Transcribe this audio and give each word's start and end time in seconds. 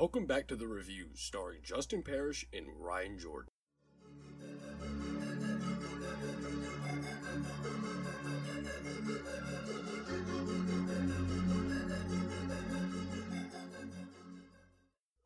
Welcome 0.00 0.26
back 0.26 0.46
to 0.46 0.54
the 0.54 0.68
review, 0.68 1.06
starring 1.14 1.58
Justin 1.64 2.04
Parrish 2.04 2.46
and 2.52 2.68
Ryan 2.78 3.18
Jordan. 3.18 3.50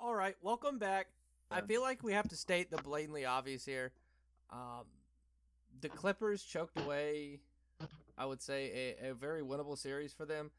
All 0.01 0.15
right, 0.15 0.37
welcome 0.41 0.79
back. 0.79 1.09
I 1.51 1.61
feel 1.61 1.83
like 1.83 2.03
we 2.03 2.15
have 2.15 2.31
to 2.31 2.37
state 2.37 2.71
the 2.71 2.79
blatantly 2.79 3.27
obvious 3.27 3.67
here. 3.67 3.93
Um, 4.49 4.87
the 5.83 5.91
Clippers 5.91 6.43
choked 6.43 6.81
away, 6.81 7.41
I 8.17 8.25
would 8.25 8.41
say, 8.41 8.97
a, 9.03 9.11
a 9.11 9.15
very 9.15 9.43
winnable 9.43 9.77
series 9.77 10.15
for 10.15 10.25
them. 10.25 10.51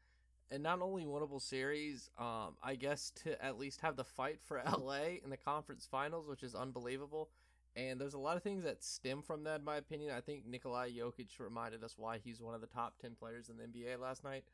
And 0.50 0.62
not 0.62 0.82
only 0.82 1.04
winnable 1.04 1.40
series, 1.40 2.10
um, 2.18 2.56
I 2.62 2.76
guess 2.76 3.10
to 3.24 3.42
at 3.44 3.58
least 3.58 3.80
have 3.80 3.96
the 3.96 4.04
fight 4.04 4.40
for 4.42 4.62
LA 4.78 5.18
in 5.24 5.30
the 5.30 5.36
conference 5.36 5.88
finals, 5.90 6.28
which 6.28 6.42
is 6.42 6.54
unbelievable. 6.54 7.30
And 7.76 8.00
there's 8.00 8.14
a 8.14 8.18
lot 8.18 8.36
of 8.36 8.42
things 8.42 8.62
that 8.64 8.84
stem 8.84 9.22
from 9.22 9.44
that, 9.44 9.60
in 9.60 9.64
my 9.64 9.76
opinion. 9.76 10.12
I 10.12 10.20
think 10.20 10.46
Nikolai 10.46 10.90
Jokic 10.90 11.40
reminded 11.40 11.82
us 11.82 11.94
why 11.96 12.18
he's 12.22 12.40
one 12.40 12.54
of 12.54 12.60
the 12.60 12.68
top 12.68 12.94
10 13.00 13.16
players 13.18 13.48
in 13.48 13.56
the 13.56 13.64
NBA 13.64 13.98
last 13.98 14.22
night. 14.22 14.44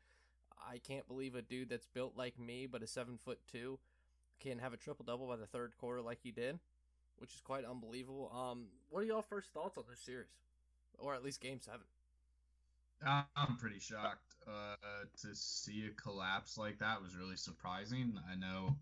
I 0.67 0.77
can't 0.79 1.07
believe 1.07 1.35
a 1.35 1.41
dude 1.41 1.69
that's 1.69 1.87
built 1.87 2.13
like 2.17 2.39
me, 2.39 2.67
but 2.71 2.83
is 2.83 2.91
seven 2.91 3.17
foot 3.23 3.39
two, 3.51 3.79
can 4.39 4.59
have 4.59 4.73
a 4.73 4.77
triple 4.77 5.05
double 5.05 5.27
by 5.27 5.35
the 5.35 5.45
third 5.45 5.73
quarter 5.77 6.01
like 6.01 6.19
he 6.23 6.31
did, 6.31 6.59
which 7.17 7.33
is 7.33 7.41
quite 7.41 7.65
unbelievable. 7.65 8.31
Um, 8.35 8.65
what 8.89 9.03
are 9.03 9.05
y'all 9.05 9.21
first 9.21 9.53
thoughts 9.53 9.77
on 9.77 9.85
this 9.89 9.99
series, 9.99 10.27
or 10.97 11.13
at 11.13 11.23
least 11.23 11.41
Game 11.41 11.59
Seven? 11.61 11.81
I'm 13.05 13.57
pretty 13.57 13.79
shocked 13.79 14.35
uh, 14.47 14.75
to 15.21 15.35
see 15.35 15.85
a 15.87 16.01
collapse 16.01 16.57
like 16.57 16.79
that. 16.79 17.01
Was 17.01 17.15
really 17.15 17.35
surprising. 17.35 18.19
I 18.31 18.35
know 18.35 18.75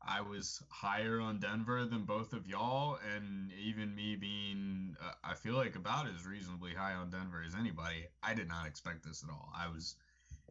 I 0.00 0.20
was 0.22 0.62
higher 0.68 1.20
on 1.20 1.38
Denver 1.38 1.84
than 1.84 2.04
both 2.04 2.32
of 2.32 2.46
y'all, 2.46 2.98
and 3.14 3.52
even 3.52 3.94
me 3.94 4.16
being, 4.16 4.96
uh, 5.02 5.12
I 5.22 5.34
feel 5.34 5.54
like 5.54 5.76
about 5.76 6.08
as 6.08 6.26
reasonably 6.26 6.72
high 6.74 6.94
on 6.94 7.10
Denver 7.10 7.42
as 7.46 7.54
anybody. 7.54 8.06
I 8.22 8.34
did 8.34 8.48
not 8.48 8.66
expect 8.66 9.04
this 9.04 9.22
at 9.22 9.30
all. 9.30 9.52
I 9.56 9.68
was 9.68 9.96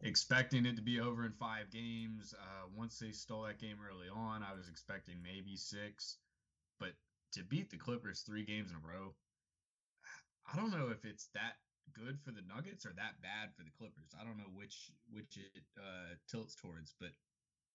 expecting 0.02 0.64
it 0.64 0.76
to 0.76 0.82
be 0.82 1.00
over 1.00 1.24
in 1.24 1.32
five 1.32 1.70
games. 1.70 2.34
Uh, 2.38 2.68
once 2.76 2.98
they 2.98 3.10
stole 3.10 3.42
that 3.42 3.58
game 3.58 3.76
early 3.86 4.08
on, 4.08 4.42
I 4.42 4.54
was 4.56 4.68
expecting 4.68 5.16
maybe 5.22 5.56
six. 5.56 6.18
But 6.78 6.92
to 7.32 7.42
beat 7.42 7.70
the 7.70 7.76
Clippers 7.76 8.20
three 8.20 8.44
games 8.44 8.70
in 8.70 8.76
a 8.76 8.80
row, 8.80 9.14
I 10.52 10.56
don't 10.56 10.70
know 10.70 10.88
if 10.90 11.04
it's 11.04 11.28
that 11.34 11.56
good 11.90 12.22
for 12.22 12.30
the 12.30 12.44
Nuggets 12.46 12.86
or 12.86 12.94
that 12.94 13.18
bad 13.20 13.50
for 13.56 13.66
the 13.66 13.74
Clippers. 13.74 14.14
I 14.14 14.24
don't 14.24 14.38
know 14.38 14.50
which 14.54 14.90
which 15.10 15.36
it 15.36 15.66
uh, 15.74 16.14
tilts 16.30 16.54
towards, 16.54 16.94
but 16.98 17.12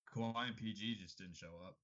Kawhi 0.07 0.53
and 0.53 0.57
PG 0.57 1.03
just 1.03 1.19
didn't 1.19 1.35
show 1.37 1.59
up. 1.67 1.75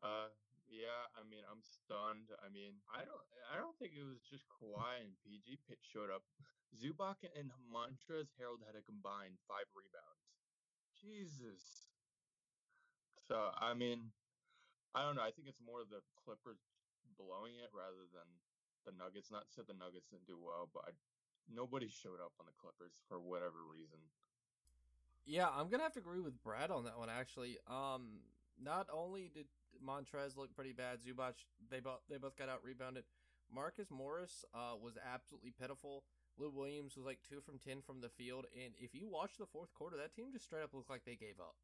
Uh, 0.00 0.30
yeah, 0.70 1.10
I 1.18 1.26
mean, 1.26 1.42
I'm 1.50 1.60
stunned. 1.60 2.30
I 2.40 2.48
mean, 2.48 2.78
I 2.88 3.02
don't, 3.02 3.24
I 3.50 3.58
don't 3.58 3.74
think 3.76 3.98
it 3.98 4.06
was 4.06 4.22
just 4.22 4.46
Kawhi 4.48 5.02
and 5.02 5.12
PG 5.26 5.66
Pitt 5.66 5.82
showed 5.82 6.08
up. 6.08 6.22
Zubac 6.70 7.26
and 7.34 7.50
Montrezl 7.66 8.30
Harrell 8.38 8.62
had 8.62 8.78
a 8.78 8.86
combined 8.86 9.42
five 9.50 9.66
rebounds. 9.74 10.30
Jesus. 10.94 11.90
So 13.26 13.50
I 13.58 13.74
mean, 13.74 14.14
I 14.94 15.02
don't 15.02 15.18
know. 15.18 15.26
I 15.26 15.34
think 15.34 15.50
it's 15.50 15.62
more 15.62 15.82
the 15.82 16.02
Clippers 16.22 16.62
blowing 17.18 17.58
it 17.58 17.74
rather 17.74 18.06
than 18.14 18.26
the 18.84 18.92
Nuggets. 18.96 19.30
Not 19.30 19.48
said 19.48 19.64
the 19.68 19.76
Nuggets 19.76 20.08
didn't 20.08 20.26
do 20.26 20.38
well, 20.38 20.68
but 20.72 20.84
I, 20.86 20.90
nobody 21.48 21.88
showed 21.88 22.20
up 22.22 22.32
on 22.40 22.46
the 22.46 22.56
Clippers 22.58 23.00
for 23.08 23.20
whatever 23.20 23.62
reason. 23.66 23.98
Yeah, 25.26 25.48
I'm 25.48 25.68
gonna 25.68 25.82
have 25.84 25.94
to 25.94 26.00
agree 26.00 26.20
with 26.20 26.42
Brad 26.42 26.70
on 26.70 26.84
that 26.84 26.98
one. 26.98 27.08
Actually, 27.10 27.58
um, 27.68 28.24
not 28.60 28.86
only 28.92 29.30
did 29.32 29.46
Montrez 29.78 30.36
look 30.36 30.54
pretty 30.54 30.72
bad, 30.72 30.98
Zubac 31.00 31.34
they 31.70 31.80
both 31.80 32.00
they 32.08 32.16
both 32.16 32.36
got 32.36 32.48
out 32.48 32.64
rebounded. 32.64 33.04
Marcus 33.52 33.90
Morris 33.90 34.44
uh, 34.54 34.78
was 34.80 34.94
absolutely 34.96 35.52
pitiful. 35.58 36.04
Lou 36.38 36.50
Williams 36.50 36.96
was 36.96 37.04
like 37.04 37.18
two 37.28 37.40
from 37.40 37.58
ten 37.58 37.82
from 37.82 38.00
the 38.00 38.08
field, 38.08 38.46
and 38.54 38.72
if 38.78 38.94
you 38.94 39.08
watch 39.08 39.32
the 39.38 39.46
fourth 39.46 39.74
quarter, 39.74 39.96
that 39.96 40.14
team 40.14 40.32
just 40.32 40.44
straight 40.44 40.62
up 40.62 40.72
looked 40.72 40.90
like 40.90 41.04
they 41.04 41.16
gave 41.16 41.40
up. 41.40 41.56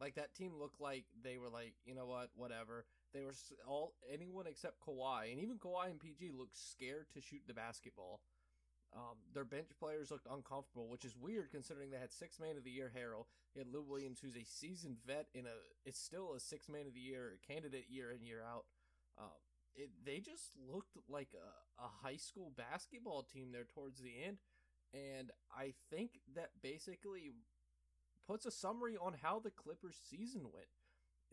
Like 0.00 0.16
that 0.16 0.34
team 0.34 0.52
looked 0.58 0.80
like 0.80 1.04
they 1.22 1.38
were 1.38 1.48
like, 1.48 1.74
you 1.84 1.94
know 1.94 2.06
what, 2.06 2.30
whatever. 2.34 2.84
They 3.12 3.22
were 3.22 3.34
all 3.66 3.94
anyone 4.12 4.46
except 4.46 4.80
Kawhi, 4.80 5.30
and 5.30 5.40
even 5.40 5.58
Kawhi 5.58 5.90
and 5.90 6.00
PG 6.00 6.32
looked 6.36 6.56
scared 6.56 7.06
to 7.14 7.20
shoot 7.20 7.42
the 7.46 7.54
basketball. 7.54 8.20
Um, 8.94 9.18
their 9.32 9.44
bench 9.44 9.70
players 9.78 10.10
looked 10.10 10.28
uncomfortable, 10.30 10.88
which 10.88 11.04
is 11.04 11.16
weird 11.16 11.50
considering 11.50 11.90
they 11.90 11.98
had 11.98 12.12
six 12.12 12.38
man 12.38 12.56
of 12.56 12.64
the 12.64 12.70
year 12.70 12.92
Harrell. 12.94 13.26
They 13.54 13.60
had 13.60 13.72
Lou 13.72 13.82
Williams, 13.82 14.20
who's 14.20 14.36
a 14.36 14.44
seasoned 14.44 14.98
vet 15.06 15.26
in 15.34 15.46
a 15.46 15.56
it's 15.84 15.98
still 15.98 16.34
a 16.34 16.40
six 16.40 16.68
man 16.68 16.86
of 16.86 16.94
the 16.94 17.00
year 17.00 17.38
candidate 17.46 17.86
year 17.88 18.12
in 18.12 18.24
year 18.24 18.42
out. 18.42 18.64
Um, 19.18 19.38
it, 19.74 19.90
they 20.04 20.18
just 20.18 20.52
looked 20.70 20.96
like 21.08 21.30
a, 21.34 21.82
a 21.82 21.88
high 22.02 22.16
school 22.16 22.52
basketball 22.56 23.24
team 23.24 23.50
there 23.52 23.64
towards 23.64 24.00
the 24.00 24.12
end, 24.24 24.38
and 24.92 25.32
I 25.56 25.74
think 25.90 26.20
that 26.36 26.50
basically 26.62 27.32
puts 28.26 28.46
a 28.46 28.50
summary 28.50 28.96
on 28.96 29.14
how 29.22 29.38
the 29.38 29.50
Clippers 29.50 29.96
season 30.08 30.42
went. 30.52 30.66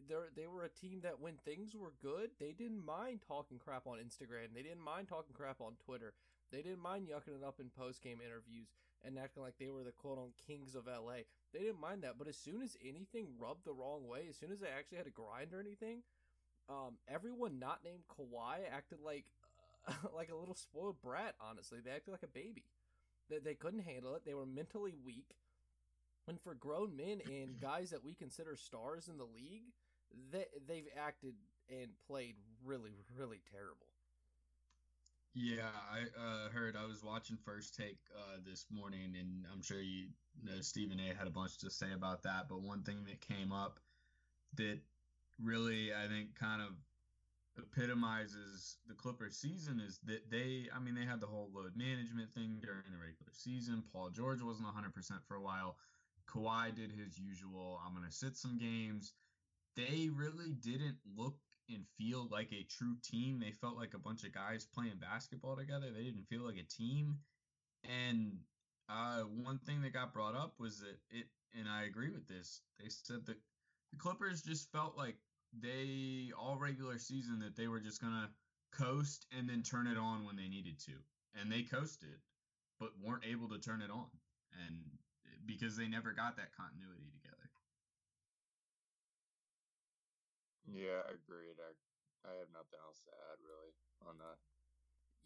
They 0.07 0.15
they 0.35 0.47
were 0.47 0.63
a 0.63 0.69
team 0.69 1.01
that 1.03 1.19
when 1.19 1.35
things 1.37 1.75
were 1.75 1.93
good, 2.01 2.31
they 2.39 2.53
didn't 2.53 2.85
mind 2.85 3.21
talking 3.27 3.59
crap 3.59 3.87
on 3.87 3.97
Instagram. 3.97 4.53
They 4.53 4.63
didn't 4.63 4.81
mind 4.81 5.07
talking 5.07 5.33
crap 5.33 5.61
on 5.61 5.73
Twitter. 5.85 6.13
They 6.51 6.61
didn't 6.61 6.81
mind 6.81 7.07
yucking 7.07 7.37
it 7.37 7.45
up 7.45 7.59
in 7.59 7.69
post 7.69 8.01
game 8.01 8.19
interviews 8.23 8.69
and 9.03 9.17
acting 9.17 9.43
like 9.43 9.57
they 9.59 9.69
were 9.69 9.83
the 9.83 9.91
quote 9.91 10.17
on 10.17 10.31
kings 10.47 10.75
of 10.75 10.87
LA. 10.87 11.23
They 11.53 11.59
didn't 11.59 11.79
mind 11.79 12.03
that. 12.03 12.17
But 12.17 12.27
as 12.27 12.37
soon 12.37 12.61
as 12.61 12.77
anything 12.85 13.27
rubbed 13.39 13.65
the 13.65 13.73
wrong 13.73 14.07
way, 14.07 14.25
as 14.29 14.37
soon 14.37 14.51
as 14.51 14.59
they 14.59 14.67
actually 14.67 14.97
had 14.97 15.05
to 15.05 15.11
grind 15.11 15.53
or 15.53 15.59
anything, 15.59 16.03
um, 16.69 16.97
everyone 17.07 17.59
not 17.59 17.79
named 17.83 18.03
Kawhi 18.09 18.59
acted 18.71 18.99
like 19.03 19.25
uh, 19.87 19.93
like 20.15 20.29
a 20.31 20.35
little 20.35 20.55
spoiled 20.55 21.01
brat. 21.01 21.35
Honestly, 21.39 21.79
they 21.83 21.91
acted 21.91 22.11
like 22.11 22.23
a 22.23 22.27
baby. 22.27 22.65
They 23.29 23.39
they 23.39 23.55
couldn't 23.55 23.81
handle 23.81 24.15
it. 24.15 24.23
They 24.25 24.33
were 24.33 24.45
mentally 24.45 24.93
weak. 25.05 25.35
And 26.27 26.39
for 26.41 26.53
grown 26.53 26.95
men 26.95 27.21
and 27.25 27.59
guys 27.61 27.89
that 27.91 28.03
we 28.03 28.13
consider 28.13 28.55
stars 28.55 29.07
in 29.07 29.17
the 29.17 29.25
league, 29.25 29.63
they 30.31 30.45
they've 30.67 30.87
acted 30.97 31.35
and 31.69 31.87
played 32.07 32.35
really 32.63 33.03
really 33.17 33.41
terrible. 33.51 33.87
Yeah, 35.33 35.71
I 35.89 36.01
uh, 36.19 36.49
heard. 36.49 36.75
I 36.75 36.85
was 36.85 37.03
watching 37.03 37.37
First 37.37 37.75
Take 37.75 37.97
uh, 38.17 38.37
this 38.45 38.65
morning, 38.69 39.15
and 39.17 39.45
I'm 39.51 39.61
sure 39.61 39.79
you 39.79 40.07
know 40.43 40.59
Stephen 40.59 40.99
A. 40.99 41.17
had 41.17 41.27
a 41.27 41.31
bunch 41.31 41.57
to 41.59 41.69
say 41.69 41.93
about 41.95 42.23
that. 42.23 42.49
But 42.49 42.61
one 42.61 42.83
thing 42.83 43.05
that 43.07 43.21
came 43.21 43.53
up 43.53 43.79
that 44.57 44.79
really, 45.41 45.93
I 45.93 46.07
think, 46.07 46.37
kind 46.37 46.61
of 46.61 46.75
epitomizes 47.57 48.77
the 48.87 48.93
Clippers 48.93 49.37
season 49.37 49.81
is 49.85 49.99
that 50.05 50.29
they, 50.29 50.67
I 50.75 50.79
mean, 50.79 50.95
they 50.95 51.05
had 51.05 51.19
the 51.19 51.27
whole 51.27 51.49
load 51.53 51.75
management 51.75 52.33
thing 52.33 52.59
during 52.61 52.83
the 52.91 52.97
regular 52.97 53.31
season. 53.31 53.83
Paul 53.93 54.09
George 54.09 54.41
wasn't 54.41 54.67
100% 54.67 54.93
for 55.27 55.35
a 55.35 55.41
while. 55.41 55.77
Kawhi 56.33 56.75
did 56.75 56.91
his 56.91 57.17
usual, 57.17 57.79
I'm 57.85 57.93
going 57.95 58.07
to 58.07 58.15
sit 58.15 58.37
some 58.37 58.57
games. 58.57 59.13
They 59.75 60.09
really 60.13 60.53
didn't 60.61 60.97
look 61.17 61.35
and 61.69 61.85
feel 61.97 62.27
like 62.31 62.51
a 62.51 62.65
true 62.69 62.95
team. 63.03 63.39
They 63.39 63.51
felt 63.51 63.77
like 63.77 63.93
a 63.93 63.99
bunch 63.99 64.23
of 64.23 64.33
guys 64.33 64.67
playing 64.73 64.99
basketball 64.99 65.55
together. 65.55 65.87
They 65.91 66.03
didn't 66.03 66.27
feel 66.29 66.45
like 66.45 66.57
a 66.57 66.75
team. 66.75 67.17
And 67.83 68.33
uh, 68.89 69.21
one 69.21 69.59
thing 69.59 69.81
that 69.81 69.93
got 69.93 70.13
brought 70.13 70.35
up 70.35 70.53
was 70.59 70.79
that 70.79 70.97
it, 71.09 71.27
and 71.57 71.67
I 71.69 71.83
agree 71.83 72.09
with 72.09 72.27
this. 72.27 72.61
They 72.79 72.89
said 72.89 73.25
that 73.25 73.37
the 73.91 73.97
Clippers 73.97 74.41
just 74.41 74.71
felt 74.71 74.97
like 74.97 75.15
they 75.59 76.31
all 76.37 76.57
regular 76.57 76.97
season 76.97 77.39
that 77.39 77.55
they 77.55 77.67
were 77.67 77.79
just 77.79 78.01
gonna 78.01 78.29
coast 78.71 79.25
and 79.37 79.49
then 79.49 79.63
turn 79.63 79.87
it 79.87 79.97
on 79.97 80.25
when 80.25 80.35
they 80.35 80.47
needed 80.47 80.79
to, 80.85 80.93
and 81.39 81.51
they 81.51 81.63
coasted, 81.63 82.19
but 82.79 82.89
weren't 83.01 83.25
able 83.25 83.49
to 83.49 83.59
turn 83.59 83.81
it 83.81 83.91
on, 83.91 84.07
and 84.65 84.77
because 85.45 85.75
they 85.77 85.87
never 85.87 86.11
got 86.13 86.37
that 86.37 86.55
continuity 86.55 87.09
together. 87.11 87.49
Yeah, 90.67 91.03
agreed. 91.09 91.57
I 91.59 91.73
I 92.23 92.37
have 92.37 92.53
nothing 92.53 92.79
else 92.85 93.01
to 93.05 93.11
add 93.31 93.37
really 93.41 93.73
on 94.07 94.17
that. 94.19 94.37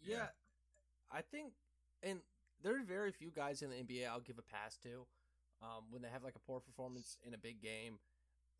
Yeah, 0.00 0.16
yeah. 0.16 0.28
I 1.12 1.20
think, 1.22 1.52
and 2.02 2.20
there 2.62 2.76
are 2.76 2.84
very 2.84 3.12
few 3.12 3.30
guys 3.30 3.62
in 3.62 3.70
the 3.70 3.76
NBA 3.76 4.08
I'll 4.08 4.20
give 4.20 4.38
a 4.38 4.42
pass 4.42 4.76
to 4.78 5.06
um, 5.62 5.84
when 5.90 6.02
they 6.02 6.08
have 6.08 6.24
like 6.24 6.36
a 6.36 6.46
poor 6.46 6.60
performance 6.60 7.18
in 7.26 7.34
a 7.34 7.38
big 7.38 7.60
game. 7.60 7.98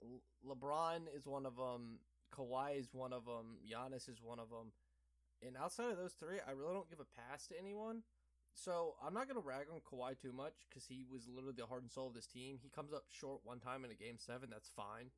Le- 0.03 0.55
LeBron 0.55 1.09
is 1.15 1.27
one 1.27 1.47
of 1.47 1.57
them. 1.57 2.01
Kawhi 2.35 2.79
is 2.79 2.89
one 2.93 3.13
of 3.13 3.25
them. 3.25 3.57
Giannis 3.65 4.09
is 4.09 4.21
one 4.23 4.39
of 4.39 4.51
them. 4.51 4.73
And 5.47 5.57
outside 5.57 5.91
of 5.91 5.99
those 5.99 6.15
three, 6.15 6.39
I 6.47 6.53
really 6.53 6.75
don't 6.75 6.89
give 6.91 7.01
a 7.01 7.21
pass 7.21 7.47
to 7.49 7.59
anyone. 7.59 8.03
So 8.57 8.95
I'm 9.05 9.15
not 9.15 9.29
gonna 9.29 9.41
rag 9.45 9.67
on 9.73 9.81
Kawhi 9.81 10.19
too 10.19 10.33
much 10.33 10.67
because 10.69 10.87
he 10.87 11.05
was 11.13 11.29
literally 11.29 11.55
the 11.57 11.67
heart 11.67 11.83
and 11.83 11.93
soul 11.93 12.09
of 12.09 12.15
this 12.15 12.27
team. 12.27 12.59
He 12.63 12.71
comes 12.71 12.93
up 12.93 13.05
short 13.11 13.41
one 13.45 13.61
time 13.61 13.85
in 13.85 13.91
a 13.91 13.95
game 13.95 14.17
seven. 14.19 14.49
That's 14.51 14.71
fine. 14.75 15.11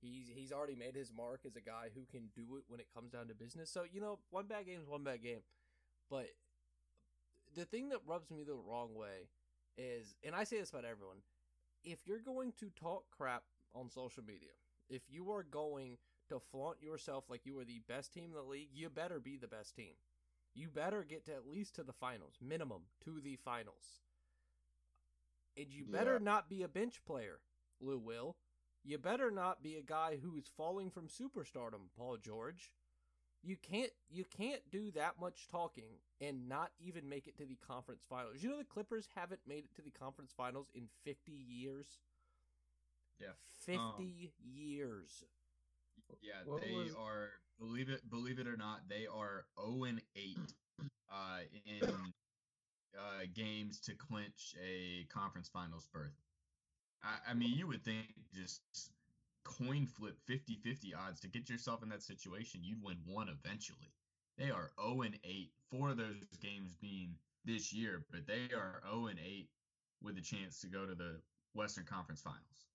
He's 0.00 0.28
he's 0.28 0.52
already 0.52 0.76
made 0.76 0.94
his 0.94 1.12
mark 1.12 1.40
as 1.46 1.56
a 1.56 1.60
guy 1.62 1.88
who 1.94 2.02
can 2.10 2.28
do 2.36 2.56
it 2.56 2.64
when 2.68 2.80
it 2.80 2.88
comes 2.94 3.10
down 3.12 3.28
to 3.28 3.34
business. 3.34 3.70
So 3.70 3.84
you 3.90 4.00
know, 4.00 4.18
one 4.30 4.46
bad 4.46 4.66
game 4.66 4.80
is 4.80 4.88
one 4.88 5.04
bad 5.04 5.22
game. 5.22 5.40
But 6.10 6.28
the 7.54 7.64
thing 7.64 7.88
that 7.90 8.00
rubs 8.06 8.30
me 8.30 8.44
the 8.44 8.54
wrong 8.54 8.94
way 8.94 9.28
is, 9.76 10.16
and 10.24 10.34
I 10.34 10.44
say 10.44 10.58
this 10.58 10.70
about 10.70 10.84
everyone, 10.84 11.18
if 11.84 12.00
you're 12.06 12.20
going 12.20 12.52
to 12.60 12.70
talk 12.70 13.04
crap 13.16 13.44
on 13.74 13.90
social 13.90 14.24
media, 14.24 14.52
If 14.88 15.02
you 15.10 15.32
are 15.32 15.44
going 15.44 15.98
to 16.28 16.40
flaunt 16.40 16.82
yourself 16.82 17.24
like 17.30 17.46
you 17.46 17.58
are 17.60 17.64
the 17.64 17.80
best 17.88 18.12
team 18.12 18.26
in 18.26 18.32
the 18.34 18.42
league, 18.42 18.70
you 18.74 18.90
better 18.90 19.20
be 19.20 19.36
the 19.38 19.48
best 19.48 19.76
team. 19.76 19.94
You 20.54 20.68
better 20.68 21.02
get 21.04 21.24
to 21.26 21.34
at 21.34 21.46
least 21.46 21.74
to 21.76 21.82
the 21.82 21.92
finals, 21.92 22.34
minimum 22.40 22.82
to 23.04 23.20
the 23.20 23.36
finals. 23.36 24.02
And 25.56 25.72
you 25.72 25.84
better 25.84 26.14
Yeah. 26.14 26.24
not 26.24 26.48
be 26.48 26.62
a 26.62 26.68
bench 26.68 27.04
player, 27.04 27.40
Lou 27.80 27.98
Will. 27.98 28.36
You 28.82 28.98
better 28.98 29.30
not 29.30 29.62
be 29.62 29.76
a 29.76 29.82
guy 29.82 30.16
who's 30.16 30.48
falling 30.48 30.90
from 30.90 31.08
superstardom, 31.08 31.90
Paul 31.94 32.16
George. 32.16 32.72
You 33.42 33.56
can't 33.56 33.92
you 34.08 34.24
can't 34.24 34.70
do 34.70 34.90
that 34.92 35.18
much 35.18 35.48
talking 35.48 36.00
and 36.20 36.48
not 36.48 36.72
even 36.78 37.08
make 37.08 37.26
it 37.26 37.36
to 37.38 37.44
the 37.46 37.56
conference 37.56 38.04
finals. 38.08 38.42
You 38.42 38.50
know 38.50 38.58
the 38.58 38.64
Clippers 38.64 39.08
haven't 39.14 39.46
made 39.46 39.64
it 39.64 39.74
to 39.74 39.82
the 39.82 39.90
conference 39.90 40.32
finals 40.32 40.70
in 40.74 40.88
50 41.04 41.32
years. 41.32 41.98
Yeah. 43.18 43.34
50 43.64 43.78
um, 43.78 44.32
years. 44.38 45.24
Yeah, 46.20 46.42
What 46.44 46.62
they 46.62 46.72
was- 46.72 46.94
are 46.94 47.30
believe 47.58 47.88
it 47.90 48.08
believe 48.10 48.38
it 48.38 48.46
or 48.46 48.56
not, 48.56 48.88
they 48.88 49.06
are 49.06 49.46
0 49.60 49.84
and 49.84 50.02
8 50.16 50.36
uh 51.10 51.40
in 51.66 52.12
uh 52.98 53.24
games 53.34 53.80
to 53.80 53.94
clinch 53.94 54.54
a 54.62 55.04
conference 55.12 55.48
finals 55.48 55.88
berth. 55.92 56.16
I, 57.02 57.30
I 57.30 57.34
mean, 57.34 57.56
you 57.56 57.66
would 57.66 57.84
think 57.84 58.06
just 58.34 58.62
coin 59.44 59.86
flip 59.86 60.16
50-50 60.28 60.94
odds 60.96 61.20
to 61.20 61.28
get 61.28 61.48
yourself 61.50 61.82
in 61.82 61.88
that 61.88 62.02
situation, 62.02 62.60
you'd 62.62 62.82
win 62.82 62.98
one 63.06 63.28
eventually. 63.28 63.92
They 64.38 64.50
are 64.50 64.70
0 64.80 65.02
and 65.02 65.18
8, 65.24 65.52
four 65.70 65.90
of 65.90 65.96
those 65.96 66.24
games 66.40 66.74
being 66.80 67.16
this 67.44 67.72
year, 67.72 68.04
but 68.10 68.26
they 68.26 68.54
are 68.54 68.82
0 68.88 69.06
and 69.08 69.18
8 69.18 69.48
with 70.00 70.16
a 70.16 70.22
chance 70.22 70.60
to 70.60 70.68
go 70.68 70.86
to 70.86 70.94
the 70.94 71.20
Western 71.54 71.84
Conference 71.84 72.20
Finals. 72.22 72.66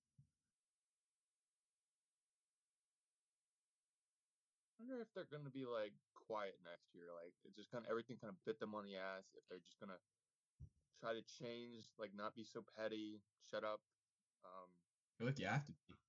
Wonder 4.87 5.03
if 5.03 5.11
they're 5.11 5.27
gonna 5.27 5.51
be 5.51 5.67
like 5.67 5.91
quiet 6.15 6.55
next 6.63 6.95
year. 6.95 7.11
Like 7.11 7.35
it 7.43 7.51
just 7.59 7.67
kind 7.67 7.83
of 7.83 7.91
everything 7.91 8.15
kind 8.15 8.31
of 8.31 8.39
bit 8.47 8.55
them 8.63 8.71
on 8.71 8.87
the 8.87 8.95
ass. 8.95 9.27
If 9.35 9.43
they're 9.51 9.59
just 9.59 9.75
gonna 9.83 9.99
try 11.03 11.11
to 11.11 11.23
change, 11.27 11.91
like 11.99 12.15
not 12.15 12.39
be 12.39 12.47
so 12.47 12.63
petty, 12.63 13.19
shut 13.51 13.67
up. 13.67 13.83
Um, 14.47 14.71
I 14.71 15.11
feel 15.19 15.27
like 15.27 15.39
you 15.43 15.51
have 15.51 15.67
to 15.67 15.75
be. 15.75 15.99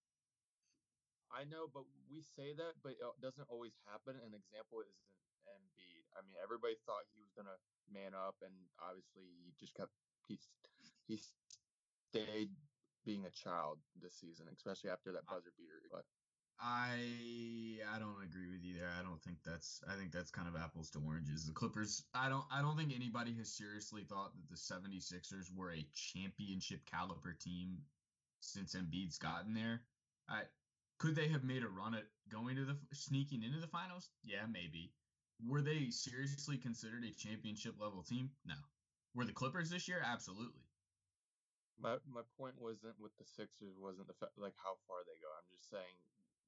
I 1.29 1.43
know, 1.45 1.67
but 1.67 1.85
we 2.09 2.23
say 2.23 2.55
that, 2.55 2.79
but 2.81 2.97
it 2.97 3.03
doesn't 3.19 3.51
always 3.51 3.75
happen. 3.85 4.17
An 4.23 4.33
example 4.33 4.81
isn't 4.81 5.13
Embiid. 5.45 6.07
I 6.17 6.25
mean, 6.25 6.39
everybody 6.39 6.79
thought 6.87 7.05
he 7.13 7.19
was 7.19 7.35
gonna 7.35 7.59
man 7.91 8.15
up, 8.15 8.39
and 8.47 8.55
obviously 8.79 9.27
he 9.43 9.51
just 9.59 9.75
kept 9.75 9.91
he's 10.31 10.47
he 11.11 11.19
stayed 12.15 12.55
being 13.03 13.27
a 13.27 13.35
child 13.35 13.83
this 13.99 14.15
season, 14.15 14.47
especially 14.55 14.95
after 14.95 15.11
that 15.11 15.27
buzzer 15.27 15.51
beater. 15.59 15.83
But 15.91 16.07
I 16.61 17.79
I 17.95 17.99
don't 17.99 18.23
agree 18.25 18.49
with 18.51 18.65
you 18.65 18.75
there. 18.75 18.91
I 18.99 19.03
don't 19.03 19.23
think 19.23 19.39
that's 19.45 19.81
I 19.89 19.95
think 19.97 20.13
that's 20.13 20.31
kind 20.31 20.49
of 20.49 20.57
apples 20.57 20.91
to 20.91 21.01
oranges. 21.07 21.47
The 21.47 21.53
Clippers, 21.53 22.05
I 22.15 22.29
don't 22.29 22.45
I 22.51 22.63
don't 22.63 22.77
think 22.77 22.93
anybody 22.95 23.35
has 23.39 23.53
seriously 23.57 24.03
thought 24.09 24.33
that 24.35 24.49
the 24.51 24.57
76ers 24.57 25.55
were 25.55 25.73
a 25.73 25.87
championship 25.95 26.81
caliber 26.91 27.35
team 27.41 27.79
since 28.41 28.75
Embiid's 28.75 29.19
gotten 29.19 29.55
there. 29.55 29.83
I 30.29 30.43
could 30.99 31.15
they 31.15 31.29
have 31.29 31.45
made 31.45 31.63
a 31.63 31.69
run 31.69 31.95
at 31.95 32.05
going 32.31 32.57
to 32.57 32.65
the 32.65 32.77
sneaking 32.93 33.43
into 33.45 33.61
the 33.61 33.69
finals? 33.69 34.11
Yeah, 34.25 34.47
maybe. 34.51 34.93
Were 35.47 35.63
they 35.63 35.91
seriously 35.91 36.57
considered 36.59 37.05
a 37.05 37.13
championship 37.15 37.75
level 37.81 38.03
team? 38.03 38.31
No. 38.45 38.55
Were 39.15 39.25
the 39.25 39.33
Clippers 39.33 39.71
this 39.71 39.87
year? 39.89 40.03
Absolutely. 40.05 40.63
my 41.81 41.97
my 42.07 42.23
point 42.37 42.55
wasn't 42.59 42.99
with 42.99 43.13
the 43.19 43.25
Sixers 43.25 43.77
wasn't 43.79 44.09
the 44.09 44.15
like 44.37 44.55
how 44.59 44.75
far 44.89 44.99
they 45.07 45.19
go. 45.23 45.31
I'm 45.39 45.47
just 45.55 45.71
saying 45.71 45.97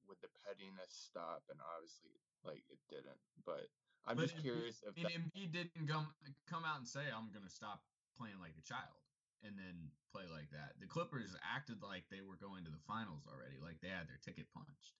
would 0.07 0.17
the 0.21 0.29
pettiness 0.45 0.91
stop? 0.91 1.43
And 1.49 1.59
obviously, 1.75 2.13
like 2.43 2.63
it 2.69 2.79
didn't. 2.89 3.19
But 3.45 3.67
I'm 4.05 4.17
But 4.17 4.29
just 4.29 4.37
Embiid- 4.37 4.47
curious 4.47 4.81
if 4.83 4.95
And 4.97 5.05
that, 5.05 5.13
Embiid 5.13 5.51
didn't 5.51 5.87
come 5.87 6.13
come 6.49 6.63
out 6.65 6.77
and 6.79 6.87
say 6.87 7.05
I'm 7.11 7.31
gonna 7.31 7.49
stop 7.51 7.83
playing 8.17 8.39
like 8.39 8.57
a 8.57 8.65
child 8.65 8.97
and 9.43 9.57
then 9.57 9.91
play 10.11 10.27
like 10.27 10.49
that. 10.51 10.77
The 10.79 10.87
Clippers 10.87 11.35
acted 11.41 11.81
like 11.81 12.09
they 12.09 12.21
were 12.21 12.35
going 12.37 12.65
to 12.65 12.71
the 12.71 12.81
finals 12.85 13.25
already, 13.27 13.57
like 13.61 13.79
they 13.81 13.89
had 13.89 14.07
their 14.07 14.19
ticket 14.21 14.45
punched. 14.53 14.93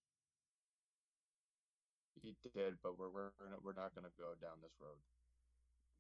he 2.22 2.36
did, 2.54 2.78
but 2.84 2.98
we're 2.98 3.10
we're 3.10 3.32
we're 3.64 3.74
not- 3.74 3.96
gonna 3.96 4.14
go 4.18 4.34
down 4.42 4.62
this 4.62 4.78
road. 4.80 4.98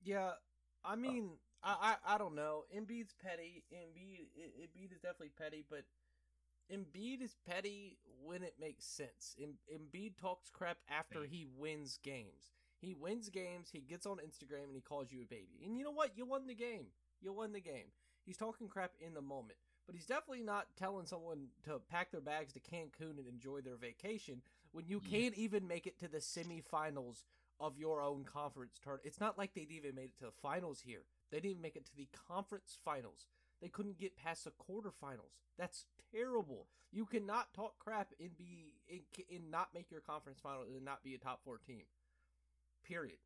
Yeah, 0.03 0.33
I 0.83 0.94
uh, 0.94 0.95
mean, 0.95 1.38
I, 1.63 1.98
I 2.06 2.15
I 2.15 2.18
don't 2.18 2.36
know. 2.36 2.65
Embiid's 2.75 3.13
petty. 3.21 3.63
Embiid 3.74 4.30
Embiid 4.38 4.92
is 4.94 5.00
definitely 5.01 5.30
petty, 5.38 5.65
but 5.69 5.86
Embiid 6.72 7.22
is 7.22 7.36
petty 7.48 7.98
when 8.24 8.44
it 8.44 8.56
makes 8.60 8.86
sense. 8.86 9.36
Em, 9.42 9.56
Embiid 9.74 10.18
talks 10.18 10.50
crap 10.50 10.78
after 10.90 11.24
he 11.24 11.46
wins 11.58 12.00
games. 12.04 12.52
He 12.80 12.94
wins 12.96 13.30
games. 13.30 13.70
He 13.72 13.80
gets 13.82 14.06
on 14.06 14.18
Instagram 14.18 14.66
and 14.66 14.76
he 14.76 14.82
calls 14.82 15.12
you 15.12 15.22
a 15.22 15.26
baby. 15.26 15.62
And 15.66 15.78
you 15.78 15.84
know 15.84 15.92
what? 15.92 16.18
You 16.18 16.26
won 16.26 16.48
the 16.48 16.56
game. 16.56 16.88
You 17.22 17.34
won 17.34 17.52
the 17.52 17.60
game. 17.62 17.92
He's 18.26 18.38
talking 18.38 18.68
crap 18.68 18.92
in 19.00 19.14
the 19.14 19.22
moment, 19.22 19.58
but 19.86 19.96
he's 19.96 20.06
definitely 20.06 20.44
not 20.44 20.68
telling 20.78 21.06
someone 21.06 21.48
to 21.66 21.80
pack 21.90 22.12
their 22.12 22.22
bags 22.22 22.54
to 22.54 22.60
Cancun 22.60 23.18
and 23.18 23.28
enjoy 23.28 23.62
their 23.62 23.76
vacation 23.78 24.42
when 24.72 24.86
you 24.88 25.02
Yeah. 25.04 25.10
can't 25.10 25.36
even 25.36 25.68
make 25.68 25.88
it 25.88 25.98
to 26.00 26.08
the 26.08 26.20
semifinals 26.20 27.24
of 27.60 27.78
your 27.78 28.02
own 28.02 28.24
conference 28.24 28.80
tournament. 28.80 29.06
It's 29.08 29.20
not 29.20 29.38
like 29.38 29.54
they'd 29.54 29.72
even 29.72 29.94
made 29.96 30.10
it 30.12 30.18
to 30.20 30.26
the 30.26 30.32
finals 30.32 30.82
here. 30.82 31.04
They 31.30 31.38
didn't 31.38 31.52
even 31.52 31.62
make 31.62 31.76
it 31.76 31.86
to 31.86 31.96
the 31.96 32.08
conference 32.28 32.78
finals. 32.84 33.28
They 33.62 33.69
couldn't 33.69 34.00
get 34.00 34.18
past 34.18 34.46
the 34.46 34.52
quarterfinals. 34.52 35.38
That's 35.58 35.86
terrible. 36.12 36.68
You 36.92 37.06
cannot 37.06 37.54
talk 37.54 37.78
crap 37.80 38.10
and 38.19 38.36
be 38.38 38.74
and, 38.90 39.02
and 39.34 39.52
not 39.52 39.69
make 39.74 39.92
your 39.92 40.02
conference 40.02 40.40
finals 40.42 40.68
and 40.75 40.84
not 40.84 41.04
be 41.04 41.13
a 41.13 41.18
top 41.18 41.42
four 41.44 41.60
team. 41.60 41.84
Period. 42.84 43.18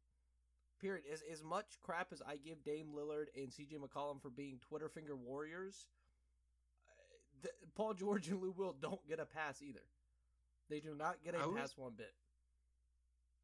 Period. 0.81 1.05
As 1.11 1.23
as 1.31 1.41
much 1.43 1.79
crap 1.81 2.11
as 2.11 2.21
I 2.27 2.35
give 2.35 2.63
Dame 2.63 2.87
Lillard 2.93 3.27
and 3.35 3.49
CJ 3.49 3.79
McCollum 3.79 4.21
for 4.21 4.29
being 4.29 4.59
Twitter 4.67 4.89
finger 4.89 5.15
warriors, 5.15 5.87
uh, 6.89 6.93
the, 7.43 7.49
Paul 7.75 7.93
George 7.93 8.27
and 8.27 8.41
Lou 8.41 8.51
Will 8.51 8.75
don't 8.79 9.07
get 9.07 9.19
a 9.19 9.25
pass 9.25 9.61
either. 9.61 9.87
They 10.69 10.79
do 10.79 10.93
not 10.95 11.23
get 11.23 11.35
a 11.35 11.39
I 11.39 11.45
was- 11.45 11.57
pass 11.57 11.77
one 11.77 11.93
bit. 11.95 12.13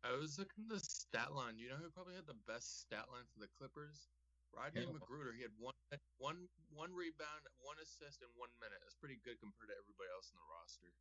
I 0.03 0.17
was 0.17 0.39
looking 0.39 0.65
at 0.65 0.69
the 0.69 0.79
stat 0.79 1.31
line. 1.33 1.57
You 1.57 1.69
know 1.69 1.75
who 1.75 1.89
probably 1.91 2.15
had 2.15 2.25
the 2.25 2.33
best 2.47 2.81
stat 2.81 3.05
line 3.13 3.25
for 3.31 3.39
the 3.39 3.47
Clippers? 3.59 4.09
Rodney 4.55 4.83
Harrell. 4.83 4.99
McGruder. 4.99 5.33
He 5.35 5.41
had 5.41 5.55
one 5.59 5.75
one 6.19 6.47
one 6.71 6.91
rebound, 6.91 7.43
one 7.59 7.79
assist 7.81 8.23
in 8.23 8.29
one 8.35 8.51
minute. 8.59 8.79
That's 8.83 8.97
pretty 8.99 9.19
good 9.23 9.39
compared 9.39 9.71
to 9.71 9.77
everybody 9.79 10.11
else 10.11 10.31
in 10.31 10.37
the 10.39 10.47
roster. 10.47 10.91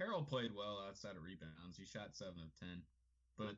Harrell 0.00 0.24
played 0.24 0.52
well 0.56 0.80
outside 0.80 1.16
of 1.16 1.24
rebounds. 1.24 1.76
He 1.76 1.84
shot 1.84 2.16
seven 2.16 2.40
of 2.40 2.52
ten. 2.56 2.80
But 3.36 3.56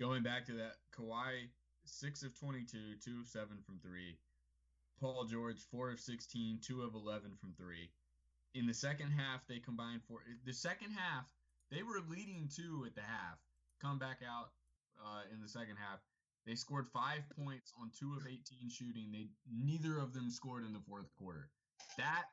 going 0.00 0.22
back 0.22 0.44
to 0.48 0.54
that, 0.60 0.80
Kawhi 0.92 1.48
six 1.84 2.22
of 2.22 2.38
22, 2.38 3.00
two 3.00 3.20
of 3.20 3.28
seven 3.28 3.58
from 3.64 3.80
three. 3.80 4.16
Paul 5.00 5.24
George 5.24 5.60
four 5.70 5.90
of 5.90 6.00
16, 6.00 6.60
two 6.60 6.82
of 6.82 6.94
eleven 6.94 7.32
from 7.40 7.54
three. 7.56 7.90
In 8.54 8.66
the 8.66 8.74
second 8.74 9.10
half, 9.10 9.46
they 9.46 9.58
combined 9.58 10.02
for 10.08 10.20
the 10.44 10.52
second 10.52 10.90
half. 10.92 11.24
They 11.70 11.82
were 11.82 12.00
leading 12.08 12.48
two 12.48 12.84
at 12.86 12.94
the 12.94 13.02
half. 13.02 13.38
Come 13.80 13.98
back 13.98 14.20
out 14.26 14.50
uh, 14.98 15.22
in 15.32 15.40
the 15.40 15.48
second 15.48 15.76
half. 15.76 16.00
They 16.46 16.54
scored 16.54 16.86
five 16.92 17.22
points 17.42 17.72
on 17.80 17.90
two 17.98 18.14
of 18.16 18.26
18 18.26 18.70
shooting. 18.70 19.12
They 19.12 19.28
neither 19.52 19.98
of 19.98 20.14
them 20.14 20.30
scored 20.30 20.64
in 20.64 20.72
the 20.72 20.80
fourth 20.88 21.12
quarter. 21.18 21.50
That 21.98 22.24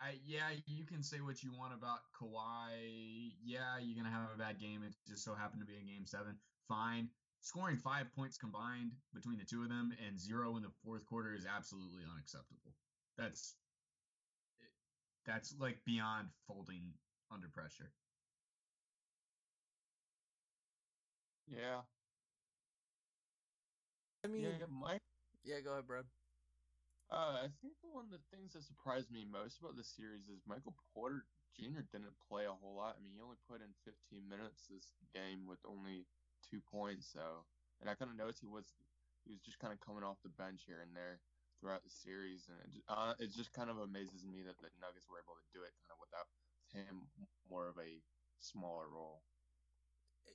I 0.00 0.18
yeah, 0.24 0.50
you 0.66 0.84
can 0.84 1.02
say 1.02 1.20
what 1.20 1.42
you 1.42 1.52
want 1.52 1.74
about 1.74 2.00
Kawhi. 2.18 3.32
Yeah, 3.44 3.78
you're 3.80 4.02
gonna 4.02 4.14
have 4.14 4.30
a 4.34 4.38
bad 4.38 4.58
game. 4.58 4.82
It 4.82 4.94
just 5.06 5.24
so 5.24 5.34
happened 5.34 5.60
to 5.60 5.66
be 5.66 5.78
in 5.78 5.86
game 5.86 6.06
seven. 6.06 6.36
Fine. 6.68 7.08
Scoring 7.40 7.76
five 7.76 8.06
points 8.14 8.38
combined 8.38 8.92
between 9.12 9.38
the 9.38 9.44
two 9.44 9.62
of 9.62 9.68
them 9.68 9.92
and 10.06 10.18
zero 10.18 10.56
in 10.56 10.62
the 10.62 10.70
fourth 10.84 11.04
quarter 11.06 11.34
is 11.34 11.44
absolutely 11.44 12.02
unacceptable. 12.10 12.74
That's 13.18 13.56
that's 15.26 15.54
like 15.58 15.78
beyond 15.84 16.28
folding 16.46 16.94
under 17.32 17.48
pressure. 17.48 17.90
Yeah. 21.46 21.82
I 24.24 24.28
mean, 24.28 24.42
Yeah, 24.42 24.66
my 24.66 24.98
yeah, 25.44 25.60
go 25.60 25.72
ahead, 25.72 25.86
bro. 25.86 26.02
Uh, 27.10 27.44
I 27.44 27.48
think 27.60 27.74
one 27.82 28.06
of 28.06 28.10
the 28.10 28.22
things 28.30 28.52
that 28.54 28.62
surprised 28.62 29.10
me 29.10 29.24
most 29.24 29.60
about 29.60 29.76
this 29.76 29.88
series 29.88 30.28
is 30.28 30.46
Michael 30.46 30.74
Porter 30.94 31.26
Jr. 31.54 31.82
didn't 31.92 32.16
play 32.28 32.46
a 32.46 32.52
whole 32.52 32.76
lot. 32.76 32.96
I 32.96 33.00
mean, 33.02 33.12
he 33.12 33.20
only 33.20 33.36
put 33.48 33.60
in 33.60 33.74
15 33.84 34.28
minutes 34.28 34.66
this 34.68 34.94
game 35.12 35.46
with 35.46 35.60
only 35.66 36.06
two 36.42 36.60
points. 36.60 37.06
So, 37.12 37.44
and 37.80 37.90
I 37.90 37.94
kind 37.94 38.10
of 38.10 38.16
noticed 38.16 38.40
he 38.40 38.46
was 38.46 38.72
he 39.24 39.32
was 39.32 39.40
just 39.42 39.58
kind 39.58 39.72
of 39.72 39.80
coming 39.80 40.02
off 40.02 40.22
the 40.22 40.30
bench 40.30 40.64
here 40.64 40.80
and 40.80 40.96
there 40.96 41.20
throughout 41.60 41.84
the 41.84 41.90
series, 41.90 42.48
and 42.48 42.58
it, 42.60 42.70
ju- 42.72 42.82
uh, 42.88 43.14
it 43.18 43.30
just 43.30 43.52
kind 43.52 43.70
of 43.70 43.78
amazes 43.78 44.24
me 44.26 44.42
that 44.42 44.58
the 44.58 44.70
Nuggets 44.80 45.06
were 45.08 45.20
able 45.20 45.34
to 45.36 45.46
do 45.52 45.62
it 45.62 45.74
kind 45.78 45.92
of 45.92 46.00
without 46.00 46.26
him 46.72 47.12
more 47.48 47.68
of 47.68 47.78
a 47.78 48.02
smaller 48.40 48.88
role. 48.88 49.22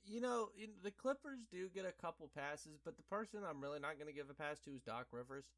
You 0.04 0.20
know, 0.20 0.48
the 0.82 0.90
Clippers 0.90 1.40
do 1.50 1.68
get 1.68 1.84
a 1.84 1.92
couple 1.92 2.30
passes, 2.34 2.78
but 2.82 2.96
the 2.96 3.02
person 3.02 3.40
I'm 3.48 3.60
really 3.60 3.78
not 3.80 3.98
going 3.98 4.06
to 4.06 4.12
give 4.14 4.30
a 4.30 4.34
pass 4.34 4.58
to 4.60 4.70
is 4.70 4.80
Doc 4.82 5.06
Rivers. 5.12 5.50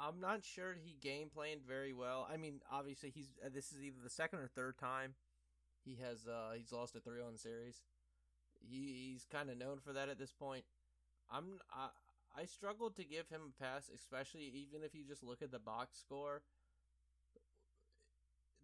I'm 0.00 0.20
not 0.20 0.44
sure 0.44 0.74
he 0.74 0.96
game 1.00 1.28
planned 1.28 1.62
very 1.66 1.92
well. 1.92 2.26
I 2.32 2.36
mean, 2.36 2.60
obviously 2.70 3.10
he's 3.10 3.28
uh, 3.44 3.48
this 3.52 3.72
is 3.72 3.82
either 3.82 3.98
the 4.02 4.10
second 4.10 4.40
or 4.40 4.48
third 4.48 4.78
time 4.78 5.14
He 5.84 5.96
has 6.02 6.26
uh 6.26 6.52
he's 6.56 6.72
lost 6.72 6.96
a 6.96 7.00
3-1 7.00 7.38
series. 7.40 7.82
He 8.60 9.12
he's 9.12 9.26
kind 9.30 9.50
of 9.50 9.58
known 9.58 9.80
for 9.80 9.92
that 9.92 10.08
at 10.08 10.18
this 10.18 10.32
point. 10.32 10.64
I'm 11.30 11.60
I 11.72 11.90
I 12.36 12.46
struggled 12.46 12.96
to 12.96 13.04
give 13.04 13.28
him 13.30 13.42
a 13.54 13.62
pass, 13.62 13.90
especially 13.94 14.44
even 14.54 14.84
if 14.84 14.94
you 14.94 15.04
just 15.06 15.24
look 15.24 15.42
at 15.42 15.52
the 15.52 15.60
box 15.60 15.98
score. 15.98 16.42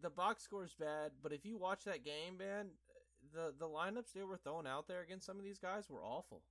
The 0.01 0.11
box 0.11 0.45
score 0.45 0.65
is 0.65 0.75
bad, 0.75 1.13
but 1.23 1.33
if 1.33 1.45
you 1.45 1.57
watch 1.59 1.85
that 1.85 2.05
game, 2.05 2.39
man, 2.39 2.71
the 3.33 3.53
the 3.59 3.69
lineups 3.69 4.13
they 4.15 4.23
were 4.23 4.37
throwing 4.37 4.67
out 4.67 4.89
there 4.89 5.03
against 5.03 5.27
some 5.27 5.39
of 5.39 5.45
these 5.45 5.59
guys 5.59 5.89
were 5.89 6.05
awful. 6.05 6.43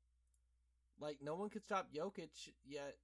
Like 1.00 1.18
no 1.22 1.36
one 1.36 1.50
could 1.50 1.64
stop 1.64 1.90
Jokic, 1.94 2.50
yet 2.66 2.96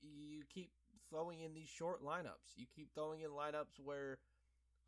you 0.00 0.42
keep 0.52 0.70
throwing 1.10 1.40
in 1.40 1.54
these 1.54 1.68
short 1.68 2.04
lineups. 2.04 2.56
You 2.56 2.66
keep 2.74 2.94
throwing 2.94 3.20
in 3.20 3.30
lineups 3.30 3.80
where 3.82 4.18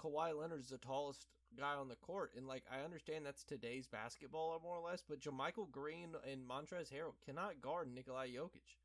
Kawhi 0.00 0.38
Leonard 0.38 0.60
is 0.60 0.68
the 0.68 0.78
tallest 0.78 1.26
guy 1.58 1.74
on 1.74 1.88
the 1.88 1.96
court, 1.96 2.32
and 2.36 2.46
like 2.46 2.64
I 2.70 2.84
understand 2.84 3.24
that's 3.24 3.44
today's 3.44 3.86
basketball 3.86 4.60
more 4.62 4.76
or 4.76 4.90
less, 4.90 5.02
but 5.08 5.20
JaMychal 5.20 5.70
Green 5.70 6.14
and 6.30 6.48
Montrezl 6.48 6.92
Harrell 6.92 7.14
cannot 7.24 7.60
guard 7.60 7.88
Nikolai 7.92 8.28
Jokic. 8.28 8.76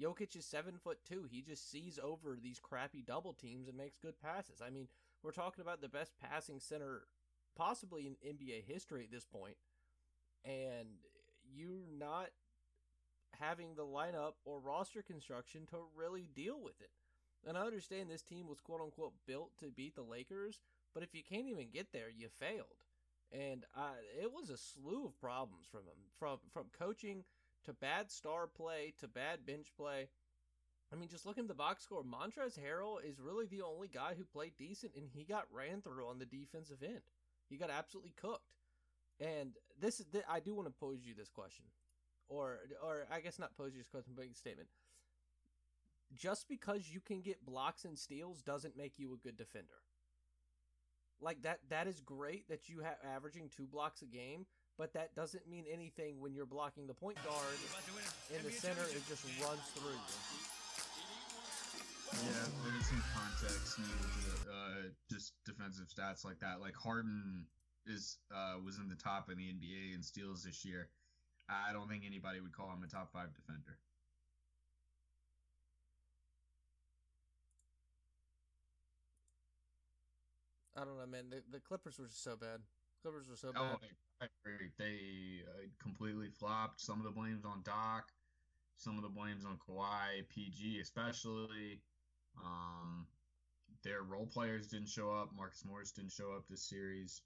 Jokic 0.00 0.36
is 0.36 0.44
seven 0.44 0.74
foot 0.82 0.98
two. 1.08 1.26
He 1.30 1.40
just 1.40 1.70
sees 1.70 1.98
over 2.02 2.36
these 2.40 2.58
crappy 2.58 3.02
double 3.06 3.32
teams 3.32 3.68
and 3.68 3.76
makes 3.76 3.96
good 3.98 4.20
passes. 4.20 4.60
I 4.64 4.70
mean, 4.70 4.88
we're 5.22 5.32
talking 5.32 5.62
about 5.62 5.80
the 5.80 5.88
best 5.88 6.12
passing 6.20 6.58
center 6.60 7.02
possibly 7.56 8.06
in 8.06 8.36
NBA 8.36 8.64
history 8.66 9.04
at 9.04 9.12
this 9.12 9.24
point, 9.24 9.56
and 10.44 10.88
you're 11.54 11.88
not 11.98 12.28
having 13.40 13.74
the 13.74 13.84
lineup 13.84 14.34
or 14.44 14.60
roster 14.60 15.02
construction 15.02 15.66
to 15.70 15.76
really 15.96 16.28
deal 16.34 16.60
with 16.62 16.80
it. 16.80 16.90
And 17.46 17.58
I 17.58 17.62
understand 17.62 18.08
this 18.08 18.22
team 18.22 18.48
was 18.48 18.60
quote 18.60 18.80
unquote 18.80 19.12
built 19.26 19.50
to 19.60 19.70
beat 19.70 19.94
the 19.94 20.02
Lakers, 20.02 20.60
but 20.94 21.02
if 21.02 21.14
you 21.14 21.22
can't 21.22 21.48
even 21.48 21.70
get 21.72 21.92
there, 21.92 22.08
you 22.08 22.28
failed. 22.28 22.84
And 23.32 23.64
it 24.20 24.32
was 24.32 24.50
a 24.50 24.56
slew 24.56 25.06
of 25.06 25.20
problems 25.20 25.66
from 25.70 25.80
him, 25.80 25.98
from 26.18 26.38
from 26.52 26.66
coaching 26.78 27.24
to 27.64 27.72
bad 27.72 28.10
star 28.10 28.46
play 28.46 28.94
to 29.00 29.08
bad 29.08 29.44
bench 29.46 29.68
play. 29.76 30.08
I 30.92 30.96
mean, 30.96 31.08
just 31.08 31.26
look 31.26 31.38
at 31.38 31.48
the 31.48 31.54
box 31.54 31.82
score. 31.82 32.04
Montrezl 32.04 32.60
Harrell 32.60 32.98
is 33.04 33.18
really 33.18 33.46
the 33.46 33.62
only 33.62 33.88
guy 33.88 34.14
who 34.16 34.24
played 34.24 34.52
decent, 34.56 34.92
and 34.94 35.08
he 35.12 35.24
got 35.24 35.46
ran 35.52 35.80
through 35.82 36.06
on 36.06 36.18
the 36.18 36.26
defensive 36.26 36.82
end. 36.82 37.02
He 37.48 37.56
got 37.56 37.70
absolutely 37.70 38.12
cooked. 38.20 38.50
And 39.20 39.52
this, 39.80 40.02
th- 40.12 40.24
I 40.28 40.40
do 40.40 40.54
want 40.54 40.66
to 40.68 40.72
pose 40.72 40.98
you 41.04 41.14
this 41.14 41.30
question, 41.30 41.64
or 42.28 42.58
or 42.82 43.06
I 43.12 43.20
guess 43.20 43.38
not 43.38 43.56
pose 43.56 43.72
you 43.72 43.78
this 43.78 43.88
question, 43.88 44.12
but 44.16 44.24
a 44.24 44.34
statement. 44.34 44.68
Just 46.14 46.48
because 46.48 46.90
you 46.92 47.00
can 47.00 47.20
get 47.20 47.44
blocks 47.44 47.84
and 47.84 47.98
steals 47.98 48.42
doesn't 48.42 48.76
make 48.76 48.98
you 48.98 49.14
a 49.14 49.16
good 49.16 49.36
defender. 49.36 49.82
Like 51.20 51.42
that, 51.42 51.60
that 51.70 51.86
is 51.86 52.00
great 52.00 52.48
that 52.48 52.68
you 52.68 52.80
have 52.80 52.96
averaging 53.16 53.48
two 53.48 53.66
blocks 53.66 54.02
a 54.02 54.06
game, 54.06 54.46
but 54.76 54.92
that 54.94 55.14
doesn't 55.14 55.48
mean 55.48 55.64
anything 55.72 56.20
when 56.20 56.34
you're 56.34 56.46
blocking 56.46 56.86
the 56.86 56.94
point 56.94 57.16
guard 57.24 57.56
in 58.36 58.44
the 58.44 58.52
center. 58.52 58.82
It 58.82 59.02
just 59.08 59.24
runs 59.40 59.62
through 59.74 59.92
you. 59.92 60.53
Yeah, 62.22 62.46
there's 62.62 62.86
some 62.86 63.02
context 63.14 63.78
needed 63.78 64.10
to 64.14 64.50
uh, 64.50 64.82
just 65.10 65.32
defensive 65.44 65.86
stats 65.88 66.24
like 66.24 66.38
that. 66.40 66.60
Like 66.60 66.74
Harden 66.74 67.46
is 67.86 68.18
uh, 68.34 68.56
was 68.64 68.78
in 68.78 68.88
the 68.88 68.96
top 68.96 69.30
in 69.30 69.38
the 69.38 69.44
NBA 69.44 69.94
in 69.94 70.02
steals 70.02 70.44
this 70.44 70.64
year. 70.64 70.88
I 71.48 71.72
don't 71.72 71.88
think 71.88 72.04
anybody 72.06 72.40
would 72.40 72.52
call 72.52 72.70
him 72.72 72.82
a 72.82 72.88
top 72.88 73.12
five 73.12 73.28
defender. 73.34 73.76
I 80.76 80.80
don't 80.84 80.98
know, 80.98 81.06
man. 81.06 81.30
The, 81.30 81.42
the 81.50 81.60
Clippers 81.60 81.98
were 81.98 82.06
just 82.06 82.22
so 82.24 82.36
bad. 82.36 82.60
Clippers 83.02 83.28
were 83.28 83.36
so 83.36 83.52
Oh, 83.54 83.76
bad. 83.80 83.90
I 84.22 84.26
agree. 84.44 84.70
They 84.78 85.44
uh, 85.46 85.66
completely 85.80 86.30
flopped. 86.30 86.80
Some 86.80 86.98
of 86.98 87.04
the 87.04 87.10
blames 87.10 87.44
on 87.44 87.62
Doc, 87.64 88.10
some 88.76 88.96
of 88.96 89.02
the 89.02 89.08
blames 89.08 89.44
on 89.44 89.58
Kawhi, 89.68 90.26
PG 90.28 90.80
especially. 90.80 91.80
Um, 92.42 93.06
their 93.82 94.02
role 94.02 94.26
players 94.26 94.68
didn't 94.68 94.88
show 94.88 95.10
up. 95.10 95.30
Marcus 95.36 95.64
Morris 95.64 95.92
didn't 95.92 96.12
show 96.12 96.32
up 96.32 96.44
this 96.48 96.62
series. 96.62 97.22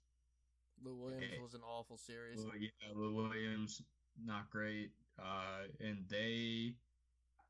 Lou 0.83 0.95
Williams 0.95 1.33
Hey. 1.33 1.39
was 1.39 1.53
an 1.53 1.61
awful 1.63 1.97
series. 1.97 2.39
Lou, 2.39 2.51
yeah, 2.59 2.69
Lou 2.93 3.13
Williams, 3.15 3.81
not 4.23 4.49
great. 4.49 4.91
Uh, 5.17 5.67
and 5.79 6.07
they, 6.07 6.75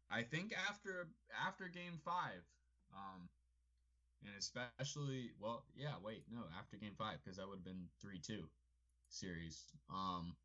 I 0.09 0.23
think 0.23 0.53
after 0.69 1.07
after 1.45 1.67
Game 1.67 1.99
Five, 2.03 2.41
um, 2.93 3.29
and 4.25 4.35
especially 4.37 5.31
well, 5.39 5.63
yeah, 5.75 5.93
wait, 6.03 6.23
no, 6.31 6.41
after 6.57 6.77
Game 6.77 6.95
Five 6.97 7.17
because 7.23 7.37
that 7.37 7.47
would 7.47 7.57
have 7.57 7.65
been 7.65 7.87
three 8.01 8.19
two 8.19 8.49
series. 9.09 9.65
Um, 9.89 10.35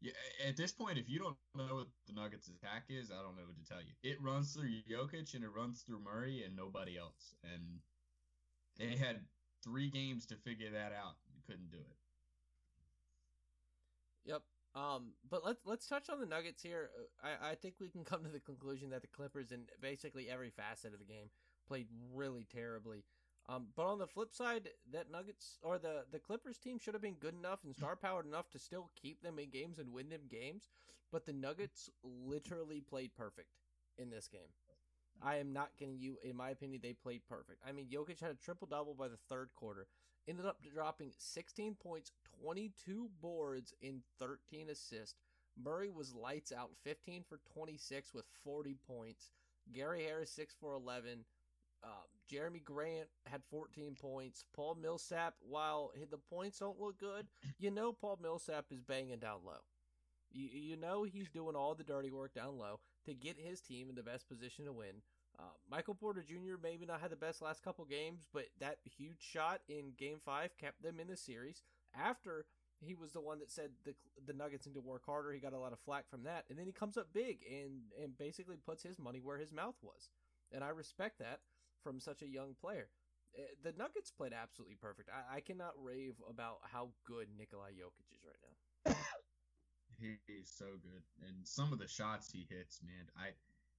yeah, 0.00 0.12
at 0.46 0.56
this 0.56 0.72
point, 0.72 0.98
if 0.98 1.08
you 1.08 1.18
don't 1.18 1.36
know 1.54 1.76
what 1.76 1.86
the 2.06 2.12
Nuggets 2.12 2.48
attack 2.48 2.84
is, 2.88 3.10
I 3.10 3.22
don't 3.22 3.36
know 3.36 3.44
what 3.46 3.56
to 3.56 3.64
tell 3.68 3.80
you. 3.80 3.92
It 4.02 4.20
runs 4.22 4.52
through 4.52 4.68
Jokic 4.90 5.34
and 5.34 5.44
it 5.44 5.50
runs 5.54 5.82
through 5.82 6.00
Murray 6.00 6.42
and 6.44 6.54
nobody 6.54 6.98
else, 6.98 7.34
and 7.42 7.80
they 8.78 8.96
had 8.96 9.20
three 9.64 9.90
games 9.90 10.26
to 10.26 10.36
figure 10.36 10.70
that 10.70 10.92
out. 10.92 11.16
You 11.34 11.42
couldn't 11.46 11.70
do 11.70 11.78
it. 11.78 11.96
Yep. 14.26 14.42
Um, 14.74 15.12
but 15.30 15.44
let's 15.44 15.64
let's 15.64 15.86
touch 15.86 16.10
on 16.10 16.20
the 16.20 16.26
Nuggets 16.26 16.62
here. 16.62 16.90
I 17.22 17.52
I 17.52 17.54
think 17.54 17.76
we 17.80 17.88
can 17.88 18.04
come 18.04 18.22
to 18.24 18.30
the 18.30 18.40
conclusion 18.40 18.90
that 18.90 19.00
the 19.00 19.08
Clippers 19.08 19.50
in 19.50 19.62
basically 19.80 20.28
every 20.28 20.50
facet 20.50 20.92
of 20.92 20.98
the 20.98 21.06
game 21.06 21.30
played 21.66 21.86
really 22.12 22.46
terribly. 22.52 23.04
Um, 23.48 23.66
but 23.76 23.86
on 23.86 23.98
the 23.98 24.06
flip 24.06 24.32
side, 24.32 24.70
that 24.92 25.10
Nuggets 25.10 25.58
or 25.62 25.78
the 25.78 26.04
the 26.10 26.18
Clippers 26.18 26.58
team 26.58 26.78
should 26.78 26.94
have 26.94 27.02
been 27.02 27.14
good 27.14 27.34
enough 27.34 27.60
and 27.64 27.74
star 27.74 27.94
powered 27.94 28.26
enough 28.26 28.50
to 28.50 28.58
still 28.58 28.90
keep 29.00 29.22
them 29.22 29.38
in 29.38 29.50
games 29.50 29.78
and 29.78 29.92
win 29.92 30.08
them 30.08 30.22
games. 30.28 30.68
But 31.12 31.26
the 31.26 31.32
Nuggets 31.32 31.88
literally 32.02 32.80
played 32.80 33.14
perfect 33.14 33.50
in 33.98 34.10
this 34.10 34.26
game. 34.26 34.50
I 35.22 35.36
am 35.36 35.52
not 35.52 35.76
kidding 35.78 35.98
you. 35.98 36.18
In 36.22 36.36
my 36.36 36.50
opinion, 36.50 36.80
they 36.82 36.92
played 36.92 37.22
perfect. 37.28 37.62
I 37.66 37.72
mean, 37.72 37.86
Jokic 37.86 38.20
had 38.20 38.32
a 38.32 38.34
triple 38.34 38.66
double 38.66 38.94
by 38.94 39.08
the 39.08 39.16
third 39.28 39.50
quarter. 39.54 39.86
Ended 40.28 40.44
up 40.44 40.58
dropping 40.74 41.12
16 41.16 41.76
points, 41.76 42.10
22 42.42 43.08
boards, 43.22 43.72
in 43.80 44.02
13 44.18 44.70
assists. 44.70 45.14
Murray 45.62 45.88
was 45.88 46.14
lights 46.14 46.52
out, 46.52 46.70
15 46.84 47.24
for 47.28 47.40
26 47.54 48.12
with 48.12 48.24
40 48.44 48.76
points. 48.86 49.30
Gary 49.72 50.04
Harris 50.04 50.32
6 50.32 50.54
for 50.60 50.74
11. 50.74 51.24
Uh, 51.86 52.02
Jerami 52.30 52.62
Grant 52.62 53.08
had 53.26 53.42
14 53.50 53.94
points. 53.94 54.44
Paul 54.54 54.76
Millsap, 54.80 55.34
while 55.48 55.92
the 56.10 56.18
points 56.18 56.58
don't 56.58 56.80
look 56.80 56.98
good, 56.98 57.26
you 57.58 57.70
know 57.70 57.92
Paul 57.92 58.18
Millsap 58.20 58.66
is 58.70 58.82
banging 58.82 59.18
down 59.18 59.40
low. 59.44 59.60
You, 60.32 60.48
you 60.52 60.76
know 60.76 61.04
he's 61.04 61.28
doing 61.28 61.54
all 61.54 61.74
the 61.74 61.84
dirty 61.84 62.10
work 62.10 62.34
down 62.34 62.58
low 62.58 62.80
to 63.06 63.14
get 63.14 63.38
his 63.38 63.60
team 63.60 63.88
in 63.88 63.94
the 63.94 64.02
best 64.02 64.28
position 64.28 64.64
to 64.64 64.72
win. 64.72 65.02
Uh, 65.38 65.42
Michael 65.70 65.94
Porter 65.94 66.24
Jr. 66.26 66.56
maybe 66.60 66.86
not 66.86 67.00
had 67.00 67.10
the 67.10 67.16
best 67.16 67.42
last 67.42 67.62
couple 67.62 67.84
games, 67.84 68.26
but 68.32 68.46
that 68.58 68.78
huge 68.84 69.20
shot 69.20 69.60
in 69.68 69.92
Game 69.96 70.18
Five 70.24 70.56
kept 70.58 70.82
them 70.82 70.98
in 70.98 71.08
the 71.08 71.16
series. 71.16 71.62
After 71.94 72.46
he 72.80 72.94
was 72.94 73.12
the 73.12 73.20
one 73.20 73.38
that 73.38 73.50
said 73.50 73.70
the 73.84 73.94
the 74.26 74.32
Nuggets 74.32 74.66
need 74.66 74.74
to 74.74 74.80
work 74.80 75.04
harder, 75.04 75.32
he 75.32 75.38
got 75.38 75.52
a 75.52 75.58
lot 75.58 75.72
of 75.72 75.78
flack 75.78 76.08
from 76.08 76.24
that, 76.24 76.46
and 76.48 76.58
then 76.58 76.66
he 76.66 76.72
comes 76.72 76.96
up 76.96 77.12
big 77.12 77.40
and 77.48 77.82
and 78.02 78.16
basically 78.16 78.56
puts 78.56 78.82
his 78.82 78.98
money 78.98 79.20
where 79.22 79.38
his 79.38 79.52
mouth 79.52 79.76
was, 79.82 80.08
and 80.50 80.64
I 80.64 80.70
respect 80.70 81.18
that 81.18 81.40
from 81.86 82.00
such 82.00 82.22
a 82.22 82.26
young 82.28 82.54
player. 82.54 82.90
Uh, 83.38 83.42
The 83.62 83.72
Nuggets 83.72 84.10
played 84.10 84.32
absolutely 84.32 84.76
perfect. 84.76 85.08
I, 85.10 85.36
I 85.36 85.40
cannot 85.40 85.74
rave 85.82 86.14
about 86.28 86.58
how 86.64 86.94
good 87.04 87.28
Nikolai 87.38 87.72
Jokic 87.72 88.10
is 88.12 88.24
right 88.24 88.40
now. 88.42 88.94
He- 90.00 90.18
He's 90.26 90.50
so 90.50 90.76
good, 90.76 91.02
and 91.26 91.46
some 91.46 91.72
of 91.72 91.78
the 91.78 91.88
shots 91.88 92.30
he 92.30 92.44
hits, 92.50 92.82
man. 92.82 93.10
I, 93.16 93.34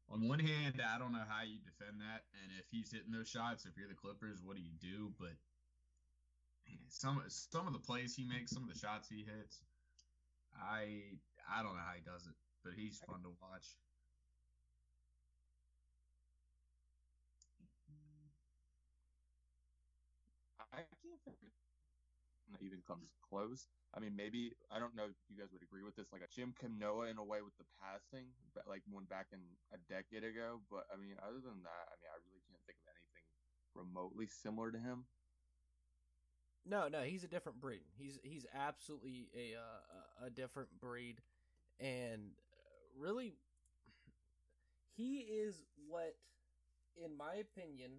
on 0.09 0.27
one 0.27 0.39
hand, 0.39 0.81
I 0.81 0.97
don't 0.97 1.11
know 1.13 1.25
how 1.27 1.43
you 1.43 1.59
defend 1.59 2.01
that, 2.01 2.25
and 2.33 2.51
if 2.59 2.69
he's 2.71 2.91
hitting 2.91 3.11
those 3.11 3.29
shots, 3.29 3.65
if 3.65 3.77
you're 3.77 3.87
the 3.87 3.95
Clippers, 3.95 4.41
what 4.43 4.55
do 4.55 4.63
you 4.63 4.73
do? 4.79 5.13
But 5.19 5.37
man, 6.65 6.89
some 6.89 7.21
some 7.29 7.67
of 7.67 7.73
the 7.73 7.79
plays 7.79 8.15
he 8.15 8.23
makes, 8.25 8.51
some 8.51 8.63
of 8.63 8.69
the 8.73 8.79
shots 8.79 9.09
he 9.09 9.23
hits, 9.23 9.63
I 10.53 11.19
I 11.49 11.63
don't 11.63 11.75
know 11.75 11.83
how 11.83 11.93
he 11.93 12.01
does 12.01 12.27
it, 12.27 12.35
but 12.63 12.73
he's 12.73 12.99
fun 12.99 13.23
to 13.23 13.29
watch. 13.41 13.77
I 20.73 20.77
can't 21.01 21.21
think 21.23 21.39
that 21.39 21.51
even 22.61 22.79
comes 22.85 23.11
close. 23.19 23.67
I 23.93 23.99
mean, 23.99 24.15
maybe 24.15 24.53
I 24.71 24.79
don't 24.79 24.95
know 24.95 25.05
if 25.09 25.17
you 25.27 25.35
guys 25.37 25.51
would 25.51 25.63
agree 25.63 25.83
with 25.83 25.95
this, 25.95 26.11
like 26.13 26.23
a 26.23 26.31
Joakim 26.31 26.77
Noah 26.79 27.07
in 27.07 27.17
a 27.17 27.23
way 27.23 27.41
with 27.41 27.57
the 27.57 27.67
passing, 27.81 28.31
but 28.53 28.67
like 28.67 28.81
one 28.89 29.05
back 29.05 29.27
in 29.33 29.39
a 29.73 29.79
decade 29.91 30.23
ago. 30.23 30.61
But 30.69 30.85
I 30.91 30.95
mean, 30.97 31.15
other 31.21 31.39
than 31.41 31.61
that, 31.63 31.85
I 31.91 31.95
mean, 31.99 32.11
I 32.11 32.19
really 32.25 32.43
can't 32.47 32.61
think 32.65 32.79
of 32.81 32.87
anything 32.91 33.25
remotely 33.75 34.27
similar 34.27 34.71
to 34.71 34.79
him. 34.79 35.05
No, 36.65 36.87
no, 36.87 37.01
he's 37.03 37.23
a 37.23 37.27
different 37.27 37.59
breed. 37.61 37.83
He's 37.97 38.19
he's 38.23 38.45
absolutely 38.53 39.29
a 39.35 39.55
uh, 39.55 40.25
a- 40.25 40.29
different 40.29 40.69
breed, 40.79 41.21
and 41.79 42.31
uh, 42.53 43.01
really, 43.01 43.35
he 44.95 45.17
is 45.19 45.63
what, 45.87 46.15
in 47.03 47.15
my 47.15 47.35
opinion, 47.35 47.91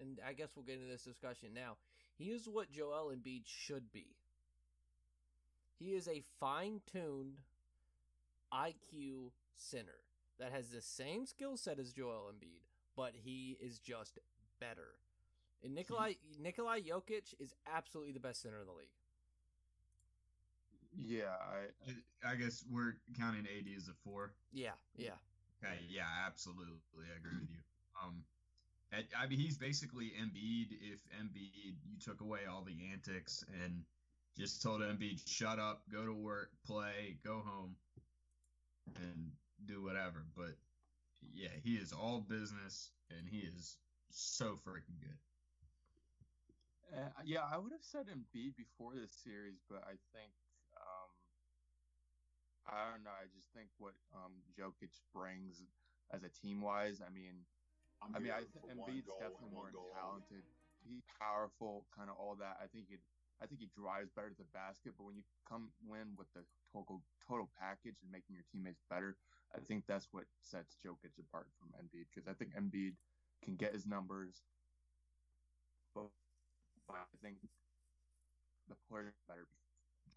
and 0.00 0.20
I 0.26 0.32
guess 0.32 0.50
we'll 0.56 0.64
get 0.64 0.76
into 0.76 0.88
this 0.90 1.04
discussion 1.04 1.50
now. 1.54 1.76
He 2.20 2.32
is 2.32 2.46
what 2.46 2.70
Joel 2.70 3.10
Embiid 3.16 3.44
should 3.46 3.90
be 3.92 4.08
He 5.78 5.94
is 5.94 6.06
a 6.06 6.22
fine-tuned 6.38 7.38
IQ 8.52 9.30
center 9.56 10.00
that 10.38 10.52
has 10.52 10.68
the 10.68 10.82
same 10.82 11.24
skill 11.24 11.56
set 11.56 11.78
as 11.78 11.94
Joel 11.94 12.30
Embiid, 12.30 12.60
but 12.94 13.12
he 13.14 13.56
is 13.58 13.78
just 13.78 14.18
better. 14.60 14.96
And 15.64 15.74
Nikolai 15.74 16.14
Nikolai 16.38 16.80
Jokic 16.80 17.34
is 17.38 17.54
absolutely 17.66 18.12
the 18.12 18.20
best 18.20 18.42
center 18.42 18.60
in 18.60 18.66
the 18.66 18.72
league. 18.72 18.92
Yeah, 20.94 21.32
I 21.40 22.32
I 22.32 22.34
guess 22.34 22.64
we're 22.70 22.96
counting 23.18 23.46
AD 23.46 23.66
as 23.74 23.88
a 23.88 23.94
four. 24.04 24.34
Yeah, 24.52 24.76
yeah. 24.94 25.16
Okay, 25.64 25.78
yeah, 25.88 26.04
absolutely, 26.26 26.76
I 26.98 27.16
agree 27.16 27.40
with 27.40 27.48
you. 27.50 27.62
Um, 28.02 28.24
I 28.92 29.26
mean, 29.28 29.38
he's 29.38 29.56
basically 29.56 30.12
Embiid. 30.20 30.72
If 30.80 31.00
Embiid, 31.20 31.76
you 31.86 31.98
took 32.04 32.20
away 32.20 32.40
all 32.50 32.62
the 32.62 32.76
antics 32.92 33.44
and 33.62 33.84
just 34.36 34.62
told 34.62 34.80
Embiid, 34.80 35.20
shut 35.26 35.58
up, 35.58 35.82
go 35.92 36.04
to 36.04 36.12
work, 36.12 36.50
play, 36.66 37.18
go 37.24 37.42
home, 37.44 37.76
and 38.96 39.30
do 39.66 39.82
whatever. 39.82 40.24
But 40.36 40.56
yeah, 41.32 41.54
he 41.62 41.74
is 41.74 41.92
all 41.92 42.20
business, 42.20 42.90
and 43.10 43.28
he 43.28 43.38
is 43.38 43.76
so 44.10 44.58
freaking 44.66 44.98
good. 45.00 45.18
Uh, 46.98 47.22
yeah, 47.24 47.46
I 47.46 47.58
would 47.58 47.70
have 47.70 47.84
said 47.84 48.06
Embiid 48.06 48.56
before 48.56 48.94
this 48.94 49.12
series, 49.22 49.60
but 49.70 49.84
I 49.86 49.94
think 50.12 50.32
um, 50.74 51.10
I 52.66 52.90
don't 52.90 53.04
know. 53.04 53.14
I 53.14 53.30
just 53.36 53.52
think 53.54 53.68
what 53.78 53.94
um, 54.14 54.32
Jokic 54.58 54.90
brings 55.14 55.62
as 56.12 56.24
a 56.24 56.28
team 56.28 56.60
wise. 56.60 57.00
I 57.00 57.10
mean, 57.14 57.46
I'm 58.02 58.16
I 58.16 58.18
mean, 58.18 58.32
I 58.32 58.40
here 58.40 58.48
think 58.52 58.64
for 58.64 58.80
one 58.80 58.90
Embiid's 58.90 59.12
definitely 59.20 59.52
and 59.52 59.54
more 59.54 59.70
goal 59.70 59.92
talented. 59.92 60.42
He's 60.80 61.04
powerful, 61.20 61.84
kind 61.96 62.08
of 62.08 62.16
all 62.16 62.36
that. 62.40 62.56
I 62.62 62.66
think 62.66 62.88
he, 62.88 62.96
I 63.42 63.46
think 63.46 63.60
he 63.60 63.68
drives 63.76 64.10
better 64.10 64.30
to 64.30 64.40
the 64.40 64.48
basket. 64.56 64.96
But 64.96 65.04
when 65.04 65.16
you 65.16 65.24
come 65.48 65.68
win 65.84 66.16
with 66.16 66.32
the 66.32 66.44
total 66.72 67.02
total 67.28 67.50
package 67.60 68.00
and 68.02 68.10
making 68.10 68.34
your 68.34 68.44
teammates 68.50 68.80
better, 68.88 69.16
I 69.54 69.60
think 69.60 69.84
that's 69.86 70.08
what 70.12 70.24
sets 70.40 70.76
Jokic 70.80 71.18
apart 71.20 71.46
from 71.60 71.68
Embiid. 71.76 72.08
Because 72.08 72.28
I 72.28 72.32
think 72.32 72.56
Embiid 72.56 72.96
can 73.44 73.56
get 73.56 73.72
his 73.74 73.86
numbers, 73.86 74.42
but 75.94 76.08
I 76.88 77.04
think 77.22 77.36
the 78.68 78.76
players 78.88 79.14
better 79.28 79.46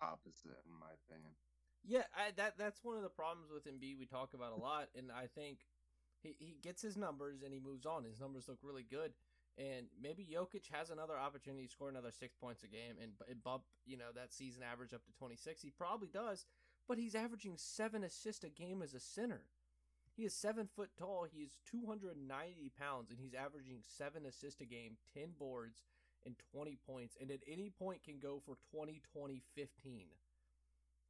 opposite, 0.02 0.60
in 0.68 0.80
my 0.80 0.92
opinion. 1.08 1.32
Yeah, 1.84 2.04
I, 2.16 2.32
that 2.38 2.58
that's 2.58 2.84
one 2.84 2.96
of 2.96 3.04
the 3.04 3.10
problems 3.10 3.52
with 3.52 3.68
Embiid 3.68 4.00
we 4.00 4.06
talk 4.06 4.34
about 4.34 4.54
a 4.54 4.56
lot, 4.56 4.88
and 4.96 5.12
I 5.12 5.28
think 5.28 5.60
he, 6.24 6.36
he 6.40 6.58
gets 6.62 6.82
his 6.82 6.98
numbers 6.98 7.42
and 7.44 7.54
he 7.54 7.60
moves 7.60 7.86
on. 7.86 8.04
His 8.04 8.20
numbers 8.20 8.48
look 8.48 8.60
really 8.64 8.86
good, 8.90 9.12
and 9.58 9.88
maybe 10.02 10.26
Jokic 10.26 10.72
has 10.72 10.90
another 10.90 11.18
opportunity 11.18 11.66
to 11.66 11.72
score 11.72 11.90
another 11.90 12.12
six 12.12 12.34
points 12.36 12.64
a 12.64 12.68
game 12.68 12.96
and, 13.02 13.12
and 13.30 13.44
bump 13.44 13.64
you 13.86 13.98
know 13.98 14.12
that 14.16 14.34
season 14.34 14.64
average 14.64 14.94
up 14.94 15.06
to 15.06 15.12
twenty 15.14 15.36
six. 15.36 15.62
He 15.62 15.70
probably 15.70 16.08
does, 16.08 16.46
but 16.88 16.98
he's 16.98 17.16
averaging 17.16 17.56
seven 17.58 18.04
assists 18.04 18.44
a 18.44 18.50
game 18.50 18.82
as 18.82 18.94
a 18.94 19.00
center. 19.00 19.42
He 20.16 20.24
is 20.24 20.34
seven 20.34 20.70
foot 20.76 20.92
tall. 20.98 21.28
He 21.32 21.42
is 21.42 21.58
two 21.70 21.86
hundred 21.88 22.16
ninety 22.18 22.72
pounds, 22.80 23.10
and 23.12 23.20
he's 23.20 23.34
averaging 23.34 23.80
seven 23.98 24.26
assists 24.26 24.62
a 24.62 24.66
game, 24.66 24.98
ten 25.14 25.30
boards, 25.38 25.84
and 26.26 26.36
twenty 26.52 26.78
points, 26.88 27.18
and 27.20 27.30
at 27.32 27.42
any 27.48 27.70
point 27.70 28.04
can 28.04 28.20
go 28.20 28.42
for 28.46 28.56
20, 28.72 29.02
20, 29.14 29.42
15. 29.56 30.08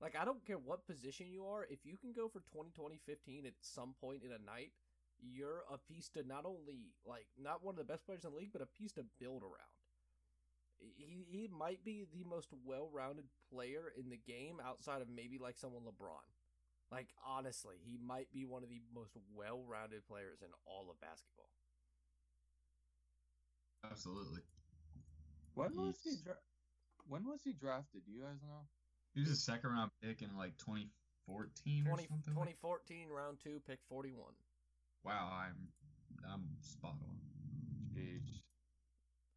Like 0.01 0.15
I 0.19 0.25
don't 0.25 0.45
care 0.45 0.57
what 0.57 0.85
position 0.85 1.27
you 1.31 1.45
are, 1.45 1.65
if 1.69 1.85
you 1.85 1.97
can 1.97 2.11
go 2.11 2.27
for 2.27 2.41
20 2.51 2.71
20 2.71 2.99
15 3.05 3.45
at 3.45 3.53
some 3.61 3.93
point 4.01 4.23
in 4.23 4.31
a 4.31 4.45
night, 4.45 4.71
you're 5.23 5.63
a 5.71 5.77
piece 5.77 6.09
to 6.09 6.23
not 6.27 6.45
only 6.45 6.91
like 7.05 7.27
not 7.41 7.63
one 7.63 7.73
of 7.73 7.77
the 7.79 7.91
best 7.91 8.05
players 8.05 8.23
in 8.25 8.31
the 8.31 8.37
league, 8.37 8.51
but 8.53 8.61
a 8.61 8.65
piece 8.65 8.91
to 8.93 9.05
build 9.19 9.43
around. 9.43 9.73
He 10.79 11.25
he 11.29 11.47
might 11.47 11.83
be 11.85 12.05
the 12.11 12.23
most 12.27 12.49
well-rounded 12.65 13.25
player 13.49 13.93
in 13.97 14.09
the 14.09 14.17
game 14.27 14.59
outside 14.63 15.01
of 15.01 15.07
maybe 15.09 15.37
like 15.37 15.57
someone 15.57 15.83
LeBron. 15.83 16.27
Like 16.91 17.07
honestly, 17.25 17.77
he 17.83 17.97
might 17.97 18.31
be 18.33 18.43
one 18.45 18.63
of 18.63 18.69
the 18.69 18.81
most 18.93 19.15
well-rounded 19.33 20.05
players 20.05 20.41
in 20.41 20.49
all 20.65 20.89
of 20.91 20.99
basketball. 20.99 21.49
Absolutely. 23.89 24.41
When 25.55 25.75
was 25.75 25.99
he? 26.03 26.11
He's- 26.11 26.21
Dra- 26.21 26.37
when 27.07 27.25
was 27.25 27.41
he 27.43 27.53
drafted? 27.53 28.05
Do 28.05 28.11
you 28.11 28.21
guys 28.21 28.41
know? 28.41 28.67
He 29.13 29.19
was 29.21 29.29
a 29.29 29.35
second 29.35 29.69
round 29.71 29.91
pick 30.01 30.21
in 30.21 30.35
like 30.37 30.57
2014 30.57 31.87
or 31.87 31.89
20, 31.93 32.07
something. 32.07 32.33
2014 32.33 33.09
round 33.09 33.39
2 33.39 33.59
pick 33.67 33.79
41. 33.89 34.33
Wow, 35.05 35.31
I'm 35.33 35.67
I'm 36.31 36.43
spot 36.61 36.95
on. 37.03 37.17
Jeez. 37.93 38.23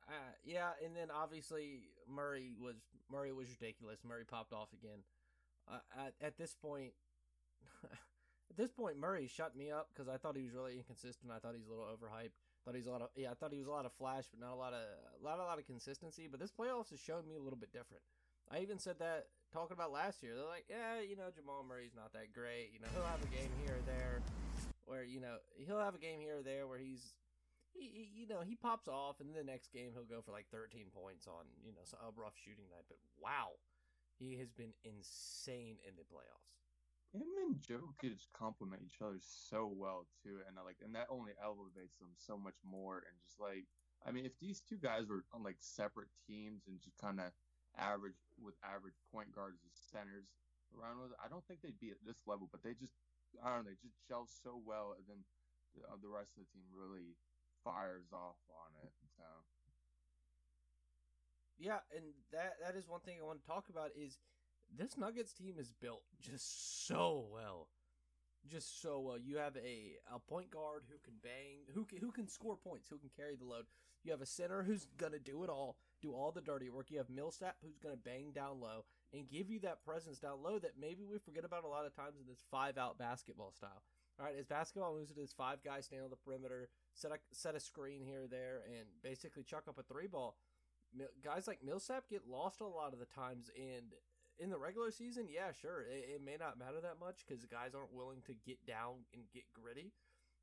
Uh, 0.09 0.33
yeah, 0.45 0.71
and 0.85 0.95
then 0.95 1.09
obviously 1.11 1.91
Murray 2.09 2.53
was 2.61 2.77
Murray 3.11 3.33
was 3.33 3.49
ridiculous. 3.51 4.01
Murray 4.07 4.25
popped 4.25 4.53
off 4.53 4.69
again. 4.73 5.03
Uh, 5.69 5.83
at 5.99 6.15
at 6.21 6.39
this 6.39 6.55
point, 6.55 6.93
at 7.85 8.57
this 8.57 8.71
point, 8.71 8.99
Murray 8.99 9.27
shut 9.27 9.57
me 9.57 9.71
up 9.71 9.89
because 9.93 10.09
I 10.09 10.17
thought 10.17 10.37
he 10.37 10.45
was 10.45 10.55
really 10.55 10.77
inconsistent. 10.77 11.33
I 11.35 11.39
thought 11.41 11.55
he's 11.57 11.67
a 11.67 11.71
little 11.71 11.85
overhyped. 11.85 12.39
Thought 12.65 12.77
he's 12.77 12.87
a 12.87 12.91
lot 12.91 13.03
of 13.03 13.09
yeah. 13.17 13.33
I 13.33 13.35
thought 13.35 13.53
he 13.53 13.59
was 13.59 13.67
a 13.67 13.75
lot 13.75 13.87
of 13.87 13.93
flash, 13.93 14.27
but 14.31 14.39
not 14.39 14.55
a 14.55 14.59
lot 14.59 14.73
of 14.73 14.83
a 14.83 15.25
lot 15.25 15.41
a 15.41 15.43
lot 15.43 15.59
of 15.59 15.67
consistency. 15.67 16.29
But 16.31 16.39
this 16.39 16.53
playoffs 16.53 16.91
has 16.91 17.01
shown 17.01 17.27
me 17.27 17.35
a 17.35 17.43
little 17.43 17.59
bit 17.59 17.73
different. 17.73 18.03
I 18.51 18.61
even 18.61 18.79
said 18.79 19.01
that 19.01 19.27
talking 19.53 19.75
about 19.75 19.91
last 19.91 20.23
year. 20.23 20.37
They're 20.37 20.47
like, 20.47 20.67
yeah, 20.71 21.03
you 21.03 21.17
know, 21.17 21.35
Jamal 21.35 21.67
Murray's 21.69 21.97
not 21.97 22.13
that 22.13 22.33
great. 22.33 22.71
You 22.73 22.79
know, 22.79 22.87
he'll 22.95 23.11
have 23.11 23.23
a 23.23 23.35
game 23.35 23.51
here 23.67 23.75
or 23.75 23.83
there 23.87 24.23
where 24.87 25.05
you 25.05 25.21
know 25.21 25.37
he'll 25.57 25.81
have 25.81 25.95
a 25.95 26.01
game 26.03 26.21
here 26.21 26.39
or 26.39 26.43
there 26.43 26.67
where 26.67 26.79
he's 26.79 27.15
he, 27.73 27.91
he 27.93 28.23
you 28.23 28.27
know 28.27 28.41
he 28.41 28.57
pops 28.57 28.89
off 28.89 29.21
and 29.21 29.29
then 29.29 29.37
the 29.37 29.45
next 29.53 29.73
game 29.73 29.91
he'll 29.95 30.09
go 30.09 30.23
for 30.23 30.33
like 30.33 30.47
13 30.51 30.87
points 30.95 31.27
on 31.29 31.47
you 31.65 31.73
know 31.73 31.85
a 32.03 32.11
rough 32.21 32.35
shooting 32.37 32.67
night 32.71 32.87
but 32.89 32.99
wow 33.21 33.59
he 34.19 34.39
has 34.39 34.51
been 34.53 34.73
insane 34.85 35.77
in 35.87 35.95
the 35.97 36.05
playoffs 36.05 36.57
Him 37.13 37.29
and 37.47 37.57
Jokic 37.61 38.29
complement 38.35 38.83
each 38.85 39.01
other 39.03 39.19
so 39.21 39.71
well 39.73 40.07
too, 40.23 40.41
and 40.49 40.59
uh, 40.59 40.65
like, 40.65 40.79
and 40.85 40.95
that 40.95 41.09
only 41.11 41.33
elevates 41.43 41.97
them 41.99 42.13
so 42.17 42.37
much 42.37 42.59
more. 42.65 42.99
And 43.07 43.17
just 43.25 43.41
like, 43.41 43.65
I 44.07 44.13
mean, 44.13 44.27
if 44.27 44.39
these 44.41 44.61
two 44.61 44.77
guys 44.77 45.09
were 45.09 45.25
on 45.33 45.43
like 45.43 45.57
separate 45.61 46.11
teams 46.27 46.67
and 46.69 46.81
just 46.83 46.99
kind 46.99 47.21
of 47.21 47.33
average 47.79 48.19
with 48.43 48.55
average 48.65 48.99
point 49.13 49.33
guards 49.35 49.61
as 49.65 49.73
centers 49.93 50.29
around 50.77 51.01
with, 51.01 51.13
I 51.25 51.29
don't 51.29 51.47
think 51.47 51.63
they'd 51.63 51.81
be 51.81 51.91
at 51.91 52.03
this 52.05 52.21
level. 52.27 52.49
But 52.53 52.63
they 52.63 52.75
just, 52.75 52.93
I 53.43 53.55
don't 53.55 53.65
know, 53.65 53.71
they 53.71 53.79
just 53.83 54.01
gel 54.09 54.27
so 54.27 54.61
well, 54.65 54.95
and 54.97 55.05
then 55.09 55.21
the, 55.75 55.85
uh, 55.87 55.99
the 56.01 56.09
rest 56.09 56.35
of 56.37 56.45
the 56.47 56.51
team 56.53 56.67
really 56.73 57.17
fires 57.65 58.09
off 58.13 58.41
on 58.51 58.71
it. 58.83 58.93
So. 59.17 59.27
Yeah 61.59 61.81
and 61.95 62.05
that 62.33 62.61
that 62.61 62.77
is 62.77 62.87
one 62.87 63.01
thing 63.01 63.17
i 63.17 63.25
want 63.25 63.41
to 63.41 63.47
talk 63.47 63.71
about 63.71 63.89
is 63.97 64.19
this 64.77 64.97
nuggets 64.99 65.33
team 65.33 65.55
is 65.59 65.73
built 65.81 66.03
just 66.21 66.87
so 66.87 67.27
well. 67.33 67.69
Just 68.49 68.81
so 68.81 69.01
well. 69.01 69.19
You 69.19 69.39
have 69.39 69.57
a, 69.57 69.97
a 70.15 70.19
point 70.21 70.51
guard 70.51 70.83
who 70.89 70.99
can 71.05 71.15
bang 71.23 71.67
who 71.75 71.85
can, 71.85 71.99
who 71.99 72.13
can 72.13 72.29
score 72.29 72.57
points 72.57 72.89
who 72.89 72.99
can 72.99 73.11
carry 73.17 73.37
the 73.37 73.45
load. 73.45 73.67
You 74.05 74.13
have 74.13 74.21
a 74.21 74.27
center 74.27 74.63
who's 74.63 74.87
gonna 74.99 75.19
do 75.19 75.43
it 75.45 75.51
all 75.51 75.77
do 76.03 76.13
all 76.13 76.31
the 76.31 76.41
dirty 76.41 76.69
work. 76.71 76.91
You 76.91 76.99
have 76.99 77.11
millsap 77.11 77.57
who's 77.63 77.79
gonna 77.79 77.97
bang 77.97 78.33
down 78.35 78.61
low 78.61 78.85
and 79.13 79.29
give 79.29 79.49
you 79.51 79.59
that 79.61 79.85
presence 79.85 80.19
down 80.19 80.43
low 80.43 80.59
that 80.59 80.73
maybe 80.81 81.05
we 81.05 81.19
forget 81.19 81.45
about 81.45 81.65
a 81.65 81.69
lot 81.69 81.87
of 81.87 81.95
times 81.95 82.19
in 82.21 82.27
this 82.27 82.43
five 82.51 82.77
out 82.77 82.99
basketball 82.99 83.53
style 83.53 83.83
all 84.19 84.27
right 84.27 84.37
as 84.39 84.47
basketball 84.47 84.95
moves 84.95 85.11
to 85.11 85.15
this 85.15 85.33
five 85.33 85.63
guys 85.63 85.85
stand 85.85 86.03
on 86.03 86.11
the 86.11 86.17
perimeter 86.17 86.69
set 86.95 87.11
a 87.13 87.19
set 87.33 87.55
a 87.55 87.61
screen 87.61 88.03
here 88.03 88.25
or 88.25 88.29
there 88.29 88.63
and 88.67 88.87
basically 89.03 89.43
chuck 89.43 89.65
up 89.69 89.79
a 89.79 89.83
three 89.83 90.07
ball 90.07 90.37
guys 91.23 91.47
like 91.47 91.65
Millsap 91.65 92.09
get 92.09 92.29
lost 92.29 92.61
a 92.61 92.67
lot 92.67 92.93
of 92.93 92.99
the 92.99 93.07
times, 93.07 93.51
and 93.57 93.95
in 94.39 94.51
the 94.51 94.59
regular 94.59 94.91
season, 94.91 95.27
yeah, 95.31 95.53
sure, 95.53 95.83
it, 95.83 96.17
it 96.17 96.25
may 96.25 96.37
not 96.39 96.59
matter 96.59 96.81
that 96.83 97.01
much 97.01 97.25
because 97.27 97.45
guys 97.45 97.75
aren't 97.75 97.95
willing 97.95 98.21
to 98.27 98.35
get 98.45 98.65
down 98.67 99.07
and 99.13 99.23
get 99.33 99.45
gritty. 99.53 99.93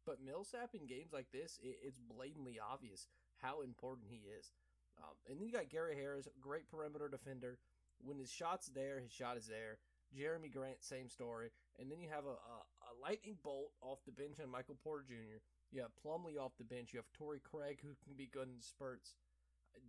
But 0.06 0.24
Millsap 0.24 0.76
in 0.76 0.86
games 0.86 1.14
like 1.14 1.28
this, 1.32 1.60
it, 1.62 1.78
it's 1.84 2.00
blatantly 2.00 2.60
obvious 2.60 3.08
how 3.38 3.62
important 3.62 4.08
he 4.10 4.28
is. 4.28 4.52
Um, 4.98 5.16
and 5.28 5.40
then 5.40 5.48
you 5.48 5.54
got 5.54 5.70
Gary 5.70 5.96
Harris, 5.96 6.28
great 6.42 6.70
perimeter 6.70 7.08
defender. 7.08 7.58
When 8.04 8.20
his 8.20 8.32
shot's 8.32 8.68
there, 8.68 9.00
his 9.00 9.12
shot 9.12 9.38
is 9.38 9.48
there. 9.48 9.80
Jerami 10.16 10.52
Grant, 10.52 10.84
same 10.84 11.10
story. 11.10 11.50
And 11.80 11.90
then 11.90 12.00
you 12.00 12.10
have 12.10 12.26
a, 12.26 12.38
a, 12.38 12.58
a 12.86 12.92
lightning 13.02 13.38
bolt 13.44 13.72
off 13.82 14.00
the 14.06 14.12
bench 14.12 14.38
on 14.42 14.52
Michael 14.52 14.78
Porter 14.84 15.06
Jr. 15.08 15.42
You 15.72 15.82
have 15.82 15.92
Plumlee 16.06 16.38
off 16.40 16.52
the 16.58 16.64
bench. 16.64 16.94
You 16.94 17.00
have 17.00 17.12
Torrey 17.14 17.40
Craig, 17.40 17.80
who 17.82 17.96
can 18.06 18.16
be 18.16 18.28
good 18.32 18.48
in 18.48 18.62
spurts 18.62 19.16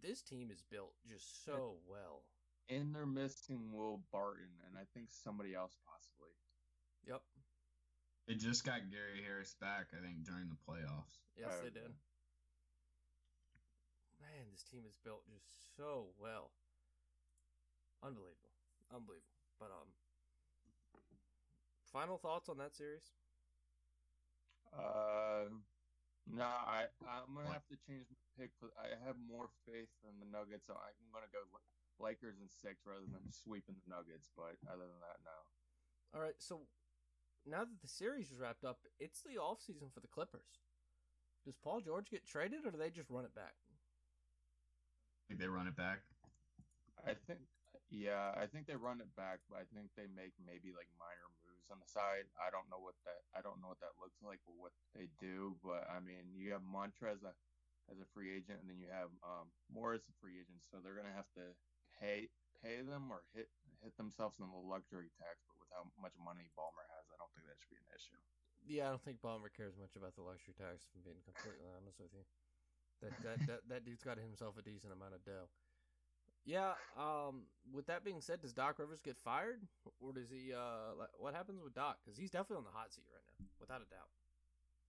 this 0.03 0.22
team 0.22 0.50
is 0.50 0.62
built 0.70 0.94
just 1.09 1.44
so 1.44 1.77
well. 1.88 2.22
and 2.70 2.94
they're 2.94 3.05
missing 3.05 3.72
Will 3.72 4.00
Barton, 4.11 4.57
and 4.66 4.79
I 4.79 4.88
think 4.94 5.12
somebody 5.12 5.55
else 5.55 5.77
possibly. 5.85 6.33
Yep. 7.07 7.20
They 8.27 8.35
just 8.35 8.64
got 8.64 8.88
Gary 8.88 9.20
Harris 9.20 9.55
back, 9.61 9.92
I 9.92 10.00
think, 10.00 10.24
during 10.24 10.48
the 10.48 10.57
playoffs. 10.64 11.20
Yes, 11.37 11.61
they 11.61 11.68
did. 11.68 11.92
Man, 14.16 14.48
this 14.50 14.64
team 14.64 14.88
is 14.88 14.96
built 15.05 15.29
just 15.29 15.77
so 15.77 16.09
well. 16.16 16.57
Unbelievable. 18.05 18.53
Unbelievable. 18.93 19.40
But 19.59 19.73
um 19.73 19.88
final 21.95 22.19
thoughts 22.19 22.49
on 22.51 22.59
that 22.59 22.75
series? 22.75 23.14
Uh, 24.75 25.47
no, 26.27 26.43
I 26.43 26.90
I'm 27.07 27.31
gonna 27.33 27.55
have 27.55 27.71
to 27.71 27.79
change 27.87 28.11
my 28.11 28.19
pick. 28.35 28.51
For, 28.59 28.75
I 28.75 28.99
have 29.07 29.14
more 29.23 29.47
faith 29.62 29.95
in 30.03 30.19
the 30.19 30.27
Nuggets, 30.27 30.67
so 30.67 30.75
I'm 30.75 31.09
gonna 31.14 31.31
go 31.31 31.47
Lakers 32.03 32.43
in 32.43 32.51
six 32.51 32.83
rather 32.83 33.07
than 33.07 33.31
sweeping 33.31 33.79
the 33.79 33.95
Nuggets. 33.95 34.29
But 34.35 34.59
other 34.67 34.90
than 34.90 35.01
that, 35.07 35.23
no. 35.23 35.38
All 36.12 36.21
right, 36.21 36.37
so 36.43 36.67
now 37.47 37.62
that 37.62 37.81
the 37.81 37.88
series 37.88 38.35
is 38.35 38.40
wrapped 38.43 38.64
up, 38.64 38.83
it's 38.99 39.23
the 39.23 39.38
off 39.38 39.62
season 39.62 39.88
for 39.95 40.01
the 40.01 40.11
Clippers. 40.11 40.59
Does 41.47 41.57
Paul 41.57 41.81
George 41.81 42.11
get 42.11 42.27
traded, 42.27 42.67
or 42.67 42.71
do 42.73 42.79
they 42.79 42.90
just 42.90 43.11
run 43.11 43.25
it 43.25 43.35
back? 43.35 43.55
I 43.55 45.23
think 45.29 45.40
they 45.40 45.47
run 45.47 45.69
it 45.69 45.77
back. 45.77 46.01
I 47.07 47.14
think, 47.14 47.38
yeah, 47.95 48.35
I 48.35 48.51
think 48.51 48.67
they 48.67 48.75
run 48.75 48.99
it 48.99 49.15
back, 49.15 49.39
but 49.47 49.63
I 49.63 49.67
think 49.71 49.95
they 49.95 50.11
make 50.11 50.35
maybe 50.43 50.75
like 50.75 50.91
minor 50.99 51.31
moves 51.47 51.71
on 51.71 51.79
the 51.79 51.87
side. 51.87 52.27
I 52.35 52.51
don't 52.51 52.67
know 52.67 52.83
what 52.83 52.99
that 53.07 53.23
I 53.31 53.39
don't 53.39 53.63
know 53.63 53.71
what 53.71 53.79
that 53.87 53.95
looks 54.03 54.19
like 54.19 54.43
or 54.51 54.59
what 54.59 54.75
they 54.99 55.07
do, 55.23 55.55
but 55.63 55.87
I 55.87 56.03
mean, 56.03 56.35
you 56.35 56.51
have 56.51 56.67
Montrez 56.67 57.23
as 57.23 57.39
a, 57.39 57.95
as 57.95 58.03
a 58.03 58.09
free 58.11 58.35
agent, 58.35 58.59
and 58.59 58.67
then 58.67 58.83
you 58.83 58.91
have 58.91 59.15
um, 59.23 59.55
Morris 59.71 60.03
as 60.11 60.11
a 60.11 60.19
free 60.19 60.43
agent, 60.43 60.67
so 60.67 60.83
they're 60.83 60.99
gonna 60.99 61.15
have 61.15 61.31
to 61.39 61.55
pay 61.95 62.27
pay 62.59 62.83
them 62.83 63.15
or 63.15 63.23
hit 63.31 63.47
hit 63.79 63.95
themselves 63.95 64.43
in 64.43 64.51
the 64.51 64.59
luxury 64.59 65.15
tax. 65.15 65.47
But 65.47 65.63
with 65.63 65.71
how 65.71 65.87
much 66.03 66.19
money 66.19 66.51
Ballmer 66.59 66.83
has, 66.99 67.07
I 67.15 67.17
don't 67.23 67.31
think 67.39 67.47
that 67.47 67.63
should 67.63 67.79
be 67.79 67.79
an 67.79 67.95
issue. 67.95 68.19
Yeah, 68.67 68.91
I 68.91 68.97
don't 68.97 69.05
think 69.07 69.23
Ballmer 69.23 69.55
cares 69.55 69.79
much 69.79 69.95
about 69.95 70.19
the 70.19 70.27
luxury 70.27 70.59
tax. 70.59 70.91
Being 71.07 71.23
completely 71.23 71.71
honest 71.79 72.03
with 72.03 72.11
you, 72.11 72.27
that 73.07 73.15
that 73.23 73.39
that, 73.47 73.61
that 73.71 73.81
dude's 73.87 74.03
got 74.03 74.19
himself 74.19 74.59
a 74.59 74.67
decent 74.67 74.91
amount 74.91 75.15
of 75.15 75.23
dough. 75.23 75.47
Yeah. 76.45 76.73
Um. 76.99 77.43
With 77.73 77.87
that 77.87 78.05
being 78.05 78.21
said, 78.21 78.43
does 78.43 78.53
Doc 78.53 78.79
Rivers 78.79 79.01
get 79.01 79.17
fired, 79.25 79.61
or 80.01 80.13
does 80.13 80.29
he? 80.31 80.53
Uh. 80.53 81.07
What 81.19 81.35
happens 81.35 81.63
with 81.63 81.75
Doc? 81.75 81.99
Because 82.05 82.19
he's 82.19 82.31
definitely 82.31 82.59
on 82.59 82.65
the 82.65 82.77
hot 82.77 82.93
seat 82.93 83.05
right 83.13 83.25
now, 83.41 83.47
without 83.61 83.81
a 83.81 83.89
doubt. 83.89 84.11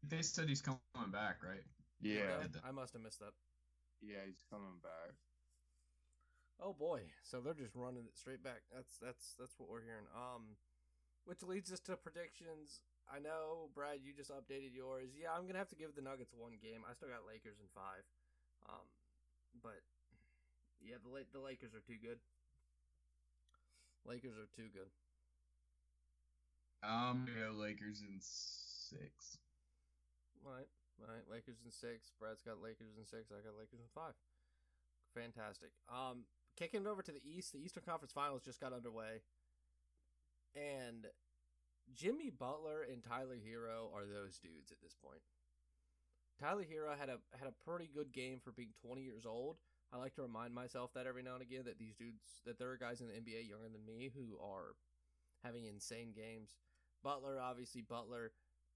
They 0.03 0.21
said 0.21 0.49
he's 0.49 0.61
coming 0.61 1.11
back, 1.11 1.41
right? 1.41 1.63
Yeah, 2.01 2.45
I 2.67 2.71
must 2.71 2.93
have 2.93 3.01
missed 3.01 3.19
that. 3.19 3.33
yeah, 4.01 4.21
he's 4.27 4.43
coming 4.51 4.77
back. 4.83 5.15
Oh 6.61 6.71
boy, 6.73 7.01
so 7.23 7.41
they're 7.41 7.57
just 7.57 7.75
running 7.75 8.05
it 8.05 8.15
straight 8.15 8.43
back. 8.43 8.61
That's 8.73 8.97
that's 9.01 9.35
that's 9.39 9.55
what 9.57 9.69
we're 9.69 9.83
hearing. 9.83 10.05
Um, 10.15 10.55
which 11.25 11.41
leads 11.41 11.71
us 11.71 11.79
to 11.89 11.95
predictions. 11.97 12.79
I 13.11 13.19
know, 13.19 13.69
Brad, 13.73 13.99
you 14.03 14.13
just 14.13 14.31
updated 14.31 14.73
yours. 14.73 15.13
Yeah, 15.17 15.33
I'm 15.35 15.47
gonna 15.47 15.59
have 15.59 15.69
to 15.73 15.79
give 15.79 15.95
the 15.95 16.01
Nuggets 16.01 16.33
one 16.35 16.57
game. 16.61 16.81
I 16.87 16.93
still 16.93 17.09
got 17.09 17.25
Lakers 17.27 17.57
in 17.59 17.67
five. 17.73 18.03
Um, 18.69 18.85
but 19.61 19.81
yeah, 20.85 21.01
the 21.03 21.09
La- 21.09 21.29
the 21.33 21.39
Lakers 21.41 21.73
are 21.73 21.83
too 21.83 21.97
good. 22.01 22.19
Lakers 24.05 24.37
are 24.37 24.49
too 24.55 24.69
good. 24.69 24.89
Um, 26.85 27.25
yeah, 27.25 27.49
Lakers 27.49 28.01
in 28.05 28.21
six. 28.21 29.37
All 30.45 30.53
right, 30.53 30.69
all 31.01 31.09
right. 31.09 31.25
Lakers 31.29 31.57
in 31.65 31.71
six. 31.71 32.13
Brad's 32.19 32.45
got 32.45 32.61
Lakers 32.61 32.93
in 32.97 33.05
six. 33.05 33.33
I 33.33 33.41
got 33.41 33.57
Lakers 33.57 33.81
in 33.81 33.89
five. 33.93 34.13
Fantastic. 35.17 35.71
Um, 35.89 36.25
kicking 36.55 36.85
it 36.85 36.87
over 36.87 37.01
to 37.01 37.11
the 37.11 37.23
East. 37.25 37.53
The 37.53 37.59
Eastern 37.59 37.83
Conference 37.83 38.13
Finals 38.13 38.43
just 38.45 38.61
got 38.61 38.73
underway, 38.73 39.25
and 40.53 41.07
Jimmy 41.93 42.29
Butler 42.29 42.85
and 42.85 43.03
Tyler 43.03 43.37
Herro 43.41 43.89
are 43.93 44.05
those 44.05 44.37
dudes 44.37 44.71
at 44.71 44.81
this 44.81 44.93
point. 44.93 45.21
Tyler 46.39 46.65
Herro 46.69 46.97
had 46.97 47.09
a 47.09 47.17
had 47.37 47.47
a 47.47 47.69
pretty 47.69 47.89
good 47.93 48.11
game 48.11 48.39
for 48.43 48.51
being 48.51 48.73
20 48.85 49.01
years 49.01 49.25
old. 49.25 49.57
I 49.93 49.97
like 49.97 50.15
to 50.15 50.21
remind 50.23 50.53
myself 50.53 50.91
that 50.93 51.07
every 51.07 51.23
now 51.23 51.33
and 51.33 51.41
again 51.41 51.63
that 51.65 51.79
these 51.79 51.95
dudes 51.95 52.41
that 52.45 52.59
there 52.59 52.69
are 52.69 52.77
guys 52.77 53.01
in 53.01 53.07
the 53.07 53.13
NBA 53.13 53.47
younger 53.47 53.69
than 53.71 53.85
me 53.85 54.11
who 54.13 54.37
are 54.43 54.75
having 55.43 55.65
insane 55.65 56.11
games. 56.15 56.55
Butler, 57.03 57.39
obviously 57.39 57.81
Butler, 57.81 58.31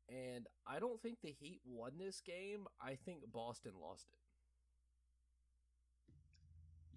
and 0.08 0.48
I 0.67 0.80
don't 0.80 1.02
think 1.02 1.17
the 1.22 1.32
Heat 1.32 1.62
won 1.65 1.93
this 1.98 2.22
game. 2.22 2.67
I 2.82 2.95
think 3.06 3.32
Boston 3.32 3.74
lost 3.82 4.08
it. 4.12 4.19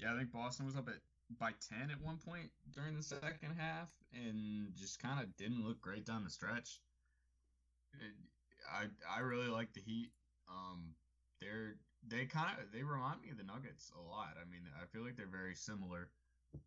Yeah, 0.02 0.14
I 0.14 0.18
think 0.18 0.32
Boston 0.32 0.66
was 0.66 0.76
up 0.76 0.88
at 0.88 1.00
by 1.38 1.52
ten 1.68 1.90
at 1.90 2.00
one 2.02 2.18
point 2.18 2.50
during 2.74 2.94
the 2.96 3.02
second 3.02 3.54
half, 3.56 3.88
and 4.12 4.74
just 4.76 5.02
kind 5.02 5.20
of 5.20 5.34
didn't 5.36 5.66
look 5.66 5.80
great 5.80 6.04
down 6.04 6.24
the 6.24 6.30
stretch. 6.30 6.80
It, 7.94 8.12
I 8.70 8.84
I 9.10 9.20
really 9.20 9.48
like 9.48 9.72
the 9.72 9.80
Heat. 9.80 10.10
Um, 10.48 10.94
they're 11.40 11.76
they 12.06 12.24
kind 12.26 12.58
of 12.58 12.72
they 12.72 12.82
remind 12.82 13.20
me 13.22 13.30
of 13.30 13.38
the 13.38 13.44
Nuggets 13.44 13.90
a 13.96 14.00
lot. 14.00 14.36
I 14.40 14.48
mean, 14.50 14.62
I 14.80 14.86
feel 14.86 15.02
like 15.04 15.16
they're 15.16 15.26
very 15.26 15.54
similar. 15.54 16.10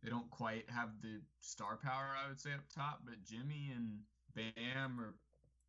They 0.03 0.09
don't 0.09 0.29
quite 0.29 0.69
have 0.69 0.89
the 1.01 1.21
star 1.41 1.77
power, 1.77 2.15
I 2.17 2.27
would 2.27 2.39
say, 2.39 2.53
up 2.53 2.67
top, 2.73 3.01
but 3.05 3.23
Jimmy 3.23 3.71
and 3.75 3.99
Bam 4.33 4.99
are 4.99 5.15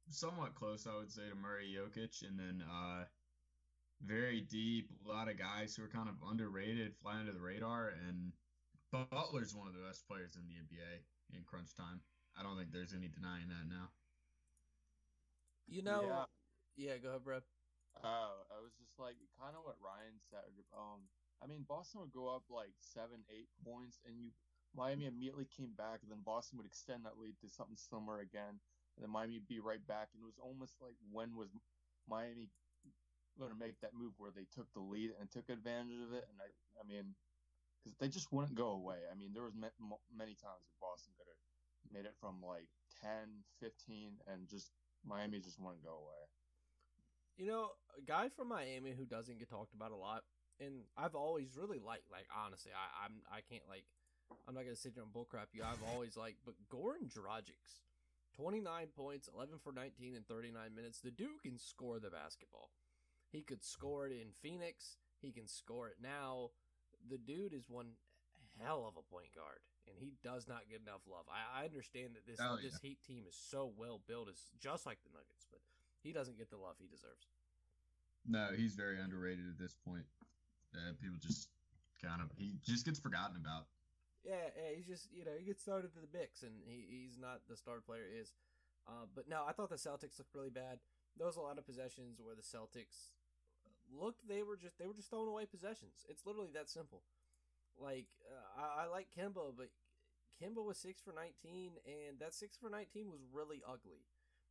somewhat 0.08 0.54
close, 0.54 0.86
I 0.86 0.96
would 0.96 1.12
say, 1.12 1.28
to 1.28 1.34
Murray 1.34 1.74
Jokic, 1.76 2.26
and 2.26 2.38
then 2.38 2.62
uh, 2.62 3.04
very 4.02 4.40
deep. 4.40 4.90
A 5.04 5.08
lot 5.08 5.28
of 5.28 5.38
guys 5.38 5.76
who 5.76 5.84
are 5.84 5.88
kind 5.88 6.08
of 6.08 6.14
underrated, 6.30 6.96
fly 6.96 7.18
under 7.18 7.32
the 7.32 7.40
radar, 7.40 7.92
and 8.08 8.32
Butler's 8.90 9.54
one 9.54 9.68
of 9.68 9.74
the 9.74 9.84
best 9.86 10.06
players 10.08 10.36
in 10.36 10.46
the 10.48 10.54
NBA 10.54 11.36
in 11.36 11.44
crunch 11.44 11.74
time. 11.74 12.00
I 12.38 12.42
don't 12.42 12.56
think 12.56 12.72
there's 12.72 12.94
any 12.94 13.08
denying 13.08 13.48
that 13.48 13.68
now. 13.68 13.88
You 15.68 15.82
know, 15.82 16.02
Yeah. 16.06 16.24
yeah, 16.76 16.98
go 16.98 17.08
ahead, 17.10 17.24
Brad. 17.24 17.42
Oh, 18.04 18.44
I 18.52 18.60
was 18.60 18.72
just 18.76 18.98
like 18.98 19.16
kind 19.40 19.56
of 19.56 19.64
what 19.64 19.80
Ryan 19.80 20.20
said. 20.28 20.52
Um, 20.76 21.08
I 21.42 21.46
mean, 21.46 21.64
Boston 21.68 22.00
would 22.00 22.12
go 22.12 22.28
up 22.28 22.44
like 22.48 22.76
seven, 22.80 23.24
eight 23.28 23.48
points, 23.64 24.00
and 24.04 24.16
you 24.18 24.30
Miami 24.74 25.06
immediately 25.06 25.46
came 25.48 25.72
back, 25.72 26.02
and 26.02 26.10
then 26.10 26.20
Boston 26.24 26.58
would 26.58 26.66
extend 26.66 27.04
that 27.04 27.16
lead 27.18 27.40
to 27.40 27.48
something 27.48 27.76
similar 27.76 28.20
again, 28.20 28.60
and 28.96 29.00
then 29.00 29.10
Miami 29.10 29.40
would 29.40 29.48
be 29.48 29.60
right 29.60 29.84
back, 29.86 30.12
and 30.12 30.20
it 30.20 30.26
was 30.26 30.38
almost 30.38 30.76
like 30.80 30.96
when 31.10 31.34
was 31.36 31.48
Miami 32.08 32.48
going 33.38 33.52
to 33.52 33.58
make 33.58 33.80
that 33.80 33.94
move 33.94 34.12
where 34.16 34.32
they 34.32 34.46
took 34.52 34.68
the 34.72 34.80
lead 34.80 35.12
and 35.20 35.30
took 35.30 35.48
advantage 35.48 36.00
of 36.00 36.12
it, 36.12 36.24
and 36.28 36.36
I, 36.40 36.48
I 36.80 36.84
mean, 36.84 37.14
because 37.80 37.96
they 37.96 38.08
just 38.08 38.32
wouldn't 38.32 38.56
go 38.56 38.72
away. 38.72 39.08
I 39.10 39.14
mean, 39.14 39.32
there 39.32 39.44
was 39.44 39.54
many 39.56 40.34
times 40.36 40.64
that 40.68 40.80
Boston 40.80 41.12
could 41.16 41.28
have 41.28 41.40
made 41.92 42.04
it 42.04 42.16
from 42.20 42.42
like 42.42 42.68
10, 43.02 43.44
15, 43.60 44.20
and 44.26 44.48
just 44.48 44.72
Miami 45.04 45.40
just 45.40 45.60
wouldn't 45.60 45.84
go 45.84 45.96
away. 46.04 46.22
You 47.36 47.46
know, 47.46 47.68
a 47.96 48.02
guy 48.02 48.28
from 48.28 48.48
Miami 48.48 48.92
who 48.96 49.04
doesn't 49.04 49.38
get 49.38 49.50
talked 49.50 49.74
about 49.74 49.90
a 49.92 49.96
lot, 49.96 50.22
and 50.60 50.84
I've 50.96 51.14
always 51.14 51.56
really 51.56 51.78
liked. 51.78 52.10
Like 52.10 52.26
honestly, 52.34 52.72
I, 52.72 53.04
I'm 53.04 53.20
I 53.30 53.40
can't 53.44 53.68
like 53.68 53.84
I'm 54.48 54.54
not 54.54 54.64
gonna 54.64 54.76
sit 54.76 54.94
here 54.94 55.02
and 55.02 55.12
bullcrap 55.12 55.52
you. 55.52 55.62
I've 55.62 55.82
always 55.92 56.16
liked, 56.16 56.38
but 56.44 56.54
Goran 56.72 57.12
Dragic, 57.12 57.60
29 58.36 58.88
points, 58.96 59.28
11 59.34 59.56
for 59.62 59.72
19 59.72 60.14
in 60.14 60.22
39 60.22 60.74
minutes. 60.74 61.00
The 61.00 61.10
dude 61.10 61.42
can 61.42 61.58
score 61.58 61.98
the 62.00 62.10
basketball. 62.10 62.70
He 63.30 63.42
could 63.42 63.62
score 63.62 64.06
it 64.06 64.12
in 64.12 64.32
Phoenix. 64.40 64.96
He 65.20 65.30
can 65.32 65.46
score 65.46 65.88
it 65.88 65.96
now. 66.02 66.50
The 67.10 67.18
dude 67.18 67.52
is 67.52 67.68
one 67.68 68.00
hell 68.62 68.86
of 68.88 68.96
a 68.96 69.04
point 69.12 69.34
guard, 69.34 69.60
and 69.86 69.96
he 69.98 70.14
does 70.24 70.48
not 70.48 70.68
get 70.70 70.80
enough 70.80 71.04
love. 71.06 71.26
I, 71.28 71.62
I 71.62 71.64
understand 71.66 72.14
that 72.16 72.24
this 72.26 72.40
Oh, 72.40 72.56
this 72.62 72.80
Heat 72.80 72.98
team 73.06 73.24
is 73.28 73.36
so 73.36 73.70
well 73.76 74.00
built, 74.08 74.30
is 74.30 74.40
just 74.58 74.86
like 74.86 74.98
the 75.04 75.12
Nuggets, 75.12 75.44
but 75.50 75.60
he 76.06 76.12
doesn't 76.14 76.38
get 76.38 76.50
the 76.50 76.56
love 76.56 76.78
he 76.78 76.86
deserves. 76.86 77.26
No, 78.22 78.54
he's 78.54 78.74
very 78.78 79.02
underrated 79.02 79.50
at 79.50 79.58
this 79.58 79.74
point. 79.74 80.06
Uh, 80.70 80.94
people 81.02 81.18
just 81.18 81.50
kind 81.98 82.22
of 82.22 82.30
he 82.38 82.54
just 82.62 82.86
gets 82.86 82.98
forgotten 82.98 83.34
about. 83.34 83.66
Yeah, 84.22 84.54
yeah, 84.54 84.74
he's 84.74 84.86
just 84.86 85.10
you 85.10 85.24
know 85.24 85.34
he 85.38 85.44
gets 85.46 85.62
started 85.62 85.90
to 85.94 86.00
the 86.00 86.10
mix, 86.14 86.42
and 86.42 86.62
he, 86.62 86.86
he's 86.86 87.18
not 87.18 87.42
the 87.50 87.56
star 87.56 87.82
player 87.82 88.06
he 88.06 88.22
is. 88.22 88.32
Uh, 88.86 89.10
but 89.14 89.28
no, 89.28 89.42
I 89.42 89.50
thought 89.50 89.70
the 89.70 89.82
Celtics 89.82 90.18
looked 90.18 90.34
really 90.34 90.50
bad. 90.50 90.78
There 91.18 91.26
was 91.26 91.36
a 91.36 91.42
lot 91.42 91.58
of 91.58 91.66
possessions 91.66 92.20
where 92.22 92.38
the 92.38 92.46
Celtics 92.46 93.10
looked 93.90 94.26
they 94.26 94.42
were 94.42 94.56
just 94.56 94.78
they 94.78 94.86
were 94.86 94.94
just 94.94 95.10
throwing 95.10 95.28
away 95.28 95.46
possessions. 95.46 96.06
It's 96.08 96.26
literally 96.26 96.50
that 96.54 96.70
simple. 96.70 97.02
Like 97.78 98.06
uh, 98.30 98.62
I, 98.62 98.84
I 98.84 98.86
like 98.86 99.08
Kemba, 99.10 99.54
but 99.56 99.70
Kemba 100.42 100.64
was 100.64 100.78
six 100.78 101.00
for 101.00 101.12
nineteen, 101.12 101.78
and 101.86 102.18
that 102.20 102.34
six 102.34 102.56
for 102.56 102.70
nineteen 102.70 103.10
was 103.10 103.20
really 103.32 103.62
ugly. 103.66 104.06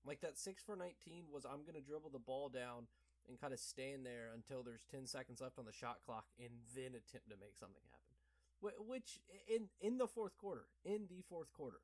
Like 0.06 0.22
that 0.22 0.38
six 0.38 0.63
for 0.63 0.76
nineteen 0.76 1.26
was 1.34 1.46
I'm 1.46 1.65
gonna 1.65 1.82
dribble 1.82 2.12
the 2.12 2.20
ball 2.20 2.50
down 2.50 2.88
and 3.28 3.41
kind 3.41 3.54
of 3.54 3.60
stand 3.60 4.06
there 4.06 4.30
until 4.36 4.62
there's 4.62 4.86
ten 4.86 5.08
seconds 5.08 5.41
left 5.41 5.58
on 5.58 5.65
the 5.65 5.74
shot 5.74 5.98
clock, 6.06 6.26
and 6.39 6.54
then 6.76 6.94
attempt 6.94 7.30
to 7.30 7.38
make 7.41 7.58
something 7.58 7.82
happen. 7.89 8.76
Which 8.88 9.20
in 9.48 9.70
in 9.82 9.98
the 9.98 10.08
fourth 10.08 10.38
quarter, 10.38 10.68
in 10.84 11.08
the 11.10 11.22
fourth 11.28 11.52
quarter, 11.54 11.82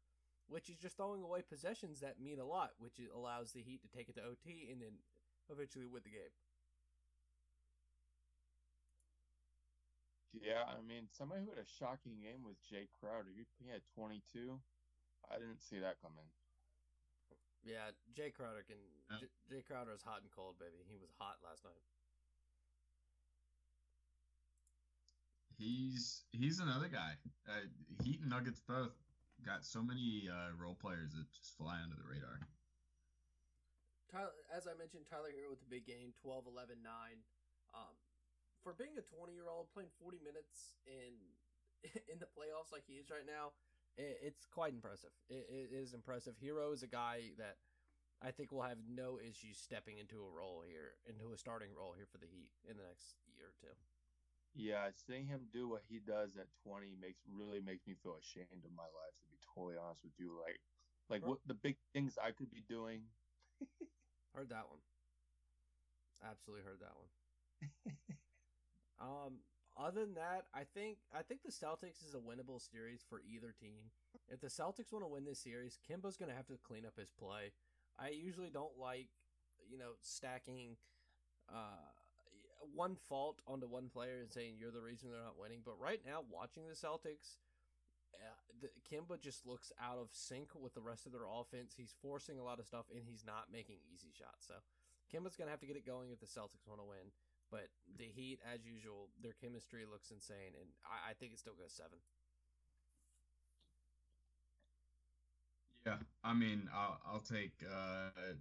which 0.48 0.70
is 0.70 0.78
just 0.78 0.98
throwing 0.98 1.24
away 1.24 1.42
possessions 1.42 2.00
that 2.02 2.22
mean 2.22 2.40
a 2.40 2.46
lot, 2.46 2.72
which 2.78 3.00
allows 3.14 3.52
the 3.52 3.62
Heat 3.62 3.82
to 3.82 3.90
take 3.90 4.10
it 4.10 4.16
to 4.16 4.24
OT 4.24 4.70
and 4.72 4.82
then 4.82 5.02
eventually 5.50 5.88
win 5.88 6.02
the 6.04 6.12
game. 6.12 6.36
Yeah, 10.34 10.64
I 10.64 10.80
mean, 10.82 11.12
somebody 11.12 11.44
who 11.44 11.52
had 11.52 11.60
a 11.60 11.68
shocking 11.68 12.24
game 12.24 12.48
was 12.48 12.56
Jae 12.64 12.88
Crowder. 13.00 13.36
He 13.36 13.70
had 13.70 13.82
22. 13.96 14.60
I 15.30 15.36
didn't 15.36 15.62
see 15.62 15.80
that 15.80 16.02
coming. 16.02 16.26
Yeah, 17.64 17.94
Jae 18.18 18.34
Crowder 18.34 18.66
can. 18.66 18.78
Yeah. 19.10 19.18
J- 19.22 19.36
Jae 19.50 19.66
Crowder 19.66 19.94
is 19.94 20.02
hot 20.02 20.22
and 20.22 20.32
cold, 20.34 20.58
baby. 20.58 20.82
He 20.90 20.98
was 20.98 21.14
hot 21.20 21.38
last 21.46 21.64
night. 21.64 21.82
He's 25.58 26.26
he's 26.34 26.60
another 26.60 26.90
guy. 26.90 27.22
Uh, 27.46 27.70
Heat 28.02 28.22
and 28.22 28.30
Nuggets 28.30 28.62
both 28.66 28.98
got 29.46 29.64
so 29.66 29.82
many 29.82 30.26
uh, 30.26 30.58
role 30.58 30.74
players 30.74 31.14
that 31.14 31.30
just 31.38 31.54
fly 31.58 31.78
under 31.84 31.96
the 31.96 32.08
radar. 32.10 32.42
Tyler, 34.10 34.34
as 34.50 34.66
I 34.66 34.74
mentioned, 34.74 35.06
Tyler 35.06 35.30
Herro 35.32 35.54
with 35.54 35.62
the 35.62 35.70
big 35.72 35.88
game, 35.88 36.12
12, 36.20 36.50
11, 36.52 36.84
9. 36.84 36.92
Um, 37.72 37.96
for 38.60 38.76
being 38.76 38.98
a 39.00 39.06
20 39.06 39.32
year 39.32 39.48
old, 39.48 39.72
playing 39.72 39.94
40 40.02 40.20
minutes 40.20 40.76
in 40.90 41.14
in 42.12 42.18
the 42.18 42.30
playoffs 42.34 42.74
like 42.74 42.84
he 42.90 42.98
is 42.98 43.14
right 43.14 43.26
now, 43.26 43.54
it, 43.98 44.20
it's 44.22 44.46
quite 44.46 44.74
impressive. 44.74 45.12
It, 45.30 45.48
it 45.50 45.70
is 45.76 45.94
impressive. 45.94 46.36
Herro 46.42 46.74
is 46.74 46.84
a 46.84 46.88
guy 46.88 47.32
that 47.38 47.58
I 48.22 48.32
think 48.32 48.52
will 48.52 48.62
have 48.62 48.78
no 48.86 49.18
issues 49.18 49.58
stepping 49.58 49.98
into 49.98 50.22
a 50.22 50.30
role 50.30 50.64
here, 50.66 50.94
into 51.10 51.34
a 51.34 51.38
starting 51.38 51.70
role 51.74 51.94
here 51.96 52.06
for 52.12 52.18
the 52.18 52.30
Heat 52.30 52.50
in 52.70 52.78
the 52.78 52.84
next 52.84 53.18
year 53.34 53.50
or 53.50 53.58
two. 53.60 53.74
Yeah, 54.54 54.92
seeing 55.08 55.26
him 55.26 55.48
do 55.54 55.68
what 55.68 55.82
he 55.88 56.00
does 56.00 56.36
at 56.36 56.52
20 56.68 57.00
makes 57.00 57.24
really 57.26 57.62
makes 57.64 57.88
me 57.88 57.96
feel 58.04 58.20
ashamed 58.20 58.68
of 58.68 58.76
my 58.76 58.84
life. 58.84 59.16
To 59.24 59.28
be 59.32 59.40
totally 59.56 59.80
honest 59.80 60.04
with 60.04 60.14
you, 60.20 60.36
like, 60.36 60.60
like 61.10 61.26
what 61.26 61.40
the 61.48 61.56
big 61.56 61.78
things 61.94 62.20
I 62.22 62.32
could 62.32 62.52
be 62.52 62.64
doing. 62.68 63.08
heard 64.36 64.50
that 64.50 64.68
one. 64.68 64.84
Absolutely 66.22 66.66
heard 66.68 66.84
that 66.84 66.96
one. 67.00 67.10
um, 69.02 69.34
other 69.78 70.02
than 70.02 70.16
that, 70.16 70.46
I 70.54 70.64
think 70.64 70.98
I 71.14 71.22
think 71.22 71.42
the 71.44 71.52
Celtics 71.52 72.06
is 72.06 72.16
a 72.16 72.20
winnable 72.20 72.60
series 72.60 73.02
for 73.08 73.22
either 73.28 73.54
team. 73.60 73.92
If 74.30 74.42
the 74.42 74.48
Celtics 74.48 74.92
want 74.92 75.06
to 75.06 75.12
win 75.12 75.26
this 75.26 75.40
series, 75.40 75.80
Kemba's 75.90 76.18
going 76.18 76.30
to 76.30 76.36
have 76.36 76.48
to 76.48 76.60
clean 76.64 76.86
up 76.86 76.98
his 76.98 77.12
play. 77.12 77.52
I 78.00 78.10
usually 78.10 78.50
don't 78.50 78.78
like, 78.80 79.08
you 79.70 79.78
know, 79.78 79.92
stacking 80.02 80.78
uh, 81.50 81.88
one 82.74 82.96
fault 83.10 83.42
onto 83.48 83.68
one 83.68 83.90
player 83.90 84.20
and 84.22 84.32
saying 84.32 84.56
you're 84.58 84.72
the 84.72 84.82
reason 84.82 85.10
they're 85.10 85.24
not 85.24 85.40
winning. 85.40 85.62
But 85.64 85.80
right 85.80 86.02
now, 86.06 86.24
watching 86.30 86.68
the 86.68 86.76
Celtics, 86.76 87.40
uh, 88.16 88.38
the, 88.62 88.70
Kemba 88.88 89.20
just 89.20 89.46
looks 89.46 89.72
out 89.82 89.98
of 89.98 90.10
sync 90.12 90.50
with 90.56 90.74
the 90.74 90.82
rest 90.82 91.06
of 91.06 91.12
their 91.12 91.28
offense. 91.28 91.74
He's 91.76 91.96
forcing 92.02 92.40
a 92.40 92.44
lot 92.44 92.60
of 92.60 92.66
stuff 92.66 92.86
and 92.92 93.02
he's 93.04 93.24
not 93.26 93.52
making 93.52 93.78
easy 93.94 94.12
shots. 94.14 94.48
So 94.48 94.56
Kemba's 95.12 95.36
going 95.36 95.48
to 95.48 95.52
have 95.52 95.62
to 95.62 95.68
get 95.68 95.76
it 95.76 95.86
going 95.86 96.12
if 96.12 96.20
the 96.20 96.30
Celtics 96.30 96.68
want 96.68 96.80
to 96.80 96.88
win. 96.88 97.12
But 97.52 97.68
the 97.98 98.06
Heat, 98.06 98.40
as 98.48 98.66
usual, 98.66 99.10
their 99.22 99.34
chemistry 99.34 99.84
looks 99.90 100.10
insane, 100.10 100.56
and 100.58 100.70
I, 100.86 101.12
I 101.12 101.14
think 101.14 101.34
it 101.34 101.40
still 101.40 101.54
goes 101.54 101.74
seven. 101.74 102.00
Yeah, 105.86 105.98
I 106.24 106.34
mean, 106.34 106.70
I'll, 106.74 107.00
I'll 107.06 107.20
take. 107.20 107.52
Uh, 107.66 108.34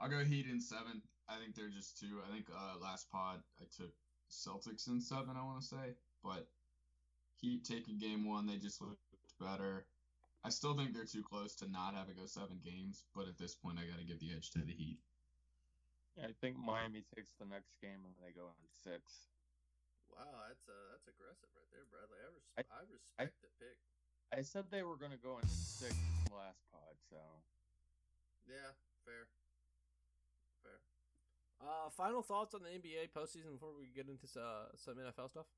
I'll 0.00 0.08
go 0.08 0.24
Heat 0.24 0.46
in 0.50 0.60
seven. 0.60 1.02
I 1.28 1.38
think 1.38 1.54
they're 1.54 1.70
just 1.70 1.98
two. 1.98 2.20
I 2.26 2.32
think 2.32 2.46
uh, 2.50 2.82
last 2.82 3.10
pod 3.10 3.38
I 3.60 3.64
took 3.76 3.92
Celtics 4.30 4.88
in 4.88 5.00
seven. 5.00 5.36
I 5.38 5.44
want 5.44 5.60
to 5.60 5.66
say, 5.66 5.94
but 6.22 6.48
Heat 7.40 7.64
taking 7.64 7.98
game 7.98 8.28
one, 8.28 8.46
they 8.46 8.56
just 8.56 8.80
looked 8.80 9.00
better. 9.40 9.86
I 10.44 10.50
still 10.50 10.76
think 10.76 10.92
they're 10.92 11.04
too 11.04 11.22
close 11.22 11.54
to 11.56 11.70
not 11.70 11.94
have 11.94 12.08
it 12.08 12.18
go 12.18 12.26
seven 12.26 12.58
games, 12.62 13.04
but 13.14 13.28
at 13.28 13.38
this 13.38 13.54
point, 13.54 13.78
I 13.78 13.88
got 13.88 13.98
to 13.98 14.04
give 14.04 14.20
the 14.20 14.34
edge 14.34 14.50
to 14.50 14.58
the 14.58 14.72
Heat. 14.72 14.98
Yeah, 16.14 16.30
I 16.30 16.34
think 16.38 16.54
Miami 16.54 17.02
takes 17.10 17.34
the 17.42 17.46
next 17.46 17.74
game 17.82 18.06
and 18.06 18.14
they 18.22 18.30
go 18.30 18.54
in 18.54 18.66
six. 18.70 19.34
Wow, 20.06 20.46
that's 20.46 20.62
uh, 20.70 20.94
that's 20.94 21.10
aggressive 21.10 21.50
right 21.58 21.70
there, 21.74 21.86
Bradley. 21.90 22.22
I, 22.22 22.30
res- 22.30 22.54
I, 22.54 22.62
I 22.70 22.82
respect 22.86 23.34
I, 23.34 23.42
the 23.42 23.50
pick. 23.58 23.78
I 24.30 24.40
said 24.46 24.70
they 24.70 24.86
were 24.86 24.94
going 24.94 25.10
to 25.10 25.18
go 25.18 25.42
in 25.42 25.46
six 25.50 25.94
last 26.30 26.62
pod, 26.70 26.94
so 27.10 27.18
yeah, 28.46 28.78
fair, 29.02 29.26
fair. 30.62 30.78
Uh, 31.58 31.90
final 31.90 32.22
thoughts 32.22 32.54
on 32.54 32.62
the 32.62 32.70
NBA 32.70 33.10
postseason 33.10 33.58
before 33.58 33.74
we 33.74 33.90
get 33.90 34.06
into 34.06 34.30
uh, 34.38 34.70
some 34.78 34.94
NFL 34.94 35.34
stuff. 35.34 35.50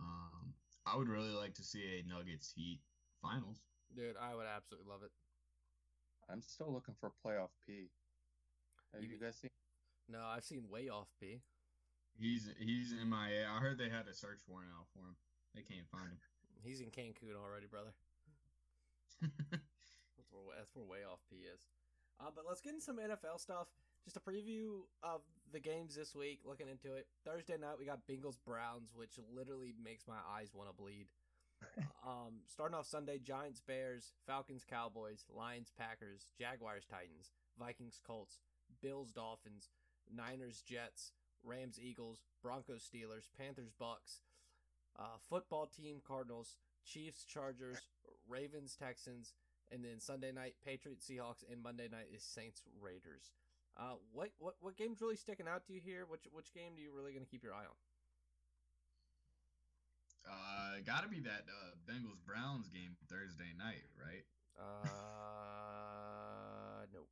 Um, 0.00 0.56
I 0.86 0.96
would 0.96 1.08
really 1.08 1.32
like 1.36 1.54
to 1.60 1.62
see 1.62 2.00
a 2.00 2.08
Nuggets 2.08 2.52
Heat 2.56 2.80
finals. 3.20 3.60
Dude, 3.94 4.16
I 4.16 4.34
would 4.34 4.46
absolutely 4.46 4.88
love 4.88 5.02
it. 5.02 5.12
I'm 6.30 6.40
still 6.40 6.72
looking 6.72 6.94
for 7.00 7.12
playoff 7.24 7.52
P. 7.66 7.90
Have 8.94 9.02
you, 9.02 9.10
you 9.10 9.20
guys 9.20 9.36
seen? 9.36 9.50
No, 10.08 10.20
I've 10.20 10.44
seen 10.44 10.64
Wayoff 10.70 11.08
P. 11.20 11.40
He's 12.18 12.48
he's 12.60 12.92
MIA. 12.92 13.48
I 13.48 13.58
heard 13.60 13.78
they 13.78 13.88
had 13.88 14.06
a 14.08 14.14
search 14.14 14.40
warrant 14.46 14.70
out 14.76 14.86
for 14.92 15.00
him. 15.00 15.16
They 15.54 15.62
can't 15.62 15.88
find 15.88 16.08
him. 16.08 16.20
He's 16.64 16.80
in 16.80 16.94
Cancun 16.94 17.34
already, 17.34 17.66
brother. 17.66 17.90
that's 19.20 20.30
where 20.30 20.56
that's 20.56 20.70
where 20.74 20.84
Wayoff 20.84 21.20
P 21.30 21.48
is. 21.48 21.60
Uh, 22.20 22.30
but 22.34 22.44
let's 22.46 22.60
get 22.60 22.74
into 22.74 22.84
some 22.84 22.98
NFL 22.98 23.40
stuff. 23.40 23.66
Just 24.04 24.16
a 24.16 24.20
preview 24.20 24.86
of 25.02 25.22
the 25.52 25.60
games 25.60 25.94
this 25.94 26.14
week. 26.14 26.40
Looking 26.44 26.68
into 26.68 26.94
it, 26.94 27.06
Thursday 27.24 27.56
night 27.56 27.78
we 27.78 27.86
got 27.86 28.06
Bengals 28.06 28.38
Browns, 28.44 28.92
which 28.94 29.18
literally 29.34 29.74
makes 29.82 30.06
my 30.06 30.20
eyes 30.36 30.50
want 30.54 30.68
to 30.68 30.74
bleed. 30.74 31.06
um, 32.06 32.42
starting 32.46 32.76
off 32.76 32.86
Sunday, 32.86 33.18
Giants 33.18 33.60
Bears, 33.60 34.12
Falcons 34.26 34.64
Cowboys, 34.68 35.24
Lions 35.34 35.72
Packers, 35.78 36.30
Jaguars 36.38 36.84
Titans, 36.90 37.30
Vikings 37.58 38.00
Colts, 38.04 38.38
Bills 38.82 39.12
Dolphins, 39.12 39.70
Niners 40.14 40.62
Jets, 40.62 41.12
Rams 41.44 41.78
Eagles, 41.80 42.22
Broncos 42.42 42.82
Steelers, 42.82 43.28
Panthers 43.38 43.72
Bucs, 43.80 44.22
uh, 44.98 45.16
football 45.28 45.66
team 45.66 46.00
Cardinals, 46.06 46.56
Chiefs 46.84 47.24
Chargers, 47.24 47.78
Ravens 48.28 48.76
Texans, 48.76 49.34
and 49.70 49.84
then 49.84 50.00
Sunday 50.00 50.32
night 50.32 50.54
Patriots 50.64 51.08
Seahawks, 51.08 51.44
and 51.50 51.62
Monday 51.62 51.88
night 51.90 52.08
is 52.14 52.22
Saints 52.22 52.62
Raiders. 52.80 53.32
Uh, 53.76 53.94
what 54.12 54.30
what 54.38 54.54
what 54.60 54.76
game's 54.76 55.00
really 55.00 55.16
sticking 55.16 55.48
out 55.48 55.64
to 55.66 55.72
you 55.72 55.80
here? 55.82 56.04
Which 56.06 56.28
which 56.32 56.52
game 56.52 56.74
do 56.76 56.82
you 56.82 56.92
really 56.94 57.12
going 57.12 57.24
to 57.24 57.30
keep 57.30 57.42
your 57.42 57.54
eye 57.54 57.64
on? 57.64 57.76
Uh, 60.28 60.78
got 60.84 61.02
to 61.02 61.08
be 61.08 61.20
that 61.20 61.48
uh, 61.48 61.74
Bengals 61.90 62.20
Browns 62.24 62.68
game 62.68 62.96
Thursday 63.08 63.54
night, 63.58 63.84
right? 63.98 64.24
Uh, 64.60 64.84
no. 66.92 67.06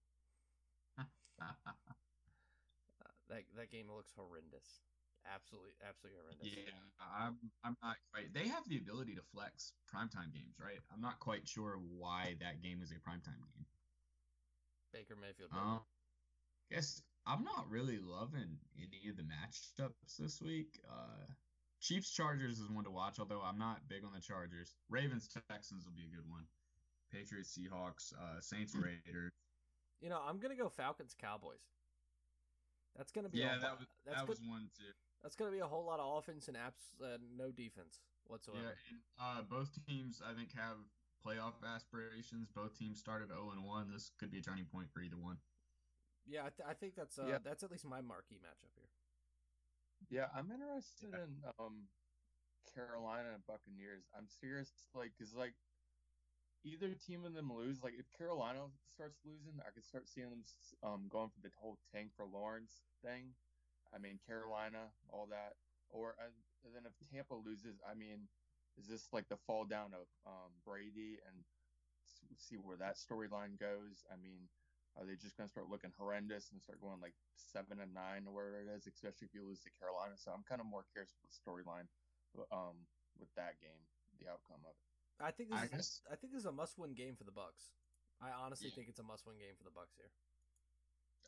Uh, 1.40 1.54
that 3.28 3.42
that 3.56 3.70
game 3.70 3.86
looks 3.88 4.12
horrendous. 4.16 4.84
Absolutely, 5.28 5.76
absolutely 5.84 6.16
horrendous. 6.20 6.48
Yeah, 6.48 6.80
I'm 7.00 7.36
I'm 7.64 7.76
not 7.82 7.96
quite. 8.12 8.32
They 8.32 8.48
have 8.48 8.64
the 8.68 8.78
ability 8.78 9.14
to 9.16 9.24
flex 9.34 9.72
primetime 9.88 10.32
games, 10.32 10.56
right? 10.56 10.80
I'm 10.92 11.00
not 11.00 11.20
quite 11.20 11.46
sure 11.46 11.76
why 11.76 12.36
that 12.40 12.62
game 12.62 12.80
is 12.82 12.90
a 12.90 13.00
primetime 13.00 13.40
game. 13.52 13.68
Baker 14.92 15.14
Mayfield. 15.20 15.50
Um, 15.52 15.80
guess 16.70 17.02
I'm 17.26 17.44
not 17.44 17.68
really 17.68 17.98
loving 17.98 18.58
any 18.76 19.10
of 19.10 19.16
the 19.16 19.22
matchups 19.22 20.16
this 20.18 20.40
week. 20.40 20.80
Uh, 20.88 21.26
Chiefs 21.80 22.10
Chargers 22.10 22.58
is 22.58 22.70
one 22.70 22.84
to 22.84 22.90
watch, 22.90 23.18
although 23.18 23.40
I'm 23.40 23.58
not 23.58 23.88
big 23.88 24.04
on 24.04 24.12
the 24.12 24.20
Chargers. 24.20 24.74
Ravens 24.88 25.28
Texans 25.48 25.84
will 25.84 25.96
be 25.96 26.04
a 26.04 26.14
good 26.16 26.28
one. 26.28 26.44
Patriots 27.12 27.56
Seahawks, 27.56 28.12
uh, 28.14 28.40
Saints 28.40 28.74
Raiders. 28.74 29.32
You 30.00 30.08
know, 30.08 30.20
I'm 30.26 30.38
gonna 30.38 30.56
go 30.56 30.68
Falcons 30.68 31.14
Cowboys. 31.18 31.60
That's 32.96 33.12
gonna 33.12 33.28
be 33.28 33.38
yeah. 33.38 33.56
A, 33.58 33.60
that 33.60 33.78
was 33.78 33.88
that's 34.04 34.18
that 34.18 34.26
good, 34.26 34.28
was 34.28 34.40
one 34.48 34.70
too. 34.76 34.92
That's 35.22 35.36
gonna 35.36 35.50
be 35.52 35.58
a 35.60 35.66
whole 35.66 35.84
lot 35.84 36.00
of 36.00 36.18
offense 36.18 36.48
and 36.48 36.56
abs- 36.56 36.96
uh, 37.02 37.18
no 37.36 37.50
defense 37.50 38.00
whatsoever. 38.24 38.62
Yeah, 38.62 38.72
and, 38.90 39.00
uh, 39.20 39.42
both 39.42 39.68
teams 39.86 40.22
I 40.24 40.32
think 40.34 40.52
have 40.56 40.76
playoff 41.24 41.62
aspirations. 41.62 42.48
Both 42.54 42.78
teams 42.78 42.98
started 42.98 43.28
0 43.28 43.50
and 43.52 43.62
1. 43.64 43.90
This 43.92 44.10
could 44.18 44.30
be 44.30 44.38
a 44.38 44.42
turning 44.42 44.64
point 44.64 44.88
for 44.90 45.00
either 45.02 45.18
one. 45.18 45.36
Yeah, 46.26 46.40
I, 46.46 46.50
th- 46.50 46.68
I 46.68 46.74
think 46.74 46.94
that's 46.96 47.18
uh, 47.18 47.26
Yeah. 47.28 47.38
that's 47.44 47.62
at 47.62 47.70
least 47.70 47.84
my 47.84 48.00
marquee 48.00 48.40
matchup 48.40 48.72
here. 48.74 48.88
yeah, 50.08 50.28
I'm 50.34 50.50
interested 50.50 51.10
Yeah. 51.12 51.24
in 51.24 51.44
um 51.58 51.88
Carolina 52.74 53.34
and 53.34 53.44
Buccaneers. 53.46 54.04
I'm 54.16 54.28
serious, 54.28 54.70
like, 54.94 55.12
cause 55.18 55.34
like 55.34 55.54
either 56.64 56.94
team 56.94 57.24
of 57.24 57.34
them 57.34 57.52
lose. 57.52 57.82
Like, 57.82 57.94
if 57.98 58.10
Carolina 58.16 58.70
starts 58.88 59.18
losing, 59.24 59.60
I 59.60 59.70
could 59.70 59.84
start 59.84 60.08
seeing 60.08 60.30
them 60.30 60.44
um 60.82 61.08
going 61.08 61.30
for 61.30 61.40
the 61.40 61.50
whole 61.56 61.78
tank 61.92 62.12
for 62.16 62.26
Lawrence 62.26 62.82
thing. 63.04 63.34
I 63.94 63.98
mean, 63.98 64.18
Carolina, 64.26 64.92
all 65.08 65.26
that, 65.30 65.54
or 65.90 66.14
uh, 66.20 66.30
then 66.74 66.86
if 66.86 66.92
Tampa 67.10 67.34
loses, 67.34 67.80
I 67.88 67.94
mean, 67.94 68.28
is 68.76 68.86
this 68.86 69.08
like 69.12 69.28
the 69.28 69.36
fall 69.46 69.64
down 69.64 69.94
of 69.94 70.06
um 70.26 70.52
Brady 70.64 71.18
and 71.26 71.44
see 72.36 72.56
where 72.56 72.76
that 72.78 72.96
storyline 72.96 73.58
goes? 73.58 74.04
I 74.12 74.16
mean. 74.16 74.48
Are 74.98 75.06
they 75.06 75.14
just 75.14 75.36
going 75.36 75.46
to 75.46 75.52
start 75.52 75.70
looking 75.70 75.94
horrendous 75.96 76.50
and 76.50 76.60
start 76.60 76.80
going 76.82 77.00
like 77.00 77.14
seven 77.36 77.78
and 77.78 77.94
nine 77.94 78.26
or 78.26 78.34
wherever 78.34 78.58
it 78.58 78.66
is, 78.74 78.88
especially 78.90 79.30
if 79.30 79.34
you 79.34 79.46
lose 79.46 79.62
to 79.62 79.70
Carolina? 79.78 80.18
So 80.18 80.32
I'm 80.34 80.42
kind 80.42 80.60
of 80.60 80.66
more 80.66 80.82
curious 80.90 81.14
with 81.14 81.30
the 81.30 81.38
storyline 81.38 81.86
um, 82.50 82.74
with 83.16 83.30
that 83.36 83.60
game, 83.62 83.86
the 84.18 84.26
outcome 84.26 84.66
of 84.66 84.74
it. 84.74 84.89
I 85.22 85.30
think 85.30 85.50
this 85.50 85.58
I 85.58 85.76
is 85.76 86.00
I 86.10 86.16
think 86.16 86.32
this 86.32 86.40
is 86.40 86.46
a 86.46 86.52
must-win 86.52 86.94
game 86.94 87.14
for 87.16 87.24
the 87.24 87.32
Bucs. 87.32 87.72
I 88.20 88.30
honestly 88.30 88.68
Yeah. 88.68 88.74
think 88.74 88.88
it's 88.88 88.98
a 88.98 89.02
must-win 89.02 89.36
game 89.38 89.54
for 89.56 89.64
the 89.64 89.70
Bucs 89.70 89.96
here. 89.96 90.10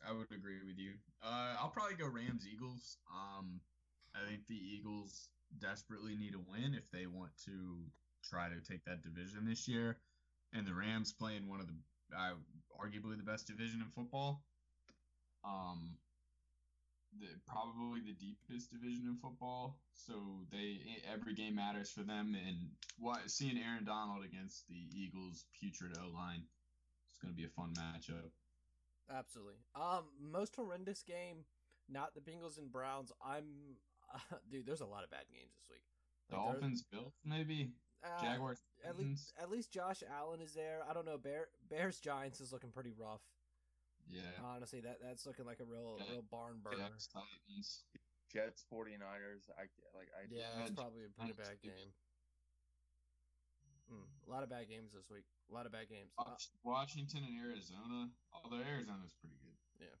I 0.05 0.11
would 0.11 0.31
agree 0.31 0.59
with 0.65 0.77
you. 0.77 0.93
Uh, 1.21 1.55
I'll 1.59 1.69
probably 1.69 1.95
go 1.95 2.07
Rams 2.07 2.45
Eagles. 2.47 2.97
Um, 3.09 3.61
I 4.15 4.25
think 4.27 4.47
the 4.47 4.57
Eagles 4.57 5.29
desperately 5.59 6.15
need 6.17 6.33
a 6.35 6.39
win 6.39 6.73
if 6.73 6.89
they 6.91 7.05
want 7.07 7.31
to 7.45 7.91
try 8.23 8.49
to 8.49 8.59
take 8.61 8.83
that 8.85 9.01
division 9.01 9.45
this 9.45 9.67
year, 9.67 9.97
and 10.51 10.65
the 10.65 10.73
Rams 10.73 11.13
playing 11.13 11.47
one 11.47 11.59
of 11.61 11.67
the 11.67 11.73
uh, 12.15 12.35
arguably 12.79 13.17
the 13.17 13.23
best 13.23 13.47
division 13.47 13.81
in 13.81 13.89
football. 13.89 14.43
Um, 15.43 15.97
the 17.19 17.27
probably 17.47 18.01
the 18.01 18.13
deepest 18.13 18.71
division 18.71 19.07
in 19.07 19.17
football. 19.17 19.77
So 19.93 20.13
they 20.51 20.79
every 21.11 21.33
game 21.33 21.55
matters 21.55 21.89
for 21.89 22.01
them, 22.01 22.35
and 22.35 22.69
what 22.97 23.29
seeing 23.29 23.57
Aaron 23.57 23.85
Donald 23.85 24.23
against 24.25 24.67
the 24.67 24.87
Eagles' 24.95 25.45
putrid 25.59 25.97
O 25.97 26.13
line, 26.13 26.43
it's 27.09 27.19
going 27.19 27.33
to 27.33 27.37
be 27.37 27.45
a 27.45 27.49
fun 27.49 27.73
matchup. 27.73 28.31
Absolutely. 29.11 29.55
Um, 29.75 30.05
most 30.19 30.55
horrendous 30.55 31.03
game, 31.03 31.45
not 31.89 32.13
the 32.15 32.21
Bengals 32.21 32.57
and 32.57 32.71
Browns. 32.71 33.11
I'm, 33.23 33.77
dude. 34.51 34.65
There's 34.65 34.81
a 34.81 34.85
lot 34.85 35.03
of 35.03 35.11
bad 35.11 35.25
games 35.31 35.51
this 35.55 35.69
week. 35.69 35.83
Like, 36.31 36.39
Dolphins, 36.39 36.83
Bills, 36.91 37.13
maybe 37.25 37.71
uh, 38.03 38.21
Jaguars. 38.21 38.59
At 38.87 38.97
least, 38.97 39.33
at 39.41 39.49
least 39.49 39.71
Josh 39.71 40.03
Allen 40.19 40.41
is 40.41 40.53
there. 40.53 40.79
I 40.89 40.93
don't 40.93 41.05
know. 41.05 41.17
Bear 41.17 41.47
Bears 41.69 41.99
Giants 41.99 42.39
is 42.39 42.51
looking 42.51 42.71
pretty 42.71 42.93
rough. 42.97 43.21
Yeah. 44.09 44.21
Honestly, 44.43 44.81
that 44.81 44.99
that's 45.01 45.25
looking 45.25 45.45
like 45.45 45.59
a 45.59 45.65
real 45.65 45.97
Yeah. 45.99 46.11
real 46.11 46.21
barn 46.23 46.59
burner. 46.61 46.77
Jets, 46.89 47.07
Titans. 47.07 47.85
Jets, 48.31 48.65
49ers. 48.71 49.49
I 49.57 49.69
like. 49.95 50.09
I 50.17 50.23
Yeah, 50.29 50.39
Yeah, 50.39 50.57
that's 50.57 50.69
Gi- 50.71 50.75
probably 50.75 51.05
a 51.05 51.09
pretty 51.09 51.33
Giants 51.33 51.49
bad 51.49 51.61
game. 51.61 51.93
Mm, 53.91 54.07
a 54.27 54.29
lot 54.31 54.43
of 54.43 54.49
bad 54.49 54.67
games 54.69 54.93
this 54.93 55.09
week. 55.09 55.25
A 55.49 55.53
lot 55.53 55.65
of 55.65 55.71
bad 55.71 55.89
games. 55.89 56.11
Uh, 56.17 56.35
Washington 56.63 57.23
and 57.27 57.37
Arizona. 57.39 58.09
Although 58.31 58.63
Arizona's 58.63 59.13
pretty 59.19 59.35
good. 59.43 59.57
Yeah. 59.79 59.95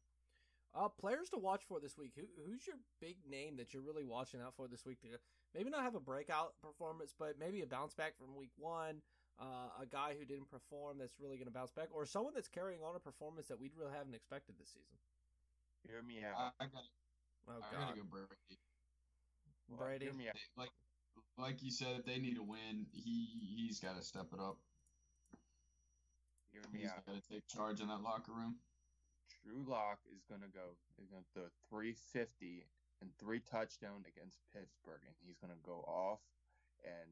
Uh, 0.73 0.89
players 0.89 1.29
to 1.29 1.37
watch 1.37 1.63
for 1.67 1.79
this 1.79 1.97
week. 1.97 2.13
Who 2.15 2.23
who's 2.45 2.65
your 2.65 2.77
big 2.99 3.17
name 3.27 3.57
that 3.57 3.73
you're 3.73 3.83
really 3.83 4.05
watching 4.05 4.41
out 4.41 4.55
for 4.55 4.67
this 4.67 4.85
week 4.85 5.01
to 5.01 5.19
maybe 5.53 5.69
not 5.69 5.83
have 5.83 5.95
a 5.95 5.99
breakout 5.99 6.53
performance, 6.61 7.13
but 7.17 7.37
maybe 7.37 7.61
a 7.61 7.67
bounce 7.67 7.93
back 7.93 8.17
from 8.17 8.35
week 8.35 8.51
one. 8.57 9.01
Uh, 9.41 9.81
a 9.81 9.85
guy 9.85 10.13
who 10.17 10.25
didn't 10.25 10.49
perform 10.49 10.97
that's 10.99 11.15
really 11.19 11.37
going 11.37 11.47
to 11.49 11.53
bounce 11.53 11.71
back, 11.71 11.89
or 11.91 12.05
someone 12.05 12.33
that's 12.33 12.47
carrying 12.47 12.81
on 12.83 12.95
a 12.95 12.99
performance 12.99 13.47
that 13.47 13.59
we 13.59 13.71
really 13.75 13.91
haven't 13.91 14.13
expected 14.13 14.55
this 14.59 14.69
season. 14.69 14.97
hear 15.87 16.01
me 16.01 16.23
out. 16.23 16.53
I 16.59 16.65
got. 16.65 16.85
Oh 17.49 17.59
I 17.59 17.75
gotta 17.75 17.97
go 17.97 18.05
Brady. 18.07 18.55
Well, 19.67 19.79
Brady. 19.79 20.05
Hear 20.05 20.13
me 20.13 20.29
out. 20.29 20.35
Like, 20.55 20.71
like 21.37 21.63
you 21.63 21.71
said, 21.71 22.03
they 22.05 22.19
need 22.19 22.37
a 22.37 22.43
win, 22.43 22.85
he 22.93 23.27
he's 23.41 23.79
got 23.79 23.97
to 23.97 24.03
step 24.03 24.27
it 24.33 24.39
up. 24.39 24.57
Hear 26.53 26.61
me 26.71 26.81
He's 26.81 26.89
out. 26.89 27.05
got 27.05 27.15
to 27.17 27.25
take 27.27 27.47
charge 27.47 27.81
in 27.81 27.87
that 27.87 28.01
locker 28.01 28.31
room. 28.31 28.55
Drew 29.43 29.65
Lock 29.67 29.99
is 30.15 30.23
gonna 30.29 30.47
go. 30.53 30.77
Is 31.01 31.09
gonna 31.09 31.27
throw 31.33 31.49
350 31.69 32.63
and 33.01 33.09
three 33.19 33.41
touchdown 33.41 34.05
against 34.07 34.39
Pittsburgh, 34.53 35.03
and 35.03 35.15
he's 35.19 35.35
gonna 35.41 35.59
go 35.65 35.83
off, 35.83 36.21
and 36.85 37.11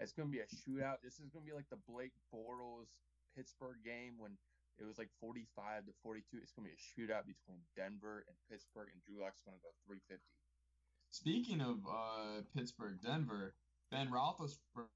it's 0.00 0.12
gonna 0.12 0.30
be 0.32 0.40
a 0.40 0.48
shootout. 0.48 1.02
This 1.02 1.18
is 1.20 1.28
gonna 1.30 1.44
be 1.44 1.52
like 1.52 1.68
the 1.70 1.80
Blake 1.88 2.12
Bortles 2.34 2.88
Pittsburgh 3.36 3.78
game 3.84 4.18
when 4.18 4.36
it 4.78 4.84
was 4.84 4.98
like 4.98 5.10
45 5.20 5.86
to 5.86 5.92
42. 6.02 6.38
It's 6.42 6.52
gonna 6.52 6.68
be 6.68 6.74
a 6.74 6.80
shootout 6.80 7.26
between 7.26 7.60
Denver 7.76 8.24
and 8.26 8.36
Pittsburgh, 8.50 8.88
and 8.92 9.02
Drew 9.04 9.20
Lock's 9.22 9.42
gonna 9.44 9.60
go 9.62 9.70
350. 9.86 10.22
Speaking 11.10 11.60
of 11.60 11.84
uh, 11.84 12.40
Pittsburgh, 12.56 12.98
Denver, 13.04 13.54
Ben 13.90 14.08
Roethlisberger 14.08 14.88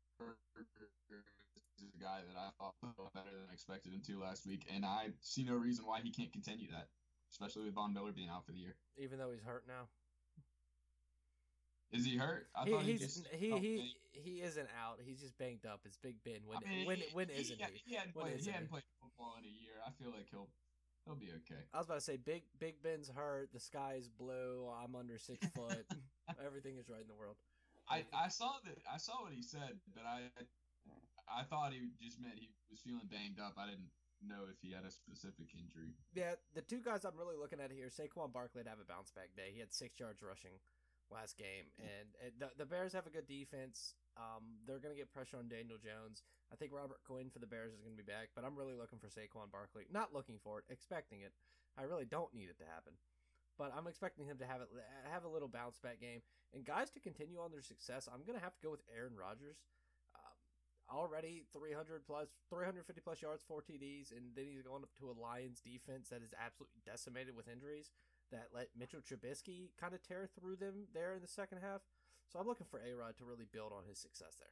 is 1.77 1.93
a 1.93 2.03
guy 2.03 2.25
that 2.25 2.39
I 2.41 2.49
thought 2.57 2.75
was 2.81 3.13
better 3.13 3.29
than 3.37 3.49
I 3.51 3.53
expected 3.53 3.93
him 3.93 4.01
to 4.09 4.21
last 4.21 4.47
week, 4.47 4.65
and 4.73 4.85
I 4.85 5.13
see 5.21 5.45
no 5.45 5.55
reason 5.55 5.85
why 5.85 6.01
he 6.01 6.11
can't 6.11 6.33
continue 6.33 6.71
that, 6.73 6.89
especially 7.31 7.65
with 7.65 7.75
Von 7.75 7.93
Miller 7.93 8.13
being 8.13 8.31
out 8.31 8.47
for 8.47 8.53
the 8.53 8.59
year. 8.59 8.77
even 8.97 9.19
though 9.19 9.31
he's 9.31 9.43
hurt 9.45 9.65
now. 9.69 9.89
Is 11.92 12.05
he 12.05 12.16
hurt? 12.16 12.49
I 12.55 12.64
he, 12.64 12.70
thought 12.70 12.83
he 12.83 12.94
just 12.99 13.27
he 13.33 13.53
oh, 13.53 13.59
he 13.59 13.94
he 14.12 14.42
isn't 14.42 14.68
out. 14.83 14.99
He's 15.05 15.20
just 15.20 15.38
banged 15.38 15.66
up. 15.66 15.81
It's 15.85 15.96
Big 15.96 16.16
Ben. 16.25 16.40
When 16.46 16.59
I 16.59 16.68
mean, 16.68 16.87
when 16.87 16.96
he- 16.96 17.11
when 17.12 17.29
he, 17.29 17.40
isn't 17.40 17.59
he? 17.59 17.64
he? 17.64 17.83
He 17.90 17.94
hadn't, 17.94 18.16
When 18.16 18.27
played, 18.27 18.40
he 18.40 18.51
hadn't 18.51 18.70
played 18.70 18.83
football 19.01 19.37
in 19.38 19.44
a 19.44 19.55
year. 19.62 19.79
I 19.87 19.90
feel 20.03 20.11
like 20.11 20.27
he'll 20.31 20.49
he'll 21.05 21.14
be 21.14 21.31
okay. 21.46 21.62
I 21.72 21.79
was 21.79 21.87
about 21.87 22.03
to 22.03 22.07
say 22.07 22.16
Big 22.16 22.42
Big 22.59 22.83
Ben's 22.83 23.09
hurt. 23.09 23.53
The 23.53 23.61
sky 23.61 23.96
is 23.99 24.09
blue. 24.09 24.66
I'm 24.83 24.96
under 24.96 25.18
six 25.18 25.46
foot. 25.55 25.87
Everything 26.44 26.77
is 26.77 26.90
right 26.90 27.03
in 27.03 27.09
the 27.09 27.14
world. 27.14 27.37
I, 27.88 28.03
I 28.12 28.29
saw 28.29 28.59
that 28.64 28.79
I 28.92 28.99
saw 28.99 29.22
what 29.22 29.33
he 29.33 29.42
said, 29.42 29.79
but 29.94 30.03
I 30.05 30.27
I 31.31 31.44
thought 31.44 31.72
he 31.72 31.87
just 32.03 32.20
meant 32.20 32.35
he 32.38 32.51
was 32.70 32.81
feeling 32.81 33.07
banged 33.07 33.38
up. 33.38 33.55
I 33.57 33.70
didn't 33.70 33.94
know 34.27 34.51
if 34.51 34.59
he 34.59 34.75
had 34.75 34.83
a 34.83 34.90
specific 34.90 35.55
injury. 35.55 35.94
Yeah, 36.14 36.35
the 36.55 36.62
two 36.62 36.83
guys 36.83 37.05
I'm 37.05 37.18
really 37.18 37.37
looking 37.37 37.61
at 37.61 37.70
here, 37.70 37.87
Saquon 37.87 38.33
Barkley 38.33 38.64
to 38.64 38.70
have 38.70 38.83
a 38.83 38.88
bounce 38.88 39.12
back 39.12 39.31
day. 39.37 39.55
He 39.55 39.61
had 39.61 39.72
six 39.72 40.01
yards 40.01 40.22
rushing 40.22 40.59
last 41.12 41.38
game, 41.38 41.71
and, 41.79 42.09
and 42.23 42.33
the, 42.38 42.51
the 42.59 42.69
Bears 42.69 42.92
have 42.92 43.07
a 43.07 43.14
good 43.14 43.27
defense. 43.27 43.95
Um, 44.16 44.59
they're 44.66 44.81
going 44.81 44.95
to 44.95 44.99
get 44.99 45.12
pressure 45.12 45.37
on 45.37 45.49
Daniel 45.49 45.79
Jones. 45.79 46.25
I 46.51 46.57
think 46.57 46.73
Robert 46.73 47.05
Quinn 47.05 47.31
for 47.31 47.38
the 47.38 47.47
Bears 47.47 47.75
is 47.75 47.83
going 47.83 47.95
to 47.95 48.03
be 48.03 48.07
back, 48.07 48.33
but 48.35 48.45
I'm 48.45 48.57
really 48.57 48.75
looking 48.75 48.99
for 48.99 49.11
Saquon 49.11 49.53
Barkley. 49.53 49.87
Not 49.92 50.14
looking 50.14 50.40
for 50.42 50.59
it, 50.59 50.64
expecting 50.71 51.21
it. 51.21 51.33
I 51.77 51.85
really 51.85 52.09
don't 52.09 52.33
need 52.33 52.49
it 52.49 52.59
to 52.59 52.66
happen, 52.66 52.97
but 53.61 53.73
I'm 53.77 53.87
expecting 53.87 54.25
him 54.25 54.38
to 54.40 54.47
have 54.49 54.64
it 54.64 54.73
have 55.12 55.25
a 55.25 55.33
little 55.33 55.49
bounce 55.49 55.79
back 55.79 56.01
game. 56.01 56.25
And 56.55 56.64
guys 56.64 56.88
to 56.97 57.01
continue 57.01 57.38
on 57.38 57.53
their 57.53 57.62
success, 57.62 58.09
I'm 58.09 58.25
going 58.25 58.38
to 58.38 58.45
have 58.45 58.57
to 58.57 58.62
go 58.64 58.73
with 58.73 58.87
Aaron 58.88 59.12
Rodgers. 59.12 59.61
Um, 60.16 60.40
already 60.88 61.45
300 61.53 62.07
plus 62.07 62.33
350 62.49 63.03
plus 63.03 63.21
yards 63.21 63.42
four 63.42 63.59
td's 63.61 64.14
and 64.14 64.31
then 64.38 64.47
he's 64.47 64.62
going 64.62 64.87
up 64.87 64.95
to 64.95 65.11
a 65.11 65.16
lions 65.19 65.59
defense 65.59 66.09
that 66.09 66.23
is 66.23 66.31
absolutely 66.38 66.79
decimated 66.87 67.35
with 67.35 67.51
injuries 67.51 67.90
that 68.31 68.49
let 68.55 68.69
mitchell 68.79 69.01
trubisky 69.01 69.71
kind 69.81 69.95
of 69.95 70.03
tear 70.03 70.29
through 70.39 70.57
them 70.57 70.87
there 70.95 71.15
in 71.15 71.21
the 71.21 71.29
second 71.29 71.59
half 71.62 71.83
so 72.33 72.39
i'm 72.39 72.47
looking 72.47 72.67
for 72.71 72.81
A-Rod 72.81 73.17
to 73.19 73.25
really 73.25 73.47
build 73.51 73.73
on 73.73 73.85
his 73.89 73.99
success 73.99 74.37
there 74.39 74.49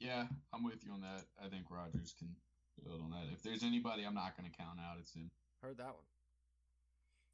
Yeah, 0.00 0.26
I'm 0.52 0.64
with 0.64 0.82
you 0.84 0.90
on 0.90 1.00
that. 1.02 1.26
I 1.38 1.46
think 1.46 1.70
Rodgers 1.70 2.12
can 2.18 2.34
build 2.82 3.00
on 3.02 3.10
that. 3.10 3.30
If 3.32 3.42
there's 3.42 3.62
anybody 3.62 4.02
I'm 4.02 4.14
not 4.18 4.36
going 4.36 4.50
to 4.50 4.56
count 4.56 4.80
out, 4.82 4.96
it's 4.98 5.14
him. 5.14 5.30
heard 5.62 5.78
that 5.78 5.94
one 5.94 6.08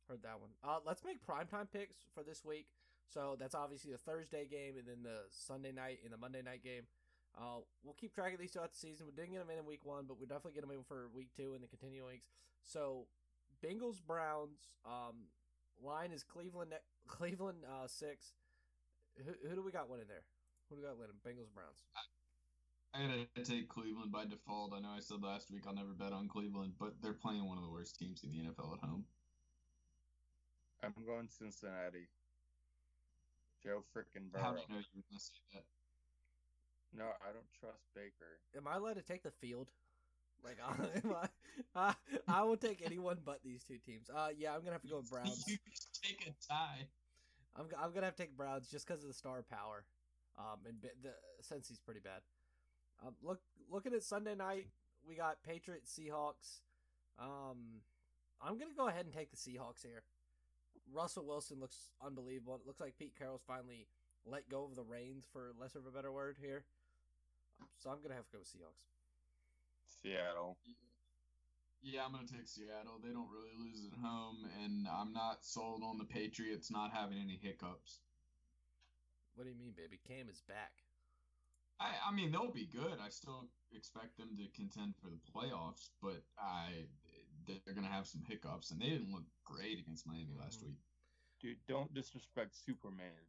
heard 0.09 0.23
that 0.23 0.41
one 0.41 0.51
uh, 0.65 0.81
let's 0.87 1.05
make 1.05 1.17
primetime 1.25 1.65
picks 1.73 1.97
for 2.15 2.23
this 2.23 2.45
week 2.45 2.67
so 3.07 3.37
that's 3.39 3.55
obviously 3.55 3.93
the 3.93 3.99
thursday 3.99 4.47
game 4.51 4.77
and 4.79 4.87
then 4.89 5.03
the 5.03 5.21
sunday 5.31 5.73
night 5.73 5.99
and 6.05 6.13
the 6.13 6.17
monday 6.17 6.41
night 6.43 6.63
game 6.65 6.83
uh, 7.37 7.61
we'll 7.85 7.95
keep 7.95 8.15
track 8.15 8.33
of 8.33 8.41
these 8.41 8.51
throughout 8.51 8.73
the 8.73 8.79
season. 8.79 9.07
We 9.07 9.13
didn't 9.13 9.33
get 9.33 9.39
them 9.39 9.51
in 9.53 9.59
in 9.61 9.67
week 9.67 9.85
one, 9.85 10.05
but 10.09 10.19
we 10.19 10.27
definitely 10.27 10.55
get 10.55 10.63
them 10.63 10.73
in 10.75 10.83
for 10.83 11.09
week 11.15 11.29
two 11.37 11.55
and 11.55 11.63
the 11.63 11.69
continuing 11.69 12.09
weeks. 12.09 12.27
So, 12.65 13.07
Bengals 13.65 14.01
Browns 14.07 14.59
um, 14.87 15.27
line 15.83 16.13
is 16.13 16.23
Cleveland 16.23 16.73
Cleveland 17.09 17.59
uh, 17.67 17.87
six. 17.87 18.35
Who, 19.17 19.49
who 19.49 19.55
do 19.57 19.63
we 19.63 19.73
got 19.73 19.89
winning 19.89 20.07
there? 20.09 20.23
Who 20.69 20.77
do 20.77 20.83
we 20.83 20.87
got 20.87 20.99
winning? 20.99 21.17
Bengals 21.27 21.53
Browns. 21.53 21.83
I 22.95 23.07
gotta 23.35 23.45
take 23.45 23.69
Cleveland 23.69 24.13
by 24.13 24.25
default. 24.25 24.73
I 24.73 24.81
know 24.81 24.89
I 24.97 25.01
said 25.01 25.23
last 25.23 25.51
week 25.51 25.65
I'll 25.67 25.75
never 25.75 25.93
bet 25.93 26.13
on 26.13 26.29
Cleveland, 26.29 26.73
but 26.79 26.95
they're 27.03 27.13
playing 27.13 27.47
one 27.47 27.59
of 27.59 27.65
the 27.65 27.71
worst 27.71 27.99
teams 27.99 28.23
in 28.25 28.31
the 28.31 28.39
NFL 28.39 28.75
at 28.75 28.81
home. 28.81 29.05
I'm 30.83 30.95
going 31.05 31.29
Cincinnati. 31.29 32.07
Joe 33.63 33.83
frickin' 33.95 34.31
How 34.39 34.53
do 34.53 34.63
you 34.63 34.75
know 34.75 34.79
you 34.79 34.95
were 34.95 35.03
going 35.11 35.19
to 35.19 35.19
say 35.19 35.35
that? 35.53 35.65
No, 36.97 37.05
I 37.21 37.35
don't 37.35 37.51
trust 37.59 37.83
Baker. 37.95 38.39
Am 38.57 38.67
I 38.67 38.77
allowed 38.77 38.95
to 38.95 39.03
take 39.03 39.23
the 39.23 39.33
field? 39.43 39.69
Like, 40.45 40.59
I, 41.75 41.89
I, 41.89 41.95
I 42.29 42.43
will 42.43 42.57
take 42.57 42.83
anyone 42.85 43.19
but 43.25 43.41
these 43.45 43.63
two 43.65 43.79
teams. 43.79 44.11
Uh, 44.15 44.29
yeah, 44.37 44.55
I'm 44.55 44.61
gonna 44.61 44.73
have 44.73 44.83
to 44.83 44.89
go 44.89 44.99
with 44.99 45.11
Browns. 45.11 45.45
You 45.49 45.59
take 46.03 46.29
a 46.29 46.53
tie. 46.53 46.87
I'm, 47.57 47.67
I'm 47.83 47.93
gonna 47.93 48.07
have 48.07 48.17
to 48.17 48.23
take 48.23 48.37
Browns 48.37 48.69
just 48.69 48.87
because 48.87 49.03
of 49.03 49.09
the 49.09 49.15
star 49.15 49.45
power. 49.51 49.85
Um, 50.39 50.61
and 50.69 50.77
the 51.03 51.11
since 51.41 51.69
he's 51.69 51.81
pretty 51.81 52.01
bad. 52.01 52.21
Um, 53.05 53.15
look, 53.23 53.41
looking 53.71 53.93
at 53.93 54.03
Sunday 54.05 54.37
night, 54.37 54.67
we 55.07 55.17
got 55.17 55.43
Patriots 55.43 55.99
Seahawks. 55.99 56.61
Um, 57.19 57.83
I'm 58.41 58.59
gonna 58.59 58.77
go 58.77 58.89
ahead 58.89 59.05
and 59.05 59.13
take 59.13 59.31
the 59.31 59.37
Seahawks 59.37 59.83
here. 59.83 60.03
Russell 60.93 61.27
Wilson 61.27 61.59
looks 61.61 61.91
unbelievable. 62.05 62.55
It 62.55 62.67
looks 62.67 62.81
like 62.81 62.97
Pete 62.97 63.15
Carroll's 63.19 63.43
finally 63.47 63.89
let 64.25 64.49
go 64.49 64.65
of 64.65 64.77
the 64.77 64.83
reins, 64.85 65.27
for 65.33 65.53
less 65.61 65.75
of 65.75 65.87
a 65.87 65.91
better 65.91 66.13
word 66.13 66.37
here. 66.41 66.65
So 67.83 67.91
I'm 67.91 67.99
gonna 68.03 68.15
have 68.15 68.27
to 68.27 68.33
go 68.33 68.39
with 68.39 68.49
Seahawks. 68.49 68.87
Seattle. 69.89 70.57
Yeah, 71.83 72.05
I'm 72.05 72.13
gonna 72.13 72.27
take 72.27 72.49
Seattle. 72.49 72.99
They 73.03 73.13
don't 73.13 73.31
really 73.31 73.55
lose 73.57 73.87
at 73.87 73.99
home, 73.99 74.49
and 74.65 74.87
I'm 74.89 75.13
not 75.13 75.45
sold 75.45 75.83
on 75.85 75.97
the 75.99 76.05
Patriots 76.05 76.71
not 76.71 76.93
having 76.93 77.19
any 77.19 77.39
hiccups. 77.41 78.01
What 79.35 79.45
do 79.45 79.51
you 79.51 79.57
mean, 79.57 79.73
baby? 79.77 80.01
Cam 80.09 80.29
is 80.29 80.43
back. 80.49 80.73
I, 81.79 81.95
I 82.09 82.13
mean, 82.13 82.33
they'll 82.33 82.51
be 82.51 82.67
good. 82.67 82.99
I 83.01 83.09
still 83.09 83.47
expect 83.73 84.19
them 84.19 84.37
to 84.37 84.49
contend 84.57 84.95
for 85.01 85.09
the 85.09 85.21
playoffs, 85.33 85.91
but 86.03 86.23
I 86.39 86.87
they're 87.47 87.73
gonna 87.75 87.87
have 87.89 88.07
some 88.07 88.23
hiccups, 88.29 88.71
and 88.73 88.81
they 88.81 88.91
didn't 88.91 89.13
look 89.13 89.25
great 89.45 89.79
against 89.79 90.07
Miami 90.07 90.35
last 90.39 90.61
Mhm. 90.61 90.67
week. 90.67 90.79
Dude, 91.41 91.65
don't 91.67 91.95
disrespect 91.95 92.57
Superman. 92.57 93.27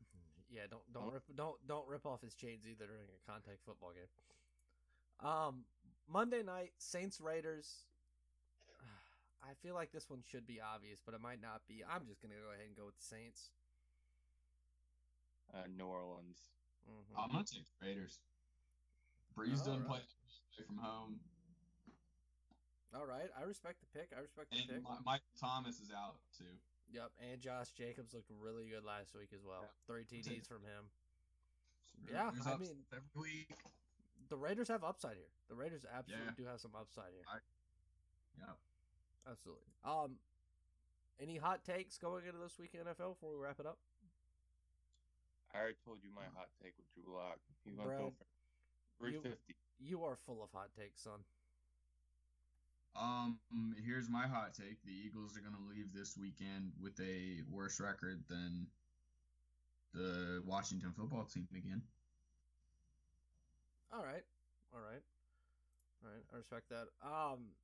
Yeah, 0.48 0.66
don't 0.68 0.90
don't 0.92 1.04
Don't- 1.04 1.12
rip 1.12 1.36
don't 1.36 1.66
don't 1.66 1.88
rip 1.88 2.06
off 2.06 2.22
his 2.22 2.34
chains 2.34 2.66
either 2.66 2.86
during 2.86 3.08
a 3.10 3.18
contact 3.30 3.62
football 3.64 3.92
game. 3.92 4.08
Um, 5.20 5.64
Monday 6.10 6.42
night 6.42 6.72
Saints 6.78 7.20
Raiders. 7.20 7.84
I 9.42 9.54
feel 9.62 9.74
like 9.74 9.92
this 9.92 10.10
one 10.10 10.22
should 10.26 10.46
be 10.46 10.58
obvious, 10.60 10.98
but 11.04 11.14
it 11.14 11.20
might 11.20 11.40
not 11.40 11.62
be. 11.68 11.82
I'm 11.86 12.02
just 12.06 12.20
gonna 12.22 12.34
go 12.34 12.50
ahead 12.50 12.66
and 12.66 12.76
go 12.76 12.86
with 12.86 12.98
the 12.98 13.04
Saints. 13.06 13.50
Uh, 15.54 15.70
New 15.70 15.86
Orleans. 15.86 16.50
hmm 16.86 17.14
I'm 17.18 17.30
gonna 17.30 17.44
take 17.44 17.62
Raiders. 17.82 18.18
Brees 19.38 19.62
doesn't 19.62 19.86
play 19.86 20.00
from 20.66 20.78
home, 20.78 21.20
All 22.94 23.04
right, 23.06 23.28
I 23.38 23.44
respect 23.44 23.76
the 23.84 23.86
pick. 23.92 24.08
I 24.16 24.20
respect 24.20 24.50
the 24.50 24.56
and 24.58 24.68
pick. 24.68 24.82
Mi- 24.82 25.04
Mike 25.04 25.22
Thomas 25.38 25.78
is 25.78 25.92
out 25.94 26.16
too. 26.36 26.48
Yep, 26.90 27.10
and 27.30 27.40
Josh 27.40 27.70
Jacobs 27.76 28.14
looked 28.14 28.30
really 28.40 28.64
good 28.66 28.82
last 28.84 29.14
week 29.14 29.28
as 29.34 29.44
well. 29.44 29.68
Three 29.86 30.04
TDs 30.04 30.48
from 30.48 30.62
him. 30.64 30.88
Yeah, 32.10 32.30
There's 32.32 32.46
I 32.46 32.56
mean- 32.56 32.84
every 32.92 33.14
week. 33.14 33.52
The 34.28 34.36
Raiders 34.36 34.68
have 34.68 34.82
upside 34.84 35.16
here. 35.16 35.30
The 35.48 35.54
Raiders 35.54 35.84
absolutely 35.86 36.26
Yeah. 36.26 36.32
do 36.36 36.44
have 36.46 36.60
some 36.60 36.74
upside 36.74 37.12
here. 37.12 37.24
Yeah. 38.38 38.52
Absolutely. 39.30 39.64
Um, 39.84 40.18
any 41.20 41.36
hot 41.36 41.64
takes 41.64 41.98
going 41.98 42.26
into 42.26 42.38
this 42.38 42.58
week 42.58 42.74
in 42.74 42.80
NFL 42.80 43.14
before 43.14 43.32
we 43.32 43.38
wrap 43.42 43.60
it 43.60 43.66
up? 43.66 43.78
I 45.54 45.58
already 45.58 45.76
told 45.84 46.02
you 46.02 46.10
my 46.10 46.24
hot 46.34 46.48
take 46.62 46.74
with 46.76 46.86
Drew 46.94 47.14
Lock. 47.14 47.38
He's 47.64 47.74
gonna 47.76 47.88
Brad, 47.88 47.98
throw 48.00 48.14
for 48.98 49.08
you- 49.08 49.36
You 49.78 50.04
are 50.04 50.16
full 50.16 50.42
of 50.42 50.50
hot 50.52 50.72
takes, 50.74 51.02
son. 51.02 51.24
Um, 52.94 53.38
here's 53.84 54.08
my 54.08 54.26
hot 54.26 54.54
take: 54.54 54.82
the 54.84 54.92
Eagles 54.92 55.36
are 55.36 55.40
going 55.40 55.54
to 55.54 55.60
leave 55.68 55.92
this 55.92 56.16
weekend 56.16 56.72
with 56.80 56.98
a 57.00 57.42
worse 57.50 57.78
record 57.78 58.26
than 58.28 58.70
the 59.92 60.42
Washington 60.46 60.92
football 60.92 61.26
team 61.26 61.46
again. 61.54 61.82
All 63.96 64.04
right, 64.04 64.28
all 64.74 64.84
right, 64.84 65.00
all 66.04 66.10
right. 66.12 66.24
I 66.28 66.36
respect 66.36 66.68
that. 66.68 66.92
Um, 67.00 67.56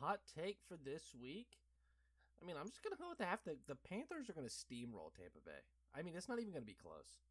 hot 0.00 0.18
take 0.34 0.58
for 0.66 0.74
this 0.74 1.14
week. 1.14 1.46
I 2.42 2.46
mean, 2.46 2.56
I'm 2.58 2.66
just 2.66 2.82
gonna 2.82 2.98
go 2.98 3.08
with 3.08 3.18
the 3.18 3.26
half. 3.26 3.44
The 3.44 3.54
the 3.68 3.76
Panthers 3.76 4.28
are 4.28 4.32
gonna 4.32 4.50
steamroll 4.50 5.14
Tampa 5.14 5.38
Bay. 5.46 5.62
I 5.94 6.02
mean, 6.02 6.14
it's 6.16 6.28
not 6.28 6.40
even 6.40 6.52
gonna 6.52 6.66
be 6.66 6.74
close. 6.74 7.22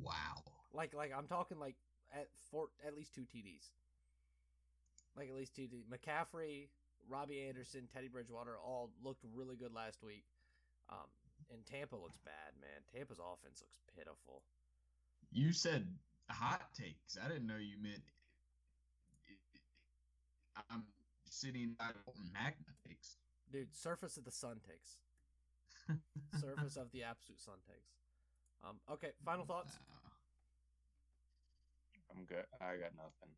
Wow. 0.00 0.40
Like, 0.72 0.94
like 0.94 1.12
I'm 1.12 1.26
talking 1.26 1.58
like 1.58 1.76
at 2.14 2.28
four, 2.50 2.68
at 2.86 2.96
least 2.96 3.14
two 3.14 3.28
TDs. 3.28 3.68
Like 5.18 5.28
at 5.28 5.34
least 5.34 5.54
two 5.54 5.68
TDs. 5.68 5.84
McCaffrey, 5.92 6.68
Robbie 7.10 7.44
Anderson, 7.46 7.88
Teddy 7.92 8.08
Bridgewater 8.08 8.56
all 8.56 8.88
looked 9.04 9.22
really 9.34 9.56
good 9.56 9.74
last 9.74 10.02
week. 10.02 10.24
Um, 10.88 11.12
and 11.52 11.60
Tampa 11.66 11.96
looks 11.96 12.16
bad, 12.24 12.56
man. 12.58 12.80
Tampa's 12.90 13.18
offense 13.20 13.60
looks 13.60 13.76
pitiful. 13.94 14.40
You 15.30 15.52
said 15.52 15.86
hot 16.30 16.62
takes. 16.74 17.18
I 17.22 17.28
didn't 17.28 17.46
know 17.46 17.56
you 17.56 17.76
meant. 17.82 18.02
I'm 20.70 20.84
sitting 21.28 21.76
at 21.80 21.94
Magna 22.32 22.72
takes. 22.86 23.16
Dude, 23.52 23.74
surface 23.74 24.16
of 24.16 24.24
the 24.24 24.30
sun 24.30 24.60
takes. 24.66 24.98
surface 26.40 26.76
of 26.76 26.90
the 26.92 27.04
absolute 27.04 27.40
sun 27.40 27.56
takes. 27.66 27.90
Um, 28.66 28.76
okay, 28.90 29.10
final 29.24 29.44
thoughts. 29.44 29.78
I'm 32.10 32.24
good. 32.24 32.44
I 32.60 32.76
got 32.76 32.96
nothing. 32.96 33.34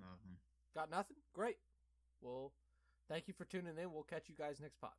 Nothing. 0.00 0.36
Got 0.74 0.90
nothing? 0.90 1.16
Great. 1.32 1.56
Well, 2.20 2.52
thank 3.08 3.28
you 3.28 3.34
for 3.34 3.44
tuning 3.44 3.76
in. 3.80 3.92
We'll 3.92 4.02
catch 4.02 4.28
you 4.28 4.34
guys 4.36 4.60
next 4.60 4.80
pod. 4.80 4.90